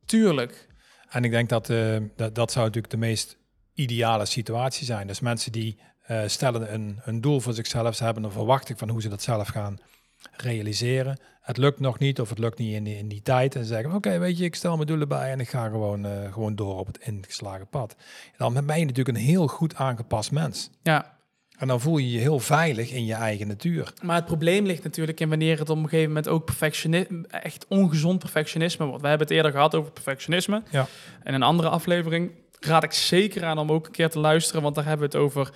Tuurlijk. 0.06 0.68
En 1.10 1.24
ik 1.24 1.32
denk 1.32 1.50
dat, 1.50 1.70
uh, 1.70 1.98
dat 2.16 2.36
dat 2.36 2.52
zou 2.52 2.66
natuurlijk 2.66 2.94
de 2.94 3.00
meest 3.00 3.38
ideale 3.74 4.26
situatie 4.26 4.86
zijn. 4.86 5.08
Dus 5.08 5.20
mensen 5.20 5.52
die 5.52 5.80
uh, 6.08 6.22
stellen 6.26 6.74
een, 6.74 7.00
een 7.04 7.22
doel 7.22 7.40
voor 7.40 7.54
zichzelf, 7.54 7.96
ze 7.96 8.04
hebben 8.04 8.24
een 8.24 8.32
verwachting 8.32 8.78
van 8.80 8.90
hoe 8.90 9.02
ze 9.02 9.10
dat 9.10 9.22
zelf 9.22 9.48
gaan 9.48 9.78
realiseren. 10.32 11.20
Het 11.42 11.58
lukt 11.58 11.80
nog 11.80 12.00
niet 12.00 12.20
of 12.20 12.30
het 12.30 12.40
lukt 12.40 12.58
niet 12.58 12.74
in 12.74 12.84
die, 12.84 12.98
in 12.98 13.08
die 13.08 13.22
tijd. 13.22 13.56
En 13.56 13.66
zeggen, 13.66 13.94
oké, 13.94 14.18
weet 14.20 14.38
je, 14.38 14.44
ik 14.44 14.56
stel 14.56 14.76
mijn 14.76 14.88
doelen 14.88 15.08
bij 15.08 15.32
en 15.32 15.40
ik 15.40 15.50
ga 15.50 15.70
gewoon, 15.70 16.06
uh, 16.06 16.34
gewoon 16.34 16.56
door 16.56 16.80
op 16.80 16.88
het 16.88 16.98
ingeslagen 16.98 17.68
pad. 17.68 17.96
En 18.38 18.54
dan 18.54 18.66
ben 18.66 18.80
je 18.80 18.86
natuurlijk 18.86 19.18
een 19.18 19.24
heel 19.24 19.48
goed 19.48 19.76
aangepast 19.76 20.32
mens. 20.32 20.70
Ja. 20.82 21.18
En 21.64 21.70
dan 21.70 21.82
voel 21.82 21.98
je 21.98 22.12
je 22.12 22.20
heel 22.20 22.40
veilig 22.40 22.92
in 22.92 23.06
je 23.06 23.14
eigen 23.14 23.48
natuur. 23.48 23.94
Maar 24.02 24.16
het 24.16 24.26
probleem 24.26 24.66
ligt 24.66 24.84
natuurlijk 24.84 25.20
in 25.20 25.30
wanneer 25.30 25.60
het 25.60 25.70
op 25.70 25.78
een 25.78 25.84
gegeven 25.84 26.08
moment 26.08 26.28
ook 26.28 26.46
perfectionisme, 26.46 27.28
echt 27.28 27.66
ongezond 27.68 28.20
perfectionisme 28.20 28.86
wordt. 28.86 29.02
We 29.02 29.08
hebben 29.08 29.28
het 29.28 29.36
eerder 29.36 29.52
gehad 29.52 29.76
over 29.76 29.92
perfectionisme. 29.92 30.64
Ja. 30.70 30.88
En 31.24 31.34
een 31.34 31.44
andere 31.44 31.70
aflevering 31.70 32.32
raad 32.60 32.84
ik 32.84 32.92
zeker 32.92 33.44
aan 33.44 33.58
om 33.58 33.72
ook 33.72 33.86
een 33.86 33.92
keer 33.92 34.10
te 34.10 34.20
luisteren, 34.20 34.62
want 34.62 34.76
daar 34.76 34.86
hebben 34.86 35.10
we 35.10 35.18
het 35.18 35.26
over 35.26 35.52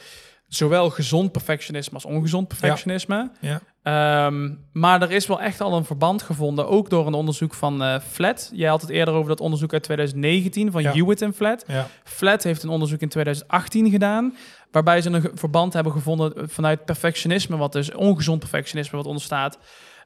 zowel 0.47 0.89
gezond 0.89 1.31
perfectionisme 1.31 1.93
als 1.93 2.05
ongezond 2.05 2.47
perfectionisme. 2.47 3.31
Ja. 3.39 3.61
Ehm, 3.83 4.49
maar 4.71 5.01
er 5.01 5.11
is 5.11 5.27
wel 5.27 5.41
echt 5.41 5.61
al 5.61 5.77
een 5.77 5.85
verband 5.85 6.21
gevonden, 6.21 6.67
ook 6.67 6.89
door 6.89 7.07
een 7.07 7.13
onderzoek 7.13 7.53
van 7.53 7.81
uh, 7.81 7.99
Flat. 7.99 8.51
Jij 8.53 8.69
had 8.69 8.81
het 8.81 8.89
eerder 8.89 9.13
over 9.13 9.29
dat 9.29 9.39
onderzoek 9.39 9.73
uit 9.73 9.83
2019 9.83 10.71
van 10.71 10.83
Hewitt 10.83 11.21
en 11.21 11.33
Flat. 11.33 11.63
Ja. 11.67 11.87
Flat 12.03 12.43
heeft 12.43 12.63
een 12.63 12.69
onderzoek 12.69 12.99
in 12.99 13.09
2018 13.09 13.89
gedaan, 13.89 14.35
waarbij 14.71 15.01
ze 15.01 15.09
een 15.09 15.31
verband 15.33 15.73
hebben 15.73 15.91
gevonden 15.91 16.49
vanuit 16.49 16.85
perfectionisme, 16.85 17.57
wat 17.57 17.71
dus 17.71 17.93
ongezond 17.93 18.39
perfectionisme 18.39 18.97
wat 18.97 19.05
ontstaat. 19.05 19.57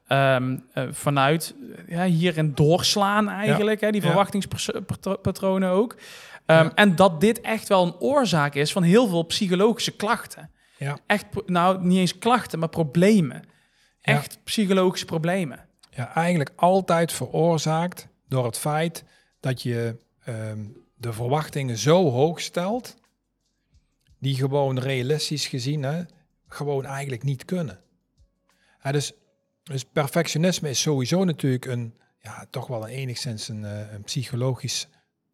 Um, 0.08 0.64
uh, 0.74 0.84
vanuit 0.90 1.54
ja, 1.88 2.04
hierin 2.04 2.54
doorslaan 2.54 3.28
eigenlijk, 3.28 3.80
hè, 3.80 3.90
die 3.90 4.02
verwachtingspatronen 4.02 5.70
ook. 5.70 5.96
Um, 6.46 6.70
En 6.74 6.96
dat 6.96 7.20
dit 7.20 7.40
echt 7.40 7.68
wel 7.68 7.86
een 7.86 8.00
oorzaak 8.00 8.54
is 8.54 8.72
van 8.72 8.82
heel 8.82 9.08
veel 9.08 9.22
psychologische 9.22 9.90
klachten. 9.96 10.50
Ja. 10.78 10.98
Echt, 11.06 11.24
nou 11.46 11.84
niet 11.84 11.98
eens 11.98 12.18
klachten, 12.18 12.58
maar 12.58 12.68
problemen. 12.68 13.42
Echt 14.00 14.38
psychologische 14.44 15.06
problemen. 15.06 15.66
Ja, 15.90 16.14
eigenlijk 16.14 16.52
altijd 16.56 17.12
veroorzaakt 17.12 18.08
door 18.28 18.44
het 18.44 18.58
feit 18.58 19.04
dat 19.40 19.62
je 19.62 19.96
um, 20.28 20.76
de 20.96 21.12
verwachtingen 21.12 21.78
zo 21.78 22.10
hoog 22.10 22.40
stelt, 22.40 22.96
die 24.22 24.34
gewoon 24.34 24.78
realistisch 24.78 25.46
gezien 25.46 25.82
hè, 25.82 26.02
gewoon 26.48 26.84
eigenlijk 26.84 27.22
niet 27.22 27.44
kunnen. 27.44 27.80
Ja, 28.82 28.92
dus, 28.92 29.12
dus 29.62 29.84
perfectionisme 29.84 30.68
is 30.68 30.80
sowieso 30.80 31.24
natuurlijk 31.24 31.64
een, 31.64 31.94
ja, 32.18 32.46
toch 32.50 32.66
wel 32.66 32.82
een 32.82 32.94
enigszins 32.94 33.48
een, 33.48 33.62
uh, 33.62 33.92
een 33.92 34.02
psychologisch 34.02 34.88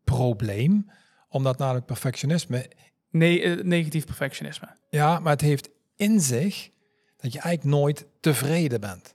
probleem 0.05 0.90
omdat 1.29 1.59
namelijk 1.59 1.87
perfectionisme... 1.87 2.70
Nee, 3.11 3.42
uh, 3.42 3.64
negatief 3.64 4.05
perfectionisme. 4.05 4.77
Ja, 4.90 5.18
maar 5.18 5.33
het 5.33 5.40
heeft 5.40 5.68
in 5.96 6.20
zich 6.20 6.70
dat 7.16 7.33
je 7.33 7.40
eigenlijk 7.40 7.77
nooit 7.77 8.07
tevreden 8.20 8.81
bent. 8.81 9.14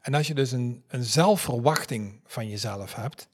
En 0.00 0.14
als 0.14 0.26
je 0.26 0.34
dus 0.34 0.52
een, 0.52 0.84
een 0.88 1.04
zelfverwachting 1.04 2.20
van 2.24 2.48
jezelf 2.48 2.94
hebt, 2.94 3.28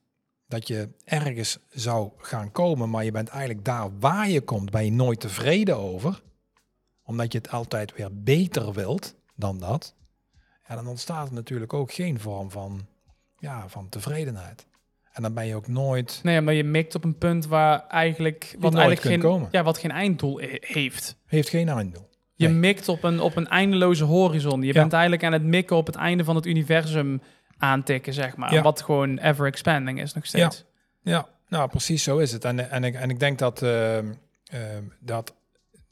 dat 0.52 0.68
je 0.68 0.88
ergens 1.04 1.58
zou 1.70 2.10
gaan 2.16 2.50
komen, 2.50 2.90
maar 2.90 3.04
je 3.04 3.10
bent 3.10 3.28
eigenlijk 3.28 3.64
daar 3.64 3.98
waar 3.98 4.28
je 4.28 4.40
komt, 4.40 4.70
ben 4.70 4.84
je 4.84 4.92
nooit 4.92 5.20
tevreden 5.20 5.76
over, 5.76 6.22
omdat 7.02 7.32
je 7.32 7.38
het 7.38 7.50
altijd 7.50 7.94
weer 7.96 8.08
beter 8.12 8.72
wilt 8.72 9.14
dan 9.36 9.58
dat, 9.58 9.94
ja, 10.68 10.74
dan 10.74 10.86
ontstaat 10.86 11.28
er 11.28 11.34
natuurlijk 11.34 11.72
ook 11.72 11.92
geen 11.92 12.20
vorm 12.20 12.50
van, 12.50 12.86
ja, 13.38 13.68
van 13.68 13.88
tevredenheid. 13.88 14.66
En 15.12 15.22
dan 15.22 15.34
ben 15.34 15.46
je 15.46 15.54
ook 15.54 15.68
nooit. 15.68 16.20
Nee, 16.22 16.40
maar 16.40 16.54
je 16.54 16.64
mikt 16.64 16.94
op 16.94 17.04
een 17.04 17.18
punt 17.18 17.46
waar 17.46 17.86
eigenlijk. 17.86 18.56
Wat 18.58 18.74
eigenlijk 18.74 19.06
geen, 19.06 19.20
komen. 19.20 19.48
Ja, 19.50 19.62
wat 19.62 19.78
geen 19.78 19.90
einddoel 19.90 20.38
heeft. 20.60 21.16
Heeft 21.26 21.48
geen 21.48 21.68
einddoel. 21.68 22.10
Je 22.34 22.48
mikt 22.48 22.88
op 22.88 23.02
een, 23.02 23.20
op 23.20 23.36
een 23.36 23.48
eindeloze 23.48 24.04
horizon. 24.04 24.62
Je 24.62 24.72
bent 24.72 24.92
eigenlijk 24.92 25.24
aan 25.24 25.32
het 25.32 25.42
mikken 25.42 25.76
op 25.76 25.86
het 25.86 25.94
einde 25.94 26.24
van 26.24 26.36
het 26.36 26.46
universum 26.46 27.22
aantikken, 27.62 28.12
zeg 28.12 28.36
maar. 28.36 28.52
Ja. 28.52 28.62
Wat 28.62 28.82
gewoon 28.82 29.18
ever 29.18 29.46
expanding 29.46 30.00
is 30.00 30.14
nog 30.14 30.26
steeds. 30.26 30.64
Ja, 31.02 31.12
ja. 31.12 31.28
nou 31.48 31.68
precies 31.68 32.02
zo 32.02 32.18
is 32.18 32.32
het. 32.32 32.44
En, 32.44 32.70
en, 32.70 32.84
ik, 32.84 32.94
en 32.94 33.10
ik 33.10 33.20
denk 33.20 33.38
dat, 33.38 33.62
uh, 33.62 33.98
uh, 33.98 34.04
dat 35.00 35.34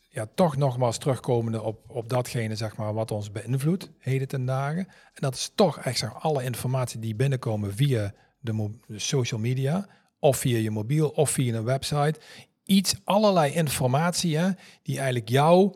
ja, 0.09 0.27
toch 0.35 0.57
nogmaals 0.57 0.99
terugkomende 0.99 1.63
op, 1.63 1.91
op 1.91 2.09
datgene 2.09 2.55
zeg 2.55 2.77
maar, 2.77 2.95
wat 2.95 3.11
ons 3.11 3.33
beïnvloedt, 3.33 3.91
heden 3.99 4.29
ten 4.29 4.45
dagen. 4.45 4.79
En 4.89 5.21
dat 5.21 5.35
is 5.35 5.53
toch 5.55 5.79
echt 5.79 5.99
zeg, 5.99 6.23
alle 6.23 6.45
informatie 6.45 7.01
die 7.01 7.15
binnenkomen 7.15 7.75
via 7.75 8.13
de, 8.41 8.71
social 8.97 9.41
media, 9.41 9.87
of 10.19 10.37
via 10.37 10.59
je 10.59 10.71
mobiel, 10.71 11.09
of 11.09 11.31
via 11.31 11.55
een 11.55 11.65
website. 11.65 12.21
Iets, 12.65 12.95
allerlei 13.05 13.53
informatie 13.53 14.39
hè, 14.39 14.51
die 14.83 14.97
eigenlijk 14.97 15.29
jouw 15.29 15.75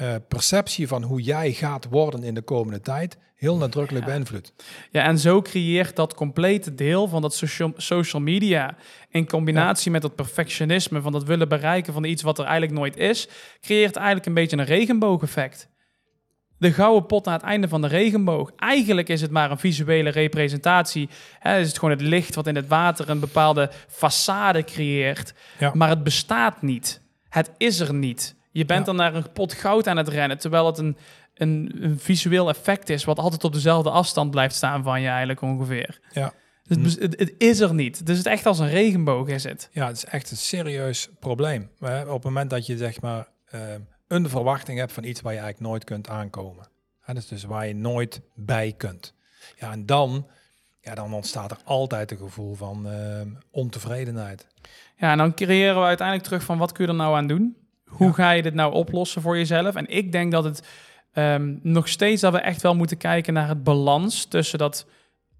uh, 0.00 0.14
perceptie 0.28 0.88
van 0.88 1.02
hoe 1.02 1.22
jij 1.22 1.52
gaat 1.52 1.86
worden 1.90 2.22
in 2.22 2.34
de 2.34 2.42
komende 2.42 2.80
tijd 2.80 3.18
heel 3.34 3.56
nadrukkelijk 3.56 4.06
ja. 4.06 4.12
beïnvloedt. 4.12 4.52
Ja, 4.90 5.04
en 5.04 5.18
zo 5.18 5.42
creëert 5.42 5.96
dat 5.96 6.14
complete 6.14 6.74
deel 6.74 7.08
van 7.08 7.22
dat 7.22 7.34
social, 7.34 7.72
social 7.76 8.22
media 8.22 8.76
in 9.08 9.26
combinatie 9.26 9.86
ja. 9.86 9.92
met 9.92 10.02
dat 10.02 10.14
perfectionisme 10.14 11.00
van 11.00 11.12
dat 11.12 11.24
willen 11.24 11.48
bereiken 11.48 11.92
van 11.92 12.04
iets 12.04 12.22
wat 12.22 12.38
er 12.38 12.44
eigenlijk 12.44 12.78
nooit 12.78 12.96
is, 12.96 13.28
creëert 13.60 13.96
eigenlijk 13.96 14.26
een 14.26 14.34
beetje 14.34 14.56
een 14.56 14.64
regenboogeffect 14.64 15.68
de 16.58 16.72
gouden 16.72 17.06
pot 17.06 17.26
aan 17.26 17.32
het 17.32 17.42
einde 17.42 17.68
van 17.68 17.80
de 17.80 17.86
regenboog. 17.86 18.52
Eigenlijk 18.56 19.08
is 19.08 19.20
het 19.20 19.30
maar 19.30 19.50
een 19.50 19.58
visuele 19.58 20.10
representatie. 20.10 21.08
Hè, 21.38 21.58
is 21.58 21.68
het 21.68 21.78
gewoon 21.78 21.94
het 21.94 22.06
licht 22.06 22.34
wat 22.34 22.46
in 22.46 22.56
het 22.56 22.68
water 22.68 23.08
een 23.08 23.20
bepaalde 23.20 23.70
façade 23.88 24.64
creëert. 24.64 25.34
Ja. 25.58 25.70
Maar 25.74 25.88
het 25.88 26.02
bestaat 26.02 26.62
niet. 26.62 27.02
Het 27.28 27.50
is 27.56 27.80
er 27.80 27.94
niet. 27.94 28.36
Je 28.58 28.64
bent 28.64 28.78
Ja. 28.80 28.84
dan 28.84 28.96
naar 28.96 29.14
een 29.14 29.32
pot 29.32 29.52
goud 29.52 29.86
aan 29.86 29.96
het 29.96 30.08
rennen, 30.08 30.38
terwijl 30.38 30.66
het 30.66 30.78
een, 30.78 30.96
een, 31.34 31.76
een 31.80 31.98
visueel 31.98 32.48
effect 32.48 32.88
is, 32.90 33.04
wat 33.04 33.18
altijd 33.18 33.44
op 33.44 33.52
dezelfde 33.52 33.90
afstand 33.90 34.30
blijft 34.30 34.54
staan 34.54 34.82
van 34.82 35.00
je 35.00 35.08
eigenlijk 35.08 35.42
ongeveer. 35.42 36.00
Ja. 36.12 36.32
Dus 36.64 36.76
het, 36.76 36.82
bes- 36.82 36.98
het, 36.98 37.18
het 37.18 37.34
is 37.38 37.60
er 37.60 37.74
niet. 37.74 38.06
Dus 38.06 38.16
het 38.16 38.26
is 38.26 38.32
echt 38.32 38.46
als 38.46 38.58
een 38.58 38.68
regenboog 38.68 39.28
is 39.28 39.44
het. 39.44 39.68
Ja, 39.72 39.86
het 39.86 39.96
is 39.96 40.04
echt 40.04 40.30
een 40.30 40.36
serieus 40.36 41.08
probleem. 41.20 41.70
Op 41.80 42.12
het 42.12 42.24
moment 42.24 42.50
dat 42.50 42.66
je 42.66 42.76
zeg 42.76 43.00
maar 43.00 43.28
eh, 43.44 43.60
een 44.08 44.28
verwachting 44.28 44.78
hebt 44.78 44.92
van 44.92 45.04
iets 45.04 45.20
waar 45.20 45.32
je 45.32 45.38
eigenlijk 45.38 45.68
nooit 45.70 45.84
kunt 45.84 46.08
aankomen. 46.08 46.66
Hè, 47.00 47.14
dus, 47.14 47.28
dus 47.28 47.44
waar 47.44 47.66
je 47.66 47.74
nooit 47.74 48.20
bij 48.34 48.74
kunt. 48.76 49.14
Ja, 49.56 49.72
en 49.72 49.86
dan, 49.86 50.26
ja, 50.80 50.94
dan 50.94 51.14
ontstaat 51.14 51.50
er 51.50 51.58
altijd 51.64 52.10
een 52.10 52.18
gevoel 52.18 52.54
van 52.54 52.88
eh, 52.90 53.20
ontevredenheid. 53.50 54.46
Ja, 54.96 55.10
en 55.12 55.18
dan 55.18 55.34
creëren 55.34 55.80
we 55.80 55.86
uiteindelijk 55.86 56.26
terug 56.26 56.42
van 56.44 56.58
wat 56.58 56.72
kun 56.72 56.84
je 56.84 56.90
er 56.90 56.96
nou 56.96 57.16
aan 57.16 57.26
doen? 57.26 57.56
Hoe 57.88 58.06
Ja. 58.06 58.12
ga 58.12 58.30
je 58.30 58.42
dit 58.42 58.54
nou 58.54 58.72
oplossen 58.72 59.22
voor 59.22 59.36
jezelf? 59.36 59.74
En 59.74 59.88
ik 59.88 60.12
denk 60.12 60.32
dat 60.32 60.44
het 60.44 60.62
ehm, 61.12 61.54
nog 61.62 61.88
steeds 61.88 62.20
dat 62.22 62.32
we 62.32 62.38
echt 62.38 62.62
wel 62.62 62.74
moeten 62.74 62.96
kijken 62.96 63.32
naar 63.32 63.48
het 63.48 63.64
balans 63.64 64.24
tussen 64.24 64.58
dat 64.58 64.86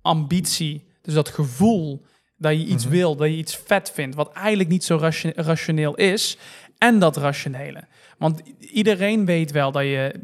ambitie, 0.02 0.84
dus 1.02 1.14
dat 1.14 1.28
gevoel 1.28 2.04
dat 2.36 2.52
je 2.52 2.64
iets 2.66 2.84
Mhm. 2.84 2.92
wil, 2.94 3.16
dat 3.16 3.28
je 3.28 3.36
iets 3.36 3.56
vet 3.56 3.90
vindt, 3.94 4.16
wat 4.16 4.32
eigenlijk 4.32 4.68
niet 4.68 4.84
zo 4.84 4.96
ratio- 4.96 5.32
rationeel 5.34 5.94
is, 5.94 6.36
en 6.78 6.98
dat 6.98 7.16
rationele. 7.16 7.82
Want 8.18 8.42
iedereen 8.58 9.24
weet 9.24 9.50
wel 9.50 9.72
dat 9.72 9.82
je, 9.82 10.14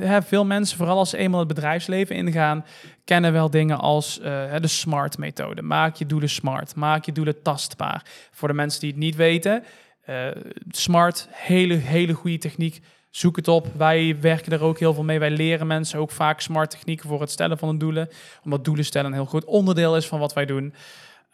hè, 0.00 0.22
veel 0.22 0.44
mensen, 0.44 0.76
vooral 0.76 0.98
als 0.98 1.10
ze 1.10 1.16
eenmaal 1.16 1.38
het 1.38 1.48
bedrijfsleven 1.48 2.16
ingaan, 2.16 2.64
kennen 3.04 3.32
wel 3.32 3.50
dingen 3.50 3.78
als 3.78 4.20
eh, 4.20 4.54
de 4.60 4.66
SMART-methode. 4.66 5.62
Maak 5.62 5.96
je 5.96 6.06
doelen 6.06 6.28
smart, 6.28 6.74
maak 6.74 7.04
je 7.04 7.12
doelen 7.12 7.42
tastbaar. 7.42 8.02
Voor 8.30 8.48
de 8.48 8.54
mensen 8.54 8.80
die 8.80 8.90
het 8.90 8.98
niet 8.98 9.16
weten, 9.16 9.64
eh, 10.08 10.26
SMART, 10.70 11.28
hele, 11.30 11.74
hele 11.74 12.12
goede 12.12 12.38
techniek. 12.38 12.80
Zoek 13.10 13.36
het 13.36 13.48
op. 13.48 13.66
Wij 13.76 14.16
werken 14.20 14.52
er 14.52 14.62
ook 14.62 14.78
heel 14.78 14.94
veel 14.94 15.04
mee. 15.04 15.18
Wij 15.18 15.30
leren 15.30 15.66
mensen 15.66 15.98
ook 15.98 16.10
vaak 16.10 16.40
smart 16.40 16.70
technieken 16.70 17.08
voor 17.08 17.20
het 17.20 17.30
stellen 17.30 17.58
van 17.58 17.68
hun 17.68 17.78
doelen. 17.78 18.08
Omdat 18.44 18.64
doelen 18.64 18.84
stellen 18.84 19.06
een 19.10 19.16
heel 19.16 19.24
groot 19.24 19.44
onderdeel 19.44 19.96
is 19.96 20.06
van 20.06 20.18
wat 20.18 20.32
wij 20.32 20.46
doen. 20.46 20.74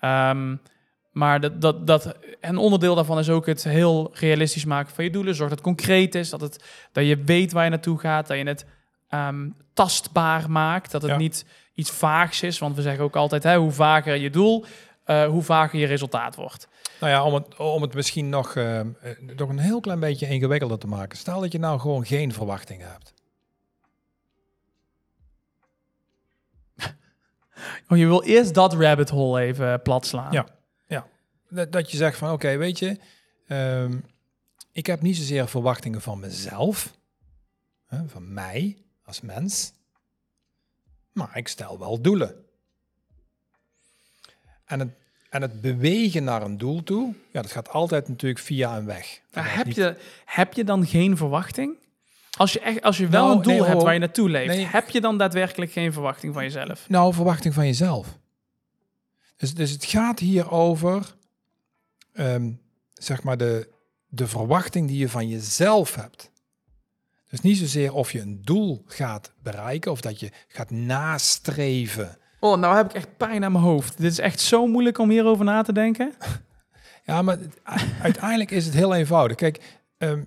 Ehm, 0.01 0.57
maar 1.13 1.41
dat, 1.41 1.61
dat, 1.61 1.87
dat, 1.87 2.15
een 2.41 2.57
onderdeel 2.57 2.95
daarvan 2.95 3.19
is 3.19 3.29
ook 3.31 3.47
het 3.47 3.65
heel 3.65 4.11
realistisch 4.15 4.65
maken 4.65 4.95
van 4.95 5.05
je 5.05 5.11
doelen. 5.11 5.35
Zorg 5.35 5.49
dat 5.49 5.59
het 5.59 5.69
concreet 5.69 6.15
is, 6.15 6.31
dat, 6.31 6.41
het, 6.41 6.65
dat 6.93 7.07
je 7.07 7.17
weet 7.25 7.53
waar 7.53 7.65
je 7.65 7.71
naartoe 7.71 7.99
gaat, 7.99 8.27
dat 8.27 8.37
je 8.37 8.45
het 8.45 8.67
ehm, 9.09 9.49
tastbaar 9.75 10.51
maakt. 10.51 10.91
Dat 10.91 11.03
het 11.03 11.11
Ja. 11.11 11.17
niet 11.17 11.45
iets 11.75 11.91
vaags 11.91 12.43
is, 12.43 12.59
want 12.59 12.77
we 12.77 12.83
zeggen 12.83 13.05
ook 13.05 13.17
altijd, 13.17 13.43
hè, 13.43 13.57
hoe 13.57 13.71
vager 13.71 14.17
je 14.17 14.31
doel, 14.31 14.65
eh, 15.05 15.25
hoe 15.25 15.43
vager 15.43 15.79
je 15.79 15.87
resultaat 15.87 16.35
wordt. 16.37 16.69
Nou 17.01 17.13
ja, 17.13 17.25
om 17.25 17.35
het, 17.35 17.57
om 17.57 17.83
het 17.83 17.95
misschien 17.95 18.29
nog, 18.29 18.55
nog 19.37 19.49
een 19.49 19.59
heel 19.59 19.81
klein 19.81 20.01
beetje 20.01 20.29
ingewikkelder 20.29 20.79
te 20.79 20.87
maken. 20.87 21.19
Stel 21.19 21.41
dat 21.41 21.53
je 21.53 21.59
nou 21.59 21.81
gewoon 21.81 22.07
geen 22.07 22.33
verwachtingen 22.33 22.91
hebt. 22.91 23.13
Oh, 27.89 27.99
je 27.99 28.07
wil 28.07 28.23
eerst 28.23 28.55
dat 28.55 28.75
rabbit 28.75 29.11
hole 29.11 29.41
even 29.41 29.73
eh, 29.73 29.83
plat 29.83 30.07
slaan. 30.07 30.33
Ja. 30.33 30.47
Dat, 31.55 31.73
dat 31.73 31.91
je 31.91 31.97
zegt 31.97 32.19
van 32.19 32.33
oké, 32.33 32.57
weet 32.57 32.79
je, 32.79 32.99
ehm, 33.47 33.99
ik 34.73 34.87
heb 34.87 35.01
niet 35.01 35.17
zozeer 35.17 35.49
verwachtingen 35.49 36.01
van 36.01 36.21
mezelf, 36.21 36.97
hè, 37.87 38.09
van 38.09 38.33
mij 38.33 38.79
als 39.05 39.21
mens, 39.21 39.73
maar 41.13 41.37
ik 41.37 41.49
stel 41.49 41.79
wel 41.79 42.01
doelen. 42.01 42.45
En 44.65 44.79
het, 44.79 44.89
En 45.35 45.43
het 45.43 45.61
bewegen 45.61 46.25
naar 46.25 46.43
een 46.43 46.59
doel 46.59 46.83
toe, 46.83 47.15
ja, 47.33 47.43
dat 47.43 47.51
gaat 47.51 47.69
altijd 47.71 48.09
natuurlijk 48.09 48.41
via 48.41 48.77
een 48.77 48.85
weg. 48.85 49.21
Maar 49.33 49.55
heb, 49.57 49.67
niet- 49.67 49.75
je, 49.75 49.97
heb 50.25 50.53
je 50.53 50.65
dan 50.65 50.87
geen 50.87 51.17
verwachting? 51.17 51.77
Als 52.31 52.53
je, 52.53 52.61
echt, 52.61 52.83
als 52.83 52.97
je 52.97 53.09
wel 53.09 53.25
Nou, 53.25 53.37
een 53.37 53.43
doel 53.43 53.53
nee, 53.59 53.63
hebt 53.69 53.83
waar 53.83 53.93
je 53.93 53.99
naartoe 53.99 54.29
leeft, 54.29 54.55
Nee. 54.55 54.65
heb 54.67 54.91
je 54.91 55.01
dan 55.01 55.19
daadwerkelijk 55.19 55.73
geen 55.73 55.93
verwachting 55.93 56.35
van 56.35 56.43
jezelf? 56.43 56.89
Nou, 56.89 57.15
verwachting 57.15 57.55
van 57.55 57.67
jezelf. 57.67 58.19
Dus, 59.37 59.55
dus 59.55 59.71
het 59.71 59.85
gaat 59.85 60.19
hier 60.19 60.51
over, 60.51 61.15
ehm, 62.13 62.53
zeg 62.93 63.23
maar, 63.23 63.37
de, 63.37 63.69
de 64.09 64.27
verwachting 64.27 64.89
die 64.89 64.99
je 64.99 65.09
van 65.09 65.29
jezelf 65.29 65.95
hebt. 65.95 66.31
Dus 67.31 67.41
niet 67.41 67.57
zozeer 67.59 67.93
of 67.93 68.13
je 68.13 68.21
een 68.21 68.43
doel 68.43 68.85
gaat 68.87 69.33
bereiken 69.43 69.91
of 69.91 70.01
dat 70.01 70.21
je 70.21 70.31
gaat 70.49 70.71
nastreven. 70.71 72.19
Oh, 72.45 72.59
nou 72.59 72.77
heb 72.77 72.87
ik 72.87 72.95
echt 72.95 73.17
pijn 73.17 73.45
aan 73.45 73.53
mijn 73.53 73.65
hoofd. 73.65 73.99
Dit 73.99 74.11
is 74.11 74.19
echt 74.19 74.41
zo 74.41 74.67
moeilijk 74.67 74.99
om 74.99 75.11
hierover 75.11 75.45
na 75.45 75.63
te 75.63 75.73
denken. 75.73 76.13
Ja, 77.07 77.23
maar 77.23 77.39
uiteindelijk 78.03 78.51
is 78.51 78.65
het 78.65 78.75
heel 78.75 78.95
eenvoudig. 78.95 79.37
Kijk, 79.37 79.81
ehm, 79.99 80.23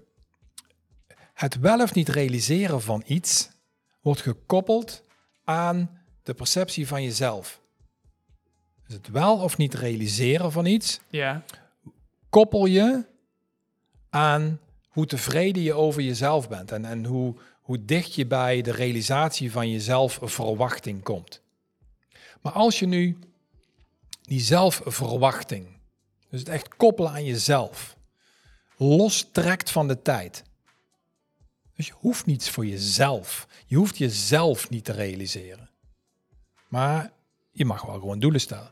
het 1.33 1.59
wel 1.59 1.81
of 1.81 1.93
niet 1.93 2.09
realiseren 2.09 2.81
van 2.81 3.03
iets 3.05 3.49
wordt 4.01 4.21
gekoppeld 4.21 5.03
aan 5.43 5.99
de 6.23 6.33
perceptie 6.33 6.87
van 6.87 7.03
jezelf. 7.03 7.61
Dus 8.85 8.95
het 8.95 9.07
wel 9.07 9.37
of 9.37 9.57
niet 9.57 9.73
realiseren 9.73 10.51
van 10.51 10.65
iets 10.65 10.99
Ja, 11.09 11.43
koppel 12.29 12.65
je 12.65 13.05
aan 14.09 14.59
hoe 14.87 15.05
tevreden 15.05 15.63
je 15.63 15.73
over 15.73 16.01
jezelf 16.01 16.49
bent 16.49 16.71
en, 16.71 16.85
en 16.85 17.05
hoe, 17.05 17.35
hoe 17.61 17.85
dicht 17.85 18.15
je 18.15 18.25
bij 18.25 18.61
de 18.61 18.71
realisatie 18.71 19.51
van 19.51 19.69
jezelf 19.71 20.19
verwachting 20.21 21.03
komt. 21.03 21.45
Maar 22.41 22.51
als 22.53 22.79
je 22.79 22.85
nu 22.85 23.17
die 24.21 24.39
zelfverwachting, 24.39 25.67
dus 26.29 26.39
het 26.39 26.49
echt 26.49 26.75
koppelen 26.75 27.11
aan 27.11 27.25
jezelf, 27.25 27.95
lostrekt 28.77 29.71
van 29.71 29.87
de 29.87 30.01
tijd. 30.01 30.43
Dus 31.75 31.87
je 31.87 31.93
hoeft 31.97 32.25
niets 32.25 32.49
voor 32.49 32.65
jezelf. 32.65 33.47
Je 33.65 33.75
hoeft 33.75 33.97
jezelf 33.97 34.69
niet 34.69 34.85
te 34.85 34.91
realiseren. 34.91 35.69
Maar 36.67 37.11
je 37.51 37.65
mag 37.65 37.81
wel 37.81 37.99
gewoon 37.99 38.19
doelen 38.19 38.41
stellen. 38.41 38.69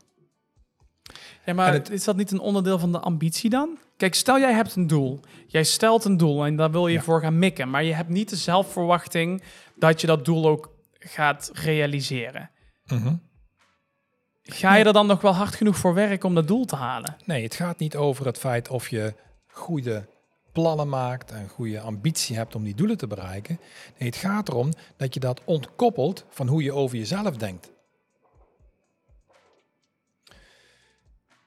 ja 1.44 1.54
maar 1.54 1.72
het- 1.72 1.90
is 1.90 2.04
dat 2.04 2.16
niet 2.16 2.30
een 2.30 2.38
onderdeel 2.38 2.78
van 2.78 2.92
de 2.92 3.00
ambitie 3.00 3.50
dan? 3.50 3.78
Kijk, 3.96 4.14
stel 4.14 4.38
jij 4.38 4.52
hebt 4.52 4.76
een 4.76 4.86
doel. 4.86 5.20
Jij 5.46 5.64
stelt 5.64 6.04
een 6.04 6.16
doel 6.16 6.44
en 6.44 6.56
daar 6.56 6.70
wil 6.70 6.86
je 6.86 6.94
Ja. 6.94 7.02
voor 7.02 7.20
gaan 7.20 7.38
mikken. 7.38 7.70
Maar 7.70 7.84
je 7.84 7.92
hebt 7.94 8.08
niet 8.08 8.28
de 8.28 8.36
zelfverwachting 8.36 9.42
dat 9.74 10.00
je 10.00 10.06
dat 10.06 10.24
doel 10.24 10.46
ook 10.48 10.74
gaat 10.98 11.50
realiseren. 11.54 12.50
Ga 14.46 14.74
je 14.74 14.84
er 14.84 14.92
dan 14.92 15.06
nog 15.06 15.20
wel 15.20 15.34
hard 15.34 15.54
genoeg 15.54 15.76
voor 15.76 15.94
werken 15.94 16.28
om 16.28 16.34
dat 16.34 16.48
doel 16.48 16.64
te 16.64 16.76
halen? 16.76 17.16
Nee, 17.24 17.42
het 17.42 17.54
gaat 17.54 17.78
niet 17.78 17.96
over 17.96 18.26
het 18.26 18.38
feit 18.38 18.68
of 18.68 18.88
je 18.88 19.14
goede 19.46 20.06
plannen 20.52 20.88
maakt 20.88 21.30
en 21.30 21.48
goede 21.48 21.80
ambitie 21.80 22.36
hebt 22.36 22.54
om 22.54 22.64
die 22.64 22.74
doelen 22.74 22.96
te 22.96 23.06
bereiken. 23.06 23.60
Nee, 23.98 24.08
het 24.08 24.18
gaat 24.18 24.48
erom 24.48 24.72
dat 24.96 25.14
je 25.14 25.20
dat 25.20 25.40
ontkoppelt 25.44 26.24
van 26.28 26.46
hoe 26.46 26.62
je 26.62 26.72
over 26.72 26.96
jezelf 26.96 27.36
denkt. 27.36 27.70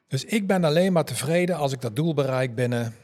Dus 0.07 0.25
ik 0.25 0.47
ben 0.47 0.63
alleen 0.63 0.93
maar 0.93 1.05
tevreden 1.05 1.55
als 1.55 1.71
ik 1.71 1.81
dat 1.81 1.95
doel 1.95 2.13
bereik 2.13 2.55
binnen 2.55 2.95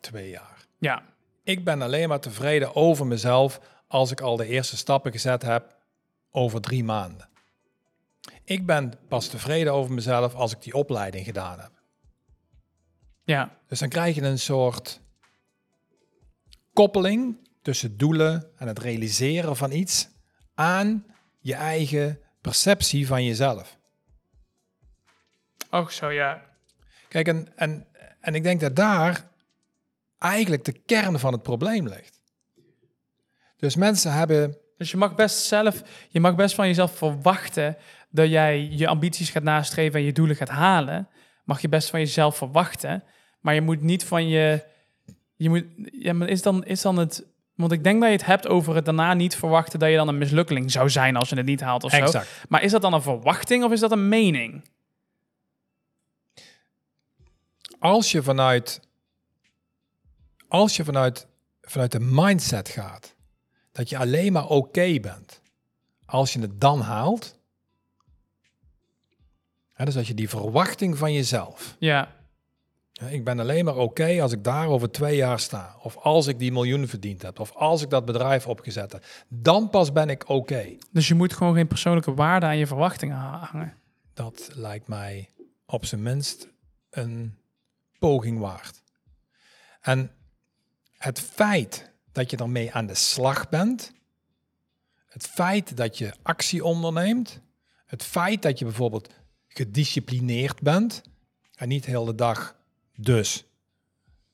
twee 0.00 0.30
jaar. 0.30 0.66
Ja, 0.78 1.02
Ik 1.44 1.64
ben 1.64 1.82
alleen 1.82 2.08
maar 2.08 2.20
tevreden 2.20 2.74
over 2.74 3.06
mezelf 3.06 3.60
als 3.86 4.10
ik 4.10 4.20
al 4.20 4.36
de 4.36 4.46
eerste 4.46 4.76
stappen 4.76 5.12
gezet 5.12 5.42
heb 5.42 5.76
over 6.30 6.60
drie 6.60 6.84
maanden. 6.84 7.28
Ik 8.52 8.66
ben 8.66 8.92
pas 9.08 9.28
tevreden 9.28 9.72
over 9.72 9.92
mezelf 9.92 10.34
als 10.34 10.52
ik 10.52 10.62
die 10.62 10.74
opleiding 10.74 11.24
gedaan 11.24 11.60
heb. 11.60 11.70
ja, 13.24 13.58
Dus 13.68 13.78
dan 13.78 13.88
krijg 13.88 14.14
je 14.14 14.22
een 14.22 14.38
soort 14.38 15.00
koppeling 16.72 17.48
tussen 17.62 17.96
doelen 17.96 18.50
en 18.56 18.66
het 18.66 18.78
realiseren 18.78 19.56
van 19.56 19.72
iets 19.72 20.08
aan 20.54 21.06
je 21.38 21.54
eigen 21.54 22.20
perceptie 22.40 23.06
van 23.06 23.24
jezelf. 23.24 23.78
oh 25.70 25.88
zo 25.88 26.10
ja. 26.10 26.42
Kijk, 27.08 27.28
en, 27.28 27.56
en, 27.56 27.86
en 28.20 28.34
ik 28.34 28.42
denk 28.42 28.60
dat 28.60 28.76
daar 28.76 29.30
eigenlijk 30.18 30.64
de 30.64 30.72
kern 30.72 31.18
van 31.18 31.32
het 31.32 31.42
probleem 31.42 31.88
ligt. 31.88 32.20
Dus 33.56 33.76
mensen 33.76 34.12
hebben, 34.12 34.58
Dus 34.76 34.90
je 34.90 34.96
mag 34.96 35.14
best 35.14 35.36
zelf, 35.38 35.82
je 36.08 36.20
mag 36.20 36.34
best 36.34 36.54
van 36.54 36.66
jezelf 36.66 36.96
verwachten 36.96 37.76
dat 38.12 38.28
jij 38.28 38.68
je 38.70 38.88
ambities 38.88 39.30
gaat 39.30 39.42
nastreven 39.42 40.00
en 40.00 40.06
je 40.06 40.12
doelen 40.12 40.36
gaat 40.36 40.48
halen. 40.48 41.08
Mag 41.44 41.60
je 41.60 41.68
best 41.68 41.90
van 41.90 42.00
jezelf 42.00 42.36
verwachten, 42.36 43.04
maar 43.40 43.54
je 43.54 43.60
moet 43.60 43.80
niet 43.80 44.04
van 44.04 44.28
je, 44.28 44.64
je 45.36 45.48
moet, 45.48 45.64
ja, 45.92 46.12
maar 46.12 46.28
is 46.28 46.42
dan, 46.42 46.64
is 46.64 46.82
dan 46.82 46.96
het, 46.96 47.24
want 47.54 47.72
ik 47.72 47.84
denk 47.84 48.00
dat 48.00 48.10
je 48.10 48.16
het 48.16 48.26
hebt 48.26 48.48
over 48.48 48.74
het 48.74 48.84
daarna 48.84 49.14
niet 49.14 49.36
verwachten 49.36 49.78
dat 49.78 49.90
je 49.90 49.96
dan 49.96 50.08
een 50.08 50.18
mislukkeling 50.18 50.70
zou 50.70 50.90
zijn 50.90 51.16
als 51.16 51.28
je 51.28 51.36
het 51.36 51.46
niet 51.46 51.60
haalt 51.60 51.84
of 51.84 51.90
zo. 51.92 52.20
Maar 52.48 52.62
is 52.62 52.70
dat 52.70 52.82
dan 52.82 52.92
een 52.92 53.02
verwachting 53.02 53.64
of 53.64 53.72
is 53.72 53.80
dat 53.80 53.92
een 53.92 54.08
mening? 54.08 54.62
als 57.82 58.12
je 58.12 58.22
vanuit, 58.22 58.80
als 60.48 60.76
je 60.76 60.84
vanuit, 60.84 61.26
vanuit 61.60 61.92
de 61.92 62.00
mindset 62.00 62.68
gaat, 62.68 63.14
dat 63.72 63.88
je 63.88 63.98
alleen 63.98 64.32
maar 64.32 64.46
oké 64.46 65.00
bent 65.00 65.40
als 66.06 66.32
je 66.32 66.40
het 66.40 66.60
dan 66.60 66.80
haalt, 66.80 67.38
dus 69.84 69.96
als 69.96 70.06
je 70.06 70.14
die 70.14 70.28
verwachting 70.28 70.98
van 70.98 71.12
jezelf, 71.12 71.76
Ja, 72.92 73.08
ik 73.08 73.24
ben 73.24 73.40
alleen 73.40 73.64
maar 73.64 73.76
oké 73.76 74.22
als 74.22 74.32
ik 74.32 74.44
daar 74.44 74.66
over 74.68 74.90
twee 74.90 75.16
jaar 75.16 75.40
sta, 75.40 75.76
of 75.82 75.96
als 75.96 76.26
ik 76.26 76.38
die 76.38 76.52
miljoen 76.52 76.88
verdiend 76.88 77.22
heb, 77.22 77.40
of 77.40 77.52
als 77.54 77.82
ik 77.82 77.90
dat 77.90 78.04
bedrijf 78.04 78.46
opgezet 78.46 78.92
heb, 78.92 79.04
dan 79.28 79.70
pas 79.70 79.92
ben 79.92 80.08
ik 80.08 80.28
oké. 80.28 80.76
dus 80.90 81.08
je 81.08 81.14
moet 81.14 81.32
gewoon 81.32 81.54
geen 81.54 81.66
persoonlijke 81.66 82.14
waarde 82.14 82.46
aan 82.46 82.58
je 82.58 82.66
verwachtingen 82.66 83.16
ha- 83.16 83.48
hangen. 83.50 83.74
Dat 84.14 84.50
lijkt 84.54 84.88
mij 84.88 85.30
op 85.66 85.84
zijn 85.84 86.02
minst 86.02 86.48
een 86.90 87.38
poging 87.98 88.38
waard. 88.38 88.82
En 89.80 90.10
het 90.96 91.20
feit 91.20 91.90
dat 92.12 92.30
je 92.30 92.36
ermee 92.36 92.72
aan 92.72 92.86
de 92.86 92.94
slag 92.94 93.48
bent, 93.48 93.92
het 95.06 95.26
feit 95.26 95.76
dat 95.76 95.98
je 95.98 96.12
actie 96.22 96.64
onderneemt, 96.64 97.40
het 97.86 98.02
feit 98.02 98.42
dat 98.42 98.58
je 98.58 98.64
bijvoorbeeld 98.64 99.08
gedisciplineerd 99.54 100.60
bent 100.60 101.02
en 101.54 101.68
niet 101.68 101.86
heel 101.86 102.04
de 102.04 102.14
dag 102.14 102.56
dus 102.96 103.44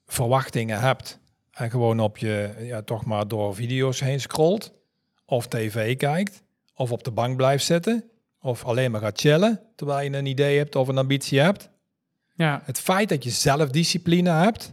verwachtingen 0.06 0.80
hebt 0.80 1.18
en 1.50 1.70
gewoon 1.70 2.00
op 2.00 2.18
je, 2.18 2.54
ja, 2.60 2.82
toch 2.82 3.04
maar 3.04 3.28
door 3.28 3.54
video's 3.54 4.00
heen 4.00 4.20
scrolt, 4.20 4.72
of 5.24 5.46
tv 5.46 5.96
kijkt, 5.96 6.42
of 6.74 6.92
op 6.92 7.04
de 7.04 7.10
bank 7.10 7.36
blijft 7.36 7.64
zitten, 7.64 8.10
of 8.40 8.64
alleen 8.64 8.90
maar 8.90 9.00
gaat 9.00 9.20
chillen 9.20 9.60
terwijl 9.76 10.10
je 10.10 10.16
een 10.16 10.26
idee 10.26 10.56
hebt 10.56 10.76
of 10.76 10.88
een 10.88 10.98
ambitie 10.98 11.40
hebt. 11.40 11.70
Ja, 12.34 12.62
Het 12.64 12.80
feit 12.80 13.08
dat 13.08 13.24
je 13.24 13.30
zelfdiscipline 13.30 14.30
hebt 14.30 14.70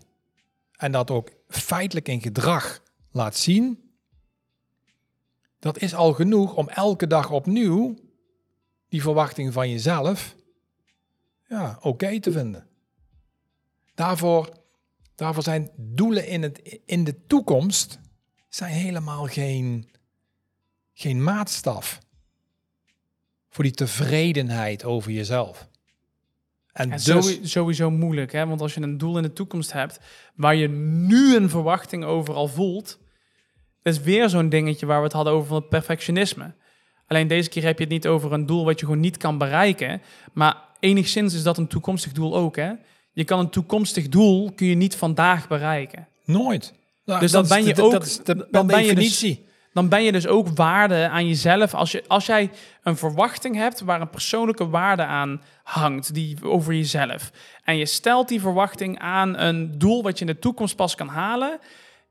en 0.71 0.91
dat 0.91 1.11
ook 1.11 1.31
feitelijk 1.47 2.07
in 2.07 2.21
gedrag 2.21 2.81
laat 3.11 3.35
zien, 3.35 3.91
dat 5.59 5.77
is 5.77 5.93
al 5.93 6.13
genoeg 6.13 6.55
om 6.55 6.69
elke 6.69 7.07
dag 7.07 7.31
opnieuw 7.31 7.95
die 8.95 9.03
verwachting 9.03 9.53
van 9.53 9.69
jezelf 9.69 10.35
ja, 11.47 11.77
oké 11.81 12.19
te 12.19 12.31
vinden. 12.31 12.67
Daarvoor, 13.95 14.49
daarvoor 15.15 15.43
zijn 15.43 15.69
doelen 15.77 16.27
in, 16.27 16.43
het, 16.43 16.79
in 16.85 17.03
de 17.03 17.25
toekomst 17.27 17.99
zijn 18.49 18.73
helemaal 18.73 19.25
geen, 19.25 19.89
geen 20.93 21.23
maatstaf 21.23 21.99
voor 23.49 23.63
die 23.63 23.73
tevredenheid 23.73 24.83
over 24.83 25.11
jezelf. 25.11 25.69
En, 26.71 26.91
En 26.91 26.97
dus, 26.97 27.03
sowieso, 27.03 27.45
sowieso 27.45 27.91
moeilijk, 27.91 28.31
hè? 28.31 28.47
Want 28.47 28.61
als 28.61 28.73
je 28.73 28.81
een 28.81 28.97
doel 28.97 29.17
in 29.17 29.23
de 29.23 29.33
toekomst 29.33 29.71
hebt 29.71 29.99
waar 30.35 30.55
je 30.55 30.67
nu 30.69 31.35
een 31.35 31.49
verwachting 31.49 32.03
over 32.03 32.33
al 32.33 32.47
voelt, 32.47 32.99
is 33.81 33.99
weer 33.99 34.29
zo'n 34.29 34.49
dingetje 34.49 34.85
waar 34.85 34.97
we 34.97 35.03
het 35.03 35.13
hadden 35.13 35.33
over 35.33 35.47
van 35.47 35.57
het 35.57 35.69
perfectionisme. 35.69 36.55
Alleen 37.07 37.27
deze 37.27 37.49
keer 37.49 37.63
heb 37.63 37.77
je 37.77 37.83
het 37.83 37.93
niet 37.93 38.07
over 38.07 38.33
een 38.33 38.45
doel 38.45 38.65
wat 38.65 38.79
je 38.79 38.85
gewoon 38.85 39.01
niet 39.01 39.17
kan 39.17 39.37
bereiken, 39.37 40.01
maar 40.33 40.55
enigszins 40.79 41.33
is 41.33 41.43
dat 41.43 41.57
een 41.57 41.67
toekomstig 41.67 42.11
doel 42.11 42.35
ook, 42.35 42.55
hè? 42.55 42.71
Je 43.13 43.23
kan 43.23 43.39
een 43.39 43.49
toekomstig 43.49 44.09
doel 44.09 44.51
kun 44.55 44.67
je 44.67 44.75
niet 44.75 44.95
vandaag 44.95 45.47
bereiken. 45.47 46.07
nooit. 46.25 46.73
Nou, 47.05 47.19
Dus 47.19 47.31
dan 47.31 47.47
ben 47.47 47.65
je 47.65 47.73
de- 47.73 47.81
ook- 47.83 47.91
Dat 47.91 48.05
is 48.05 48.17
de, 48.17 48.47
dan 48.51 48.67
ben 48.67 48.85
je 48.85 48.95
dus-. 48.95 49.37
Dan 49.73 49.89
ben 49.89 50.03
je 50.03 50.11
dus 50.11 50.27
ook 50.27 50.47
waarde 50.55 51.09
aan 51.09 51.27
jezelf. 51.27 51.73
Als, 51.73 51.91
je, 51.91 52.03
als 52.07 52.25
jij 52.25 52.49
een 52.83 52.97
verwachting 52.97 53.55
hebt 53.55 53.81
waar 53.81 54.01
een 54.01 54.09
persoonlijke 54.09 54.69
waarde 54.69 55.05
aan 55.05 55.41
hangt, 55.63 56.13
die 56.13 56.37
over 56.43 56.73
jezelf. 56.73 57.31
En 57.63 57.77
je 57.77 57.85
stelt 57.85 58.27
die 58.27 58.39
verwachting 58.41 58.99
aan 58.99 59.37
een 59.37 59.77
doel 59.77 60.03
wat 60.03 60.19
je 60.19 60.25
in 60.25 60.31
de 60.33 60.39
toekomst 60.39 60.75
pas 60.75 60.95
kan 60.95 61.07
halen. 61.07 61.59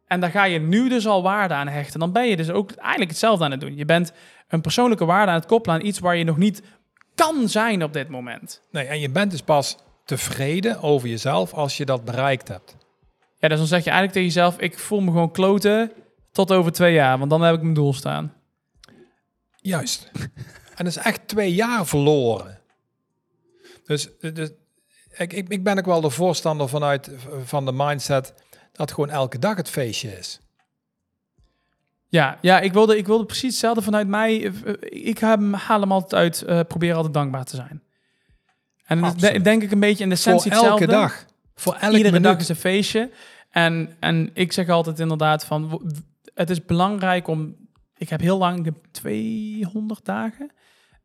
En 0.06 0.20
daar 0.20 0.30
ga 0.30 0.44
je 0.44 0.58
nu 0.58 0.88
dus 0.88 1.06
al 1.06 1.22
waarde 1.22 1.54
aan 1.54 1.68
hechten. 1.68 2.00
Dan 2.00 2.12
ben 2.12 2.28
je 2.28 2.36
dus 2.36 2.50
ook 2.50 2.70
eigenlijk 2.70 3.10
hetzelfde 3.10 3.44
aan 3.44 3.50
het 3.50 3.60
doen. 3.60 3.76
Je 3.76 3.84
bent 3.84 4.12
een 4.48 4.60
persoonlijke 4.60 5.04
waarde 5.04 5.30
aan 5.30 5.38
het 5.38 5.46
koppelen 5.46 5.80
aan 5.80 5.86
iets 5.86 5.98
waar 5.98 6.16
je 6.16 6.24
nog 6.24 6.36
niet 6.36 6.62
kan 7.14 7.48
zijn 7.48 7.84
op 7.84 7.92
dit 7.92 8.08
moment. 8.08 8.62
Nee, 8.70 8.86
en 8.86 9.00
je 9.00 9.10
bent 9.10 9.30
dus 9.30 9.42
pas 9.42 9.76
tevreden 10.04 10.82
over 10.82 11.08
jezelf 11.08 11.52
als 11.52 11.76
je 11.76 11.84
dat 11.84 12.04
bereikt 12.04 12.48
hebt. 12.48 12.76
Ja, 13.38 13.48
dus 13.48 13.58
dan 13.58 13.66
zeg 13.66 13.84
je 13.84 13.90
eigenlijk 13.90 14.12
tegen 14.12 14.34
jezelf, 14.34 14.58
ik 14.58 14.78
voel 14.78 15.00
me 15.00 15.10
gewoon 15.10 15.30
kloten 15.30 15.92
tot 16.32 16.52
over 16.52 16.72
twee 16.72 16.92
jaar, 16.92 17.18
want 17.18 17.30
dan 17.30 17.42
heb 17.42 17.54
ik 17.54 17.62
mijn 17.62 17.74
doel 17.74 17.92
staan. 17.92 18.34
Juist. 19.56 20.10
en 20.76 20.84
dat 20.84 20.86
is 20.86 20.96
echt 20.96 21.28
twee 21.28 21.54
jaar 21.54 21.86
verloren. 21.86 22.60
Dus, 23.84 24.08
dus 24.20 24.50
ik, 25.16 25.32
ik, 25.32 25.48
ik 25.48 25.64
ben 25.64 25.78
ook 25.78 25.84
wel 25.84 26.00
de 26.00 26.10
voorstander 26.10 26.68
vanuit 26.68 27.10
van 27.44 27.64
de 27.64 27.72
mindset 27.72 28.34
dat 28.76 28.92
gewoon 28.92 29.10
elke 29.10 29.38
dag 29.38 29.56
het 29.56 29.70
feestje 29.70 30.18
is. 30.18 30.40
Ja, 32.08 32.38
ja 32.40 32.60
ik, 32.60 32.72
wilde, 32.72 32.96
ik 32.96 33.06
wilde 33.06 33.24
precies 33.24 33.50
hetzelfde 33.50 33.82
vanuit 33.82 34.08
mij. 34.08 34.36
Ik 34.88 35.18
haal 35.18 35.80
hem 35.80 35.92
altijd 35.92 36.14
uit, 36.14 36.44
uh, 36.48 36.60
probeer 36.68 36.94
altijd 36.94 37.14
dankbaar 37.14 37.44
te 37.44 37.56
zijn. 37.56 37.82
En 38.84 39.00
dat 39.00 39.44
denk 39.44 39.62
ik 39.62 39.70
een 39.70 39.80
beetje 39.80 40.02
in 40.02 40.08
de 40.08 40.14
essentie 40.14 40.52
Voor 40.52 40.66
elke 40.66 40.86
dag. 40.86 41.24
Voor 41.54 41.72
elke 41.72 41.96
Iedere 41.96 42.14
minuut. 42.14 42.22
dag 42.22 42.40
is 42.40 42.48
een 42.48 42.56
feestje. 42.56 43.10
En, 43.50 43.96
en 44.00 44.30
ik 44.32 44.52
zeg 44.52 44.68
altijd 44.68 44.98
inderdaad 44.98 45.44
van, 45.44 45.82
het 46.34 46.50
is 46.50 46.64
belangrijk 46.64 47.28
om, 47.28 47.56
ik 47.96 48.08
heb 48.08 48.20
heel 48.20 48.38
lang, 48.38 48.58
ik 48.58 48.64
heb 48.64 48.76
200 48.90 50.04
dagen, 50.04 50.50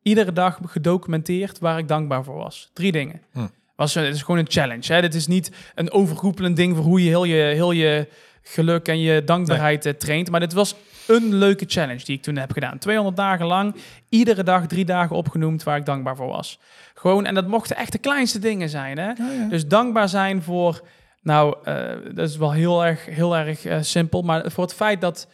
iedere 0.01 0.33
dag 0.33 0.59
gedocumenteerd 0.65 1.59
waar 1.59 1.77
ik 1.77 1.87
dankbaar 1.87 2.23
voor 2.23 2.35
was. 2.35 2.69
Drie 2.73 2.91
dingen. 2.91 3.21
Hm. 3.31 3.47
Was, 3.79 3.93
het 3.93 4.15
is 4.15 4.21
gewoon 4.21 4.39
een 4.39 4.49
challenge. 4.49 4.93
Hè? 4.93 5.01
Dit 5.01 5.13
is 5.13 5.27
niet 5.27 5.51
een 5.75 5.91
overgroepelend 5.91 6.55
ding 6.55 6.75
voor 6.75 6.85
hoe 6.85 7.03
je 7.03 7.09
heel 7.09 7.23
je, 7.23 7.41
heel 7.43 7.71
je 7.71 8.07
geluk 8.41 8.87
en 8.87 8.99
je 8.99 9.23
dankbaarheid 9.23 9.83
nee. 9.83 9.97
traint. 9.97 10.29
Maar 10.29 10.39
dit 10.39 10.53
was 10.53 10.75
een 11.07 11.33
leuke 11.33 11.65
challenge 11.67 12.03
die 12.03 12.15
ik 12.15 12.21
toen 12.21 12.35
heb 12.35 12.51
gedaan. 12.51 12.77
200 12.77 13.17
dagen 13.17 13.45
lang, 13.45 13.75
iedere 14.09 14.43
dag 14.43 14.67
drie 14.67 14.85
dagen 14.85 15.15
opgenoemd 15.15 15.63
waar 15.63 15.77
ik 15.77 15.85
dankbaar 15.85 16.15
voor 16.15 16.27
was. 16.27 16.59
Gewoon, 16.93 17.25
en 17.25 17.33
dat 17.33 17.47
mochten 17.47 17.75
echt 17.75 17.91
de 17.91 17.97
kleinste 17.97 18.39
dingen 18.39 18.69
zijn. 18.69 18.97
Hè? 18.97 19.07
Ja, 19.07 19.31
ja. 19.31 19.47
Dus 19.49 19.67
dankbaar 19.67 20.09
zijn 20.09 20.41
voor, 20.43 20.81
nou, 21.21 21.55
uh, 21.65 21.85
dat 22.15 22.29
is 22.29 22.37
wel 22.37 22.51
heel 22.51 22.85
erg, 22.85 23.05
heel 23.05 23.37
erg 23.37 23.65
uh, 23.65 23.77
simpel, 23.81 24.21
maar 24.21 24.51
voor 24.51 24.63
het 24.63 24.73
feit 24.73 25.01
dat, 25.01 25.27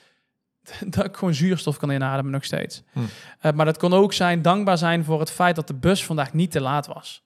dat 0.96 1.06
ik 1.06 1.16
gewoon 1.16 1.34
zuurstof 1.34 1.78
kan 1.78 1.92
inademen 1.92 2.32
nog 2.32 2.44
steeds. 2.44 2.84
Hm. 2.92 3.00
Uh, 3.00 3.52
maar 3.52 3.66
dat 3.66 3.78
kon 3.78 3.94
ook 3.94 4.14
zijn, 4.14 4.42
dankbaar 4.42 4.78
zijn 4.78 5.04
voor 5.04 5.20
het 5.20 5.32
feit 5.32 5.56
dat 5.56 5.68
de 5.68 5.76
bus 5.76 6.06
vandaag 6.06 6.34
niet 6.34 6.52
te 6.52 6.62
laat 6.62 6.88
was. 6.88 7.25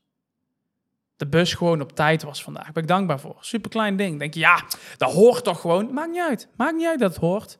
De 1.20 1.28
bus 1.28 1.53
gewoon 1.53 1.82
op 1.82 1.91
tijd 1.91 2.24
was 2.24 2.43
vandaag. 2.43 2.63
Daar 2.63 2.74
ben 2.74 2.84
ik 2.84 2.89
dankbaar 2.89 3.20
voor. 3.20 3.38
Super 3.39 3.70
klein 3.70 3.97
ding. 3.97 4.20
Denk 4.20 4.34
je, 4.34 4.39
ja, 4.39 4.63
dat 4.97 5.11
hoort 5.11 5.43
toch 5.43 5.61
gewoon. 5.61 5.93
Maakt 5.93 6.11
niet 6.11 6.22
uit. 6.22 6.47
Maakt 6.55 6.76
niet 6.76 6.88
uit 6.88 6.99
dat 6.99 7.11
het 7.11 7.22
hoort. 7.22 7.59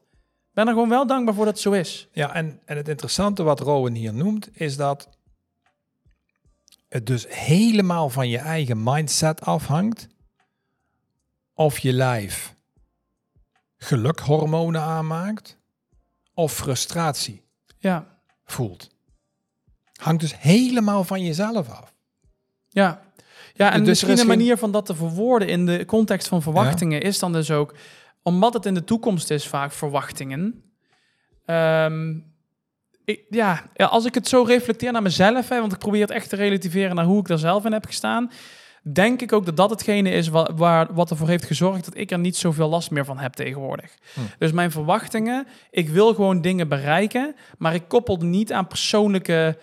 Ben 0.54 0.68
er 0.68 0.74
gewoon 0.74 0.90
wel 0.90 1.08
dankbaar 1.08 1.34
voor 1.34 1.46
dat 1.46 1.54
het 1.54 1.64
zo 1.64 1.72
is. 1.72 2.08
Ja, 2.12 2.34
en, 2.34 2.60
en 2.66 2.78
het 2.78 2.88
interessante 2.88 3.44
wat 3.44 3.60
Rowan 3.60 3.94
hier 3.94 4.14
noemt, 4.14 4.50
is 4.54 4.78
dat 4.78 5.10
het 6.90 7.06
dus 7.06 7.26
helemaal 7.28 8.10
van 8.10 8.30
je 8.30 8.38
eigen 8.38 8.84
mindset 8.84 9.42
afhangt 9.42 10.08
of 11.54 11.80
je 11.80 11.94
lijf 11.94 12.56
gelukhormonen 13.78 14.82
aanmaakt 14.82 15.58
of 16.34 16.54
frustratie 16.54 17.44
ja. 17.78 18.20
voelt. 18.44 18.90
Hangt 19.94 20.22
dus 20.22 20.40
helemaal 20.40 21.04
van 21.04 21.24
jezelf 21.24 21.70
af. 21.70 21.94
Ja, 22.70 23.02
ja 23.66 23.72
en 23.72 23.80
dus 23.80 23.88
misschien 23.88 24.12
een 24.12 24.18
geen... 24.18 24.28
manier 24.28 24.58
van 24.58 24.72
dat 24.72 24.86
te 24.86 24.96
verwoorden 24.96 25.48
in 25.48 25.66
de 25.66 25.86
context 25.86 26.28
van 26.28 26.42
verwachtingen 26.42 27.00
ja. 27.00 27.06
is 27.06 27.20
dan 27.20 27.32
dus 27.32 27.52
ook, 27.52 27.76
omdat 28.24 28.54
het 28.54 28.66
in 28.66 28.74
de 28.74 28.84
toekomst 28.84 29.30
is 29.30 29.48
vaak 29.48 29.72
verwachtingen. 29.72 30.64
Um, 31.46 32.26
ik, 33.06 33.26
ja, 33.30 33.70
als 33.76 34.06
ik 34.06 34.14
het 34.14 34.28
zo 34.28 34.44
reflecteer 34.44 34.92
naar 34.92 35.02
mezelf, 35.02 35.50
hè, 35.50 35.60
want 35.60 35.74
ik 35.74 35.80
probeer 35.80 36.02
het 36.02 36.12
echt 36.12 36.30
te 36.30 36.36
relativeren 36.36 36.96
naar 36.96 37.06
hoe 37.06 37.20
ik 37.20 37.28
daar 37.28 37.38
zelf 37.38 37.66
in 37.66 37.72
heb 37.72 37.86
gestaan, 37.86 38.32
denk 38.94 39.22
ik 39.22 39.34
ook 39.34 39.46
dat 39.46 39.58
dat 39.58 39.70
hetgene 39.70 40.10
is 40.10 40.28
wat, 40.28 40.52
waar, 40.56 40.94
wat 40.94 41.10
ervoor 41.10 41.28
heeft 41.28 41.46
gezorgd 41.46 41.86
dat 41.86 41.98
ik 41.98 42.12
er 42.12 42.20
niet 42.20 42.36
zoveel 42.36 42.70
last 42.70 42.92
meer 42.92 43.06
van 43.06 43.18
heb 43.18 43.34
tegenwoordig. 43.34 43.94
Hm. 44.14 44.20
Dus 44.38 44.52
mijn 44.52 44.72
verwachtingen, 44.72 45.48
ik 45.72 45.90
wil 45.90 46.14
gewoon 46.14 46.42
dingen 46.42 46.68
bereiken, 46.68 47.36
maar 47.58 47.74
ik 47.74 47.88
koppel 47.88 48.18
niet 48.18 48.54
aan 48.54 48.68
persoonlijke 48.68 49.58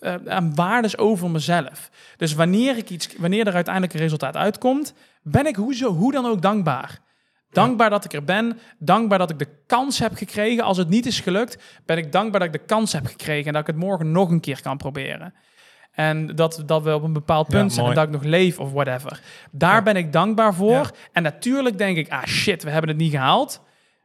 uh, 0.00 0.14
aan 0.26 0.54
waardes 0.54 0.98
over 0.98 1.30
mezelf. 1.30 1.90
Dus 2.16 2.34
wanneer, 2.34 2.76
ik 2.76 2.90
iets, 2.90 3.08
wanneer 3.18 3.46
er 3.46 3.54
uiteindelijk 3.54 3.94
een 3.94 4.00
resultaat 4.00 4.36
uitkomt, 4.36 4.94
ben 5.22 5.46
ik 5.46 5.56
hoe, 5.56 5.74
zo, 5.74 5.92
hoe 5.92 6.12
dan 6.12 6.26
ook 6.26 6.42
dankbaar. 6.42 6.98
Dankbaar 7.50 7.90
ja. 7.90 7.92
dat 7.92 8.04
ik 8.04 8.12
er 8.12 8.24
ben. 8.24 8.58
Dankbaar 8.78 9.18
dat 9.18 9.30
ik 9.30 9.38
de 9.38 9.48
kans 9.66 9.98
heb 9.98 10.14
gekregen. 10.14 10.64
Als 10.64 10.76
het 10.76 10.88
niet 10.88 11.06
is 11.06 11.20
gelukt, 11.20 11.62
ben 11.86 11.98
ik 11.98 12.12
dankbaar 12.12 12.40
dat 12.40 12.54
ik 12.54 12.60
de 12.60 12.66
kans 12.66 12.92
heb 12.92 13.06
gekregen. 13.06 13.46
En 13.46 13.52
dat 13.52 13.60
ik 13.60 13.66
het 13.66 13.76
morgen 13.76 14.12
nog 14.12 14.30
een 14.30 14.40
keer 14.40 14.62
kan 14.62 14.76
proberen. 14.76 15.34
En 15.90 16.26
dat, 16.26 16.62
dat 16.66 16.82
we 16.82 16.94
op 16.94 17.02
een 17.02 17.12
bepaald 17.12 17.48
punt 17.48 17.70
Ja, 17.70 17.74
zijn. 17.74 17.88
En 17.88 17.94
dat 17.94 18.04
ik 18.04 18.10
nog 18.10 18.22
leef 18.22 18.58
of 18.58 18.72
whatever. 18.72 19.20
Daar 19.50 19.74
Ja. 19.74 19.82
ben 19.82 19.96
ik 19.96 20.12
dankbaar 20.12 20.54
voor. 20.54 20.90
En 21.12 21.22
natuurlijk 21.22 21.78
denk 21.78 21.96
ik, 21.96 22.10
ah 22.10 22.24
shit, 22.24 22.62
we 22.62 22.70
hebben 22.70 22.90
het 22.90 22.98
niet 22.98 23.10
gehaald. 23.10 23.62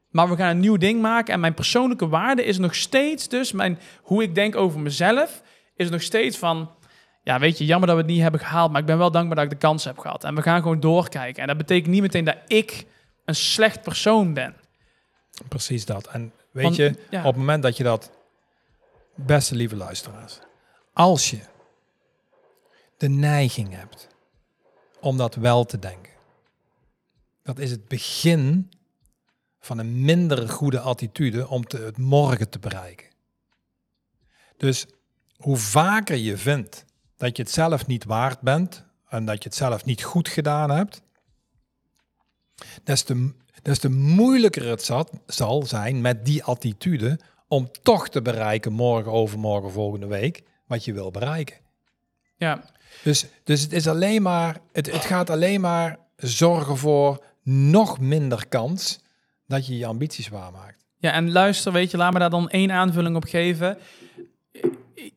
Maar 0.09 0.29
we 0.29 0.35
gaan 0.35 0.49
een 0.49 0.59
nieuw 0.59 0.77
ding 0.77 1.01
maken. 1.01 1.33
En 1.33 1.39
mijn 1.39 1.53
persoonlijke 1.53 2.07
waarde 2.07 2.45
is 2.45 2.57
nog 2.57 2.75
steeds 2.75 3.27
dus... 3.27 3.51
Mijn, 3.51 3.79
hoe 4.01 4.23
ik 4.23 4.35
denk 4.35 4.55
over 4.55 4.79
mezelf 4.79 5.41
is 5.75 5.89
nog 5.89 6.01
steeds 6.01 6.37
van... 6.37 6.71
Ja, 7.23 7.39
weet 7.39 7.57
je, 7.57 7.65
jammer 7.65 7.87
dat 7.87 7.97
we 7.97 8.03
het 8.03 8.11
niet 8.11 8.21
hebben 8.21 8.39
gehaald. 8.39 8.71
Maar 8.71 8.81
ik 8.81 8.87
ben 8.87 8.97
wel 8.97 9.11
dankbaar 9.11 9.35
dat 9.35 9.45
ik 9.45 9.51
de 9.51 9.67
kans 9.67 9.83
heb 9.83 9.97
gehad. 9.97 10.23
En 10.23 10.35
we 10.35 10.41
gaan 10.41 10.61
gewoon 10.61 10.79
doorkijken. 10.79 11.41
En 11.41 11.47
dat 11.47 11.57
betekent 11.57 11.93
niet 11.93 12.01
meteen 12.01 12.25
dat 12.25 12.37
ik 12.47 12.85
een 13.25 13.35
slecht 13.35 13.81
persoon 13.81 14.33
ben. 14.33 14.55
Precies 15.47 15.85
dat. 15.85 16.07
En 16.07 16.33
weet 16.51 16.63
Want, 16.63 16.75
je, 16.75 16.95
ja. 17.09 17.19
op 17.19 17.25
het 17.25 17.35
moment 17.35 17.63
dat 17.63 17.77
je 17.77 17.83
dat, 17.83 18.11
beste 19.15 19.55
lieve 19.55 19.75
luisteraars, 19.75 20.39
als 20.93 21.29
je 21.29 21.39
de 22.97 23.09
neiging 23.09 23.75
hebt 23.75 24.07
om 24.99 25.17
dat 25.17 25.35
wel 25.35 25.65
te 25.65 25.79
denken, 25.79 26.11
dat 27.43 27.59
is 27.59 27.71
het 27.71 27.87
begin 27.87 28.71
van 29.59 29.77
een 29.77 30.01
minder 30.01 30.49
goede 30.49 30.79
attitude 30.79 31.47
om 31.47 31.65
te, 31.65 31.77
het 31.77 31.97
morgen 31.97 32.49
te 32.49 32.59
bereiken. 32.59 33.07
Dus 34.57 34.85
hoe 35.37 35.57
vaker 35.57 36.15
je 36.15 36.37
vindt 36.37 36.85
dat 37.17 37.37
je 37.37 37.43
het 37.43 37.51
zelf 37.51 37.87
niet 37.87 38.03
waard 38.03 38.41
bent 38.41 38.85
en 39.07 39.25
dat 39.25 39.43
je 39.43 39.49
het 39.49 39.57
zelf 39.57 39.85
niet 39.85 40.03
goed 40.03 40.29
gedaan 40.29 40.69
hebt, 40.69 41.01
des 42.83 43.03
te, 43.03 43.33
des 43.61 43.79
te 43.79 43.89
moeilijker 43.89 44.69
het 44.69 44.83
zat, 44.83 45.11
zal 45.25 45.65
zijn 45.65 46.01
met 46.01 46.25
die 46.25 46.43
attitude 46.43 47.19
om 47.47 47.71
toch 47.81 48.09
te 48.09 48.21
bereiken 48.21 48.73
morgen, 48.73 49.11
overmorgen, 49.11 49.71
volgende 49.71 50.07
week, 50.07 50.43
wat 50.67 50.85
je 50.85 50.93
wil 50.93 51.11
bereiken. 51.11 51.57
Ja, 52.37 52.63
Dus, 53.03 53.25
dus 53.43 53.61
het, 53.61 53.73
is 53.73 53.87
alleen 53.87 54.21
maar, 54.21 54.59
het, 54.71 54.91
het 54.91 55.05
gaat 55.05 55.29
alleen 55.29 55.61
maar 55.61 55.97
zorgen 56.15 56.77
voor 56.77 57.23
nog 57.43 57.99
minder 57.99 58.47
kans 58.47 58.99
dat 59.47 59.67
je 59.67 59.77
je 59.77 59.85
ambities 59.85 60.27
waarmaakt. 60.27 60.85
Ja, 60.97 61.11
en 61.11 61.31
luister, 61.31 61.71
weet 61.71 61.91
je, 61.91 61.97
laat 61.97 62.13
me 62.13 62.19
daar 62.19 62.29
dan 62.29 62.49
één 62.49 62.71
aanvulling 62.71 63.15
op 63.15 63.23
geven. 63.23 63.77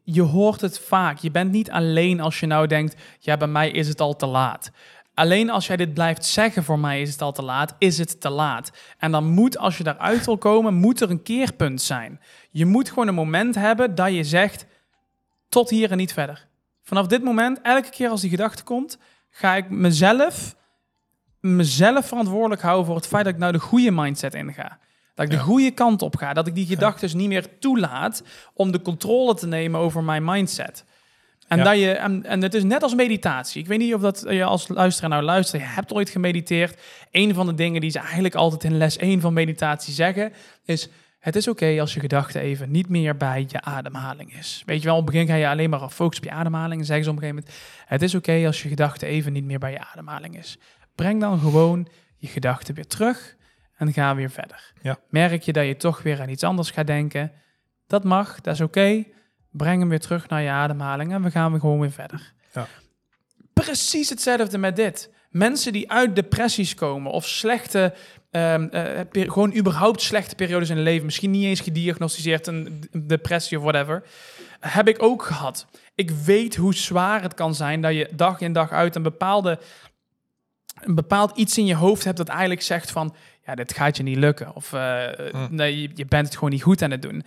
Je 0.02 0.22
hoort 0.22 0.60
het 0.60 0.78
vaak. 0.78 1.18
Je 1.18 1.30
bent 1.30 1.50
niet 1.50 1.70
alleen 1.70 2.20
als 2.20 2.40
je 2.40 2.46
nou 2.46 2.66
denkt, 2.66 2.96
ja, 3.18 3.36
bij 3.36 3.48
mij 3.48 3.70
is 3.70 3.88
het 3.88 4.00
al 4.00 4.16
te 4.16 4.26
laat. 4.26 4.70
Alleen 5.14 5.50
als 5.50 5.66
jij 5.66 5.76
dit 5.76 5.94
blijft 5.94 6.24
zeggen, 6.24 6.64
voor 6.64 6.78
mij 6.78 7.00
is 7.00 7.10
het 7.10 7.22
al 7.22 7.32
te 7.32 7.42
laat, 7.42 7.74
is 7.78 7.98
het 7.98 8.20
te 8.20 8.30
laat. 8.30 8.72
En 8.98 9.10
dan 9.10 9.24
moet, 9.24 9.58
als 9.58 9.76
je 9.78 9.84
daaruit 9.84 10.24
wil 10.24 10.38
komen, 10.38 10.74
moet 10.74 11.00
er 11.00 11.10
een 11.10 11.22
keerpunt 11.22 11.82
zijn. 11.82 12.20
Je 12.50 12.66
moet 12.66 12.88
gewoon 12.88 13.08
een 13.08 13.14
moment 13.14 13.54
hebben 13.54 13.94
dat 13.94 14.14
je 14.14 14.24
zegt, 14.24 14.66
tot 15.48 15.70
hier 15.70 15.90
en 15.90 15.96
niet 15.96 16.12
verder. 16.12 16.46
Vanaf 16.82 17.06
dit 17.06 17.22
moment, 17.22 17.60
elke 17.62 17.90
keer 17.90 18.08
als 18.08 18.20
die 18.20 18.30
gedachte 18.30 18.62
komt, 18.62 18.98
ga 19.30 19.54
ik 19.54 19.70
mezelf, 19.70 20.56
mezelf 21.40 22.06
verantwoordelijk 22.06 22.62
houden 22.62 22.86
voor 22.86 22.96
het 22.96 23.06
feit 23.06 23.24
dat 23.24 23.32
ik 23.32 23.40
nou 23.40 23.52
de 23.52 23.58
goede 23.58 23.90
mindset 23.90 24.34
inga. 24.34 24.78
Dat 25.18 25.26
ik 25.26 25.38
de 25.38 25.44
goede 25.44 25.70
kant 25.70 26.02
op 26.02 26.16
ga. 26.16 26.32
Dat 26.32 26.46
ik 26.46 26.54
die 26.54 26.66
gedachten 26.66 27.16
niet 27.16 27.28
meer 27.28 27.58
toelaat 27.58 28.22
om 28.54 28.72
de 28.72 28.82
controle 28.82 29.34
te 29.34 29.46
nemen 29.46 29.80
over 29.80 30.04
mijn 30.04 30.24
mindset. 30.24 30.84
En, 31.48 31.58
Ja. 31.58 31.64
dat 31.64 31.78
je, 31.78 31.92
en, 31.92 32.24
en 32.24 32.42
het 32.42 32.54
is 32.54 32.62
net 32.62 32.82
als 32.82 32.94
meditatie. 32.94 33.60
Ik 33.62 33.66
weet 33.66 33.78
niet 33.78 33.94
of 33.94 34.00
dat 34.00 34.24
je 34.28 34.44
als 34.44 34.68
luisteraar 34.68 35.10
nou 35.10 35.22
luistert. 35.22 35.62
Je 35.62 35.68
hebt 35.68 35.92
ooit 35.92 36.10
gemediteerd. 36.10 36.80
Een 37.10 37.34
van 37.34 37.46
de 37.46 37.54
dingen 37.54 37.80
die 37.80 37.90
ze 37.90 37.98
eigenlijk 37.98 38.34
altijd 38.34 38.64
in 38.64 38.76
les 38.76 38.96
1 38.96 39.20
van 39.20 39.32
meditatie 39.32 39.94
zeggen... 39.94 40.32
is 40.64 40.88
het 41.18 41.36
is 41.36 41.48
oké 41.48 41.76
als 41.80 41.94
je 41.94 42.00
gedachte 42.00 42.40
even 42.40 42.70
niet 42.70 42.88
meer 42.88 43.16
bij 43.16 43.46
je 43.48 43.60
ademhaling 43.60 44.38
is. 44.38 44.62
Weet 44.66 44.82
je 44.82 44.88
wel, 44.88 44.96
op 44.96 45.02
het 45.02 45.12
begin 45.12 45.28
ga 45.28 45.34
je 45.34 45.48
alleen 45.48 45.70
maar 45.70 45.88
focussen 45.90 46.26
op 46.26 46.32
je 46.32 46.36
ademhaling. 46.38 46.80
En 46.80 46.86
zeggen 46.86 47.04
ze 47.04 47.10
op 47.10 47.16
een 47.16 47.22
gegeven 47.22 47.44
moment... 47.44 47.64
het 47.86 48.02
is 48.02 48.14
oké 48.14 48.46
als 48.46 48.62
je 48.62 48.68
gedachte 48.68 49.06
even 49.06 49.32
niet 49.32 49.44
meer 49.44 49.58
bij 49.58 49.72
je 49.72 49.84
ademhaling 49.92 50.38
is. 50.38 50.58
Breng 50.94 51.20
dan 51.20 51.38
gewoon 51.38 51.88
je 52.16 52.26
gedachten 52.26 52.74
weer 52.74 52.86
terug 52.86 53.36
en 53.78 53.92
ga 53.92 54.14
weer 54.14 54.30
verder. 54.30 54.72
Ja. 54.82 54.98
Merk 55.08 55.42
je 55.42 55.52
dat 55.52 55.66
je 55.66 55.76
toch 55.76 56.02
weer 56.02 56.20
aan 56.20 56.28
iets 56.28 56.44
anders 56.44 56.70
gaat 56.70 56.86
denken... 56.86 57.32
dat 57.86 58.04
mag, 58.04 58.40
dat 58.40 58.54
is 58.54 58.60
oké. 58.60 59.04
Breng 59.50 59.80
hem 59.80 59.88
weer 59.88 60.00
terug 60.00 60.28
naar 60.28 60.42
je 60.42 60.50
ademhaling 60.50 61.12
en 61.12 61.22
we 61.22 61.30
gaan 61.30 61.50
weer 61.50 61.60
gewoon 61.60 61.80
weer 61.80 61.90
verder. 61.92 62.32
Ja. 62.52 62.66
Precies 63.52 64.08
hetzelfde 64.08 64.58
met 64.58 64.76
dit. 64.76 65.10
Mensen 65.30 65.72
die 65.72 65.90
uit 65.90 66.14
depressies 66.14 66.74
komen 66.74 67.12
of 67.12 67.26
slechte, 67.26 67.94
ehm, 68.30 68.62
eh, 68.62 69.00
gewoon 69.12 69.56
überhaupt 69.56 70.02
slechte 70.02 70.34
periodes 70.34 70.68
in 70.68 70.74
hun 70.74 70.84
leven, 70.84 71.04
misschien 71.04 71.30
niet 71.30 71.44
eens 71.44 71.60
gediagnosticeerd 71.60 72.46
een 72.46 72.88
depressie 73.06 73.56
of 73.56 73.62
whatever. 73.62 74.02
Heb 74.60 74.88
ik 74.88 75.02
ook 75.02 75.22
gehad. 75.22 75.66
Ik 75.94 76.10
weet 76.10 76.56
hoe 76.56 76.74
zwaar 76.74 77.22
het 77.22 77.34
kan 77.34 77.54
zijn 77.54 77.80
dat 77.80 77.94
je 77.94 78.10
dag 78.14 78.40
in 78.40 78.52
dag 78.52 78.70
uit 78.70 78.94
een 78.96 79.02
bepaalde 79.02 79.58
een 80.80 80.94
bepaald 80.94 81.36
iets 81.36 81.58
in 81.58 81.66
je 81.66 81.74
hoofd 81.74 82.04
hebt 82.04 82.16
dat 82.16 82.28
eigenlijk 82.28 82.62
zegt 82.62 82.90
van 82.90 83.14
ja, 83.48 83.54
dit 83.54 83.74
gaat 83.74 83.96
je 83.96 84.02
niet 84.02 84.16
lukken 84.16 84.54
of 84.54 84.72
uh, 84.72 85.06
nee, 85.50 85.80
je, 85.80 85.90
je 85.94 86.04
bent 86.04 86.26
het 86.26 86.34
gewoon 86.34 86.50
niet 86.50 86.62
goed 86.62 86.82
aan 86.82 86.90
het 86.90 87.02
doen. 87.02 87.24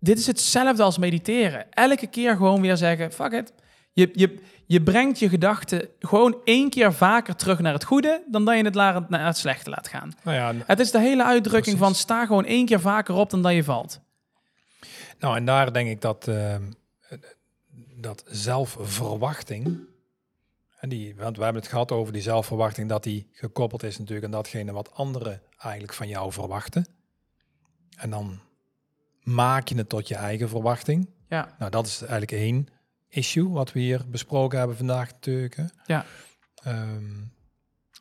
Dit 0.00 0.18
is 0.18 0.26
hetzelfde 0.26 0.82
als 0.82 0.98
mediteren. 0.98 1.66
Elke 1.70 2.06
keer 2.06 2.36
gewoon 2.36 2.60
weer 2.60 2.76
zeggen 2.76 3.12
fuck 3.12 3.32
it. 3.32 3.52
Je, 3.92 4.10
je, 4.12 4.38
je 4.66 4.82
brengt 4.82 5.18
je 5.18 5.28
gedachten 5.28 5.88
gewoon 5.98 6.36
één 6.44 6.70
keer 6.70 6.92
vaker 6.92 7.36
terug 7.36 7.58
naar 7.58 7.72
het 7.72 7.84
goede 7.84 8.22
dan 8.26 8.44
dat 8.44 8.56
je 8.56 8.64
het 8.64 9.08
naar 9.08 9.26
het 9.26 9.36
slechte 9.36 9.70
laat 9.70 9.88
gaan. 9.88 10.12
Nou 10.22 10.36
ja, 10.36 10.64
het 10.66 10.80
is 10.80 10.90
de 10.90 11.00
hele 11.00 11.24
uitdrukking 11.24 11.78
van 11.78 11.94
sta 11.94 12.26
gewoon 12.26 12.44
één 12.44 12.66
keer 12.66 12.80
vaker 12.80 13.14
op 13.14 13.30
dan 13.30 13.42
dat 13.42 13.52
je 13.52 13.64
valt. 13.64 14.00
Nou, 15.18 15.36
en 15.36 15.44
daar 15.44 15.72
denk 15.72 15.88
ik 15.88 16.00
dat, 16.00 16.26
uh, 16.28 16.54
dat 17.96 18.24
zelfverwachting, 18.26 19.78
en 20.78 20.88
die, 20.88 21.14
want 21.16 21.36
we 21.36 21.42
hebben 21.42 21.62
het 21.62 21.70
gehad 21.70 21.92
over 21.92 22.12
die 22.12 22.22
zelfverwachting, 22.22 22.88
dat 22.88 23.02
die 23.02 23.28
gekoppeld 23.32 23.82
is 23.82 23.98
natuurlijk 23.98 24.26
aan 24.26 24.32
datgene 24.32 24.72
wat 24.72 24.94
anderen 24.94 25.42
eigenlijk 25.58 25.92
van 25.92 26.08
jou 26.08 26.32
verwachten. 26.32 26.86
En 27.96 28.10
dan 28.10 28.40
maak 29.22 29.68
je 29.68 29.76
het 29.76 29.88
tot 29.88 30.08
je 30.08 30.14
eigen 30.14 30.48
verwachting. 30.48 31.10
Ja. 31.28 31.54
Nou, 31.58 31.70
dat 31.70 31.86
is 31.86 32.00
eigenlijk 32.00 32.32
één 32.32 32.68
issue 33.08 33.48
wat 33.48 33.72
we 33.72 33.80
hier 33.80 34.04
besproken 34.08 34.58
hebben 34.58 34.76
vandaag 34.76 35.10
natuurlijk. 35.10 35.56
Ja. 35.86 36.06
Um, 36.66 37.32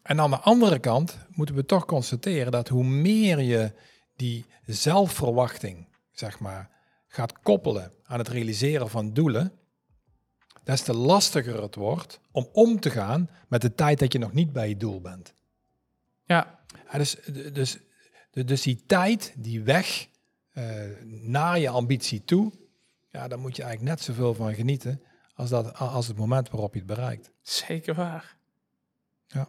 en 0.03 0.19
aan 0.19 0.29
de 0.29 0.39
andere 0.39 0.79
kant 0.79 1.17
moeten 1.29 1.55
we 1.55 1.65
toch 1.65 1.85
constateren 1.85 2.51
dat 2.51 2.67
hoe 2.67 2.83
meer 2.83 3.39
je 3.39 3.73
die 4.15 4.45
zelfverwachting, 4.65 5.87
zeg 6.11 6.39
maar, 6.39 6.69
gaat 7.07 7.39
koppelen 7.41 7.91
aan 8.03 8.17
het 8.17 8.27
realiseren 8.27 8.89
van 8.89 9.13
doelen, 9.13 9.51
des 10.67 10.81
te 10.81 10.93
lastiger 10.93 11.61
het 11.61 11.75
wordt 11.75 12.19
om 12.31 12.49
om 12.51 12.79
te 12.79 12.89
gaan 12.89 13.29
met 13.47 13.61
de 13.61 13.75
tijd 13.75 13.99
dat 13.99 14.13
je 14.13 14.19
nog 14.19 14.33
niet 14.33 14.53
bij 14.53 14.69
je 14.69 14.77
doel 14.77 15.01
bent. 15.01 15.33
Ja. 16.25 16.59
dus, 16.91 17.17
dus, 17.53 17.77
dus 18.31 18.61
die 18.61 18.83
tijd, 18.85 19.33
die 19.37 19.61
weg 19.61 20.07
uh, 20.53 20.63
naar 21.05 21.59
je 21.59 21.69
ambitie 21.69 22.23
toe, 22.23 22.51
ja, 23.09 23.27
daar 23.27 23.39
moet 23.39 23.55
je 23.55 23.63
eigenlijk 23.63 23.95
net 23.95 24.05
zoveel 24.05 24.33
van 24.33 24.53
genieten 24.53 25.01
als, 25.33 25.49
dat, 25.49 25.73
als 25.73 26.07
het 26.07 26.17
moment 26.17 26.49
waarop 26.49 26.73
je 26.73 26.79
het 26.79 26.87
bereikt. 26.87 27.31
Zeker 27.41 27.95
waar. 27.95 28.37
Ja. 29.27 29.47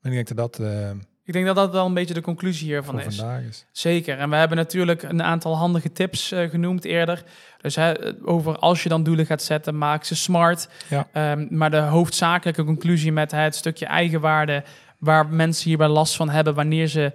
En 0.00 0.10
ik 0.10 0.12
denk 0.12 0.28
dat 0.28 0.36
dat... 0.36 0.58
Uh, 0.58 0.90
ik 1.24 1.32
denk 1.32 1.46
dat 1.46 1.56
dat 1.56 1.72
wel 1.72 1.86
een 1.86 1.94
beetje 1.94 2.14
de 2.14 2.20
conclusie 2.20 2.66
hiervan 2.66 3.00
is. 3.00 3.16
vandaag 3.16 3.42
is. 3.42 3.66
Zeker. 3.72 4.18
En 4.18 4.30
we 4.30 4.36
hebben 4.36 4.56
natuurlijk 4.56 5.02
een 5.02 5.22
aantal 5.22 5.56
handige 5.56 5.92
tips 5.92 6.32
uh, 6.32 6.50
genoemd 6.50 6.84
eerder. 6.84 7.24
Dus 7.60 7.76
hè, 7.76 7.92
over 8.24 8.58
als 8.58 8.82
je 8.82 8.88
dan 8.88 9.02
doelen 9.02 9.26
gaat 9.26 9.42
zetten, 9.42 9.78
maak 9.78 10.04
ze 10.04 10.14
smart. 10.16 10.68
Ja. 10.88 11.32
Um, 11.32 11.46
maar 11.50 11.70
de 11.70 11.76
hoofdzakelijke 11.76 12.64
conclusie 12.64 13.12
met 13.12 13.30
het 13.30 13.54
stukje 13.54 13.86
eigenwaarde, 13.86 14.64
waar 14.98 15.26
mensen 15.28 15.68
hierbij 15.68 15.88
last 15.88 16.16
van 16.16 16.30
hebben 16.30 16.54
wanneer 16.54 16.86
ze 16.86 17.12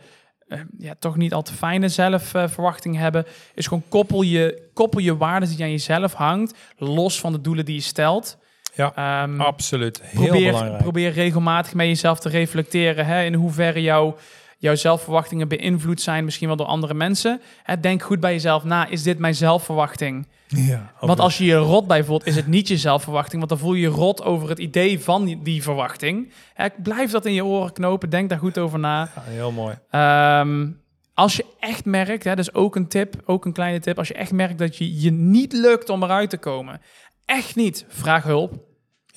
uh, 0.48 0.60
ja, 0.78 0.94
toch 1.00 1.16
niet 1.16 1.34
al 1.34 1.42
te 1.42 1.54
fijne 1.54 1.90
zelfverwachting 1.90 2.96
uh, 2.96 3.02
hebben, 3.02 3.26
is 3.54 3.68
gewoon 3.68 3.84
koppel 3.90 4.22
je, 4.22 4.70
koppel 4.74 5.00
je 5.00 5.18
waarden 5.18 5.50
die 5.50 5.64
aan 5.64 5.72
jezelf 5.72 6.14
hangt, 6.14 6.58
los 6.78 7.20
van 7.20 7.32
de 7.32 7.42
doelen 7.42 7.66
die 7.66 7.76
je 7.76 7.82
stelt. 7.82 8.38
Ja, 8.78 9.24
um, 9.24 9.42
absoluut. 9.42 10.02
Heel 10.04 10.24
probeer, 10.24 10.52
belangrijk. 10.52 10.82
Probeer 10.82 11.12
regelmatig 11.12 11.74
met 11.74 11.88
jezelf 11.88 12.20
te 12.20 12.30
reflecteren 12.30 13.06
hè, 13.06 13.24
in 13.24 13.34
hoeverre 13.34 13.82
jouw 13.82 14.18
jouw 14.60 14.76
zelfverwachtingen 14.76 15.48
beïnvloed 15.48 16.02
zijn, 16.02 16.26
misschien 16.26 16.48
wel 16.48 16.58
door 16.58 16.66
andere 16.66 16.94
mensen. 16.94 17.42
Hè, 17.64 17.80
denk 17.80 18.04
goed 18.04 18.20
bij 18.20 18.32
jezelf 18.32 18.64
na, 18.64 18.88
is 18.88 19.04
dit 19.04 19.20
mijn 19.20 19.36
zelfverwachting? 19.36 20.28
Ja, 20.48 20.92
want 21.00 21.20
als 21.20 21.38
je 21.38 21.46
je 21.46 21.56
rot 21.56 21.88
bij 21.88 22.04
voelt, 22.04 22.26
is 22.26 22.36
het 22.36 22.48
niet 22.48 22.68
je 22.68 22.78
zelfverwachting, 22.78 23.38
want 23.38 23.50
dan 23.50 23.60
voel 23.60 23.74
je 23.74 23.82
je 23.82 23.88
rot 23.88 24.24
over 24.24 24.50
het 24.50 24.60
idee 24.60 25.00
van 25.00 25.40
die, 25.44 25.64
verwachting. 25.64 26.32
Hè, 26.54 26.68
blijf 26.84 27.12
dat 27.12 27.26
in 27.26 27.34
je 27.34 27.46
oren 27.46 27.74
knopen, 27.74 28.10
denk 28.10 28.30
daar 28.30 28.40
goed 28.40 28.58
over 28.58 28.80
na. 28.80 29.10
Ja, 29.16 29.22
heel 29.22 29.52
mooi. 29.52 29.76
Um, 29.92 30.82
als 31.14 31.36
je 31.36 31.46
echt 31.60 31.86
merkt, 31.86 32.24
hè, 32.24 32.36
dus 32.36 32.54
ook 32.54 32.76
een 32.76 32.88
tip, 32.88 33.16
ook 33.26 33.46
een 33.46 33.54
kleine 33.54 33.80
tip, 33.80 33.98
als 33.98 34.08
je 34.08 34.14
echt 34.14 34.32
merkt 34.32 34.58
dat 34.58 34.78
je 34.78 35.02
je 35.02 35.12
niet 35.12 35.54
lukt 35.54 35.90
om 35.90 36.04
eruit 36.04 36.30
te 36.30 36.38
komen, 36.38 36.82
echt 37.26 37.56
niet, 37.56 37.86
vraag 37.88 38.24
hulp. 38.24 38.67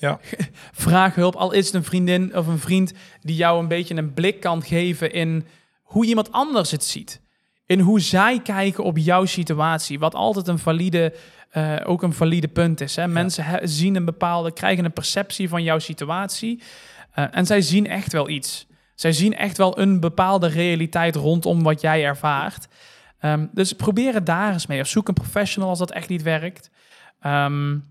Ja. 0.01 0.19
Vraag 0.71 1.15
hulp, 1.15 1.35
al 1.35 1.51
is 1.51 1.65
het 1.65 1.75
een 1.75 1.83
vriendin 1.83 2.35
of 2.37 2.47
een 2.47 2.59
vriend 2.59 2.93
die 3.19 3.35
jou 3.35 3.59
een 3.59 3.67
beetje 3.67 3.95
een 3.95 4.13
blik 4.13 4.39
kan 4.39 4.63
geven 4.63 5.11
in 5.11 5.47
hoe 5.81 6.05
iemand 6.05 6.31
anders 6.31 6.71
het 6.71 6.83
ziet. 6.83 7.21
In 7.65 7.79
hoe 7.79 7.99
zij 7.99 8.39
kijken 8.41 8.83
op 8.83 8.97
jouw 8.97 9.25
situatie. 9.25 9.99
Wat 9.99 10.15
altijd 10.15 10.47
een 10.47 10.59
valide, 10.59 11.13
uh, 11.53 11.75
ook 11.83 12.03
een 12.03 12.13
valide 12.13 12.47
punt 12.47 12.81
is. 12.81 12.95
Hè? 12.95 13.07
Mensen 13.07 13.69
zien 13.69 13.95
een 13.95 14.05
bepaalde, 14.05 14.53
krijgen 14.53 14.85
een 14.85 14.93
perceptie 14.93 15.49
van 15.49 15.63
jouw 15.63 15.79
situatie. 15.79 16.61
Uh, 17.15 17.25
en 17.31 17.45
zij 17.45 17.61
zien 17.61 17.87
echt 17.87 18.11
wel 18.11 18.29
iets. 18.29 18.67
Zij 18.95 19.11
zien 19.11 19.35
echt 19.35 19.57
wel 19.57 19.79
een 19.79 19.99
bepaalde 19.99 20.47
realiteit 20.47 21.15
rondom 21.15 21.63
wat 21.63 21.81
jij 21.81 22.05
ervaart. 22.05 22.67
Um, 23.21 23.49
dus 23.53 23.73
probeer 23.73 24.13
het 24.13 24.25
daar 24.25 24.53
eens 24.53 24.67
mee. 24.67 24.81
Of 24.81 24.87
zoek 24.87 25.07
een 25.07 25.13
professional 25.13 25.69
als 25.69 25.79
dat 25.79 25.91
echt 25.91 26.09
niet 26.09 26.21
werkt. 26.21 26.69
Um, 27.25 27.90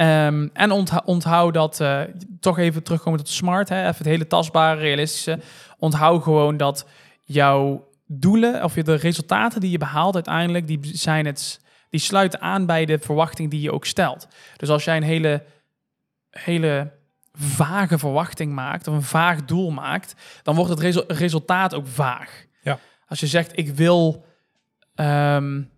Um, 0.00 0.50
en 0.52 0.70
onthoud, 0.70 1.04
onthoud 1.04 1.54
dat, 1.54 1.80
uh, 1.80 2.00
toch 2.40 2.58
even 2.58 2.82
terugkomen 2.82 3.18
tot 3.18 3.28
smart, 3.28 3.68
hè, 3.68 3.80
even 3.80 3.96
het 3.96 4.06
hele 4.06 4.26
tastbare, 4.26 4.80
realistische. 4.80 5.38
Onthoud 5.78 6.22
gewoon 6.22 6.56
dat 6.56 6.86
jouw 7.24 7.88
doelen, 8.06 8.64
of 8.64 8.74
je 8.74 8.82
de 8.82 8.94
resultaten 8.94 9.60
die 9.60 9.70
je 9.70 9.78
behaalt 9.78 10.14
uiteindelijk, 10.14 10.66
die, 10.66 10.78
zijn 10.82 11.26
het, 11.26 11.60
die 11.90 12.00
sluiten 12.00 12.40
aan 12.40 12.66
bij 12.66 12.84
de 12.84 12.98
verwachting 12.98 13.50
die 13.50 13.60
je 13.60 13.72
ook 13.72 13.86
stelt. 13.86 14.28
Dus 14.56 14.68
als 14.68 14.84
jij 14.84 14.96
een 14.96 15.02
hele, 15.02 15.44
hele 16.30 16.92
vage 17.32 17.98
verwachting 17.98 18.52
maakt, 18.52 18.88
of 18.88 18.94
een 18.94 19.02
vaag 19.02 19.44
doel 19.44 19.70
maakt, 19.70 20.14
dan 20.42 20.54
wordt 20.54 20.70
het 20.70 21.04
resultaat 21.08 21.74
ook 21.74 21.86
vaag. 21.86 22.44
Ja. 22.62 22.78
Als 23.06 23.20
je 23.20 23.26
zegt, 23.26 23.58
ik 23.58 23.70
wil... 23.74 24.24
Um, 24.94 25.70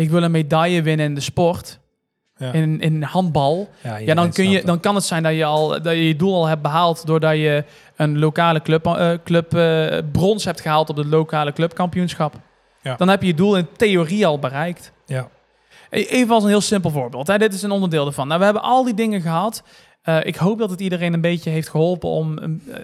ik 0.00 0.10
wil 0.10 0.22
een 0.22 0.30
medaille 0.30 0.82
winnen 0.82 1.06
in 1.06 1.14
de 1.14 1.20
sport. 1.20 1.78
Ja. 2.36 2.52
In, 2.52 2.80
in 2.80 3.02
handbal. 3.02 3.68
Ja, 3.82 3.96
ja 3.96 4.14
dan, 4.14 4.32
kun 4.32 4.50
je, 4.50 4.64
dan 4.64 4.80
kan 4.80 4.94
het 4.94 5.04
zijn 5.04 5.22
dat 5.22 5.34
je, 5.34 5.44
al, 5.44 5.68
dat 5.68 5.92
je 5.92 6.06
je 6.06 6.16
doel 6.16 6.34
al 6.34 6.46
hebt 6.46 6.62
behaald. 6.62 7.06
doordat 7.06 7.34
je 7.34 7.64
een 7.96 8.18
lokale 8.18 8.62
club, 8.62 8.86
uh, 8.86 9.10
club 9.24 9.54
uh, 9.54 9.98
brons 10.12 10.44
hebt 10.44 10.60
gehaald 10.60 10.90
op 10.90 10.96
het 10.96 11.06
lokale 11.06 11.52
clubkampioenschap. 11.52 12.34
Ja. 12.82 12.96
Dan 12.96 13.08
heb 13.08 13.20
je 13.20 13.26
je 13.26 13.34
doel 13.34 13.56
in 13.56 13.66
theorie 13.76 14.26
al 14.26 14.38
bereikt. 14.38 14.92
Ja. 15.06 15.28
E-, 15.90 16.02
even 16.02 16.34
als 16.34 16.42
een 16.42 16.48
heel 16.48 16.60
simpel 16.60 16.90
voorbeeld. 16.90 17.26
Hè. 17.26 17.38
Dit 17.38 17.54
is 17.54 17.62
een 17.62 17.70
onderdeel 17.70 18.06
ervan. 18.06 18.26
Nou, 18.26 18.38
we 18.38 18.44
hebben 18.44 18.62
al 18.62 18.84
die 18.84 18.94
dingen 18.94 19.20
gehad. 19.20 19.62
Uh, 20.10 20.24
ik 20.24 20.36
hoop 20.36 20.58
dat 20.58 20.70
het 20.70 20.80
iedereen 20.80 21.12
een 21.12 21.20
beetje 21.20 21.50
heeft 21.50 21.68
geholpen 21.68 22.08
om, 22.08 22.38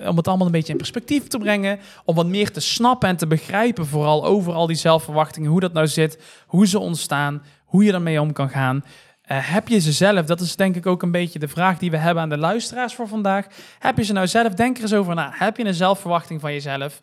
om 0.06 0.16
het 0.16 0.28
allemaal 0.28 0.46
een 0.46 0.52
beetje 0.52 0.72
in 0.72 0.78
perspectief 0.78 1.26
te 1.26 1.38
brengen. 1.38 1.78
Om 2.04 2.14
wat 2.14 2.26
meer 2.26 2.50
te 2.50 2.60
snappen 2.60 3.08
en 3.08 3.16
te 3.16 3.26
begrijpen, 3.26 3.86
vooral 3.86 4.24
over 4.24 4.52
al 4.52 4.66
die 4.66 4.76
zelfverwachtingen, 4.76 5.50
hoe 5.50 5.60
dat 5.60 5.72
nou 5.72 5.86
zit, 5.86 6.22
hoe 6.46 6.66
ze 6.66 6.78
ontstaan, 6.78 7.42
hoe 7.64 7.84
je 7.84 7.92
ermee 7.92 8.20
om 8.20 8.32
kan 8.32 8.48
gaan. 8.48 8.76
Uh, 8.76 9.38
heb 9.40 9.68
je 9.68 9.78
ze 9.78 9.92
zelf? 9.92 10.26
Dat 10.26 10.40
is 10.40 10.56
denk 10.56 10.76
ik 10.76 10.86
ook 10.86 11.02
een 11.02 11.10
beetje 11.10 11.38
de 11.38 11.48
vraag 11.48 11.78
die 11.78 11.90
we 11.90 11.96
hebben 11.96 12.22
aan 12.22 12.28
de 12.28 12.38
luisteraars 12.38 12.94
voor 12.94 13.08
vandaag. 13.08 13.46
Heb 13.78 13.96
je 13.96 14.04
ze 14.04 14.12
nou 14.12 14.26
zelf? 14.26 14.54
Denk 14.54 14.76
er 14.76 14.82
eens 14.82 14.94
over 14.94 15.14
na. 15.14 15.30
Heb 15.34 15.56
je 15.56 15.64
een 15.64 15.74
zelfverwachting 15.74 16.40
van 16.40 16.52
jezelf? 16.52 17.00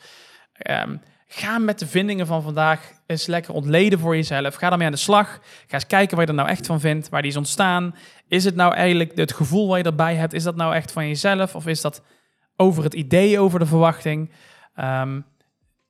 Um, 0.70 1.02
Ga 1.36 1.58
met 1.58 1.80
de 1.80 1.88
vindingen 1.88 2.28
van 2.28 2.42
vandaag 2.42 2.92
eens 3.06 3.26
lekker 3.26 3.54
ontleden 3.54 4.00
voor 4.00 4.16
jezelf. 4.16 4.56
Ga 4.56 4.70
daarmee 4.70 4.88
aan 4.88 4.94
de 4.94 5.00
slag. 5.00 5.40
Ga 5.68 5.74
eens 5.74 5.88
kijken 5.88 6.16
waar 6.16 6.26
je 6.26 6.32
er 6.32 6.38
nou 6.38 6.50
echt 6.50 6.66
van 6.66 6.80
vindt, 6.80 7.10
waar 7.10 7.22
die 7.22 7.32
is 7.32 7.38
ontstaan. 7.38 7.96
Is 8.28 8.44
het 8.44 8.56
nou 8.56 8.74
eigenlijk 8.74 9.18
het 9.18 9.34
gevoel 9.34 9.68
wat 9.68 9.78
je 9.78 9.84
erbij 9.84 10.16
hebt, 10.16 10.34
is 10.34 10.44
dat 10.44 10.56
nou 10.56 10.76
echt 10.76 10.92
van 10.92 11.08
jezelf? 11.08 11.56
Of 11.56 11.68
is 11.68 11.82
dat 11.82 12.02
over 12.56 12.84
het 12.84 12.94
idee, 12.94 13.40
over 13.40 13.60
de 13.60 13.66
verwachting? 13.66 14.32
Um, 14.80 15.26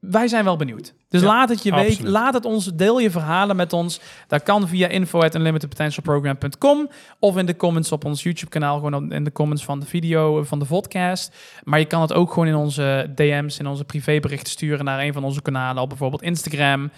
wij 0.09 0.27
zijn 0.27 0.43
wel 0.43 0.55
benieuwd. 0.55 0.93
Dus 1.09 1.21
laat 1.21 1.49
het 1.49 1.63
je 1.63 1.75
weten. 1.75 2.09
Laat 2.09 2.33
het 2.33 2.45
ons, 2.45 2.65
deel 2.73 2.99
je 2.99 3.11
verhalen 3.11 3.55
met 3.55 3.73
ons. 3.73 3.99
Dat 4.27 4.43
kan 4.43 4.67
via 4.67 4.87
info 4.87 5.21
at 5.21 5.35
unlimitedpotentialprogram.com 5.35 6.89
of 7.19 7.37
in 7.37 7.45
de 7.45 7.55
comments 7.55 7.91
op 7.91 8.05
ons 8.05 8.23
YouTube 8.23 8.51
kanaal, 8.51 8.79
gewoon 8.79 9.11
in 9.11 9.23
de 9.23 9.31
comments 9.31 9.63
van 9.63 9.79
de 9.79 9.85
video, 9.85 10.43
van 10.43 10.59
de 10.59 10.65
podcast. 10.65 11.35
Maar 11.63 11.79
je 11.79 11.85
kan 11.85 12.01
het 12.01 12.13
ook 12.13 12.33
gewoon 12.33 12.47
in 12.47 12.55
onze 12.55 13.11
DM's, 13.15 13.59
in 13.59 13.67
onze 13.67 13.83
privéberichten 13.83 14.51
sturen 14.51 14.85
naar 14.85 14.99
een 14.99 15.13
van 15.13 15.23
onze 15.23 15.41
kanalen, 15.41 15.81
op 15.81 15.89
bijvoorbeeld 15.89 16.21
Instagram. 16.21 16.91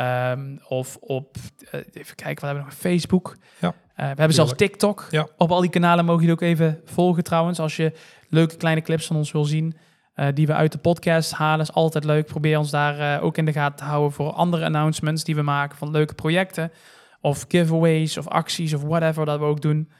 Um, 0.00 0.60
of 0.68 0.96
op, 1.00 1.36
uh, 1.74 1.80
even 1.92 2.16
kijken, 2.16 2.34
wat 2.34 2.42
hebben 2.42 2.62
we 2.62 2.68
nog? 2.68 2.74
Facebook. 2.74 3.36
Ja, 3.58 3.68
uh, 3.68 3.74
we 3.96 4.04
hebben 4.04 4.32
zelfs 4.32 4.52
TikTok. 4.56 5.06
Ja. 5.10 5.28
Op 5.36 5.50
al 5.50 5.60
die 5.60 5.70
kanalen 5.70 6.04
mogen 6.04 6.26
je 6.26 6.32
ook 6.32 6.40
even 6.40 6.80
volgen 6.84 7.24
trouwens, 7.24 7.58
als 7.58 7.76
je 7.76 7.92
leuke 8.28 8.56
kleine 8.56 8.80
clips 8.80 9.06
van 9.06 9.16
ons 9.16 9.32
wil 9.32 9.44
zien. 9.44 9.76
Uh, 10.16 10.26
die 10.34 10.46
we 10.46 10.54
uit 10.54 10.72
de 10.72 10.78
podcast 10.78 11.32
halen. 11.32 11.60
Is 11.60 11.72
altijd 11.72 12.04
leuk. 12.04 12.26
Probeer 12.26 12.58
ons 12.58 12.70
daar 12.70 13.18
uh, 13.18 13.24
ook 13.24 13.36
in 13.36 13.44
de 13.44 13.52
gaten 13.52 13.76
te 13.76 13.84
houden 13.84 14.12
voor 14.12 14.32
andere 14.32 14.64
announcements 14.64 15.24
die 15.24 15.34
we 15.34 15.42
maken 15.42 15.78
van 15.78 15.90
leuke 15.90 16.14
projecten. 16.14 16.72
Of 17.20 17.44
giveaways 17.48 18.18
of 18.18 18.28
acties 18.28 18.74
of 18.74 18.82
whatever 18.82 19.24
dat 19.24 19.38
we 19.38 19.44
ook 19.44 19.60
doen. 19.62 19.90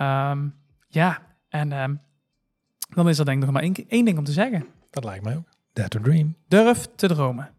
Um, 0.00 0.54
ja, 0.88 1.18
en 1.48 1.72
um, 1.72 2.00
dan 2.94 3.08
is 3.08 3.18
er 3.18 3.24
denk 3.24 3.38
ik 3.38 3.44
nog 3.44 3.52
maar 3.52 3.62
één, 3.62 3.74
één 3.88 4.04
ding 4.04 4.18
om 4.18 4.24
te 4.24 4.32
zeggen. 4.32 4.66
Dat 4.90 5.04
lijkt 5.04 5.24
mij 5.24 5.36
ook. 5.36 5.48
Dare 5.72 5.88
to 5.88 6.00
dream. 6.00 6.36
Durf 6.48 6.88
te 6.96 7.08
dromen. 7.08 7.50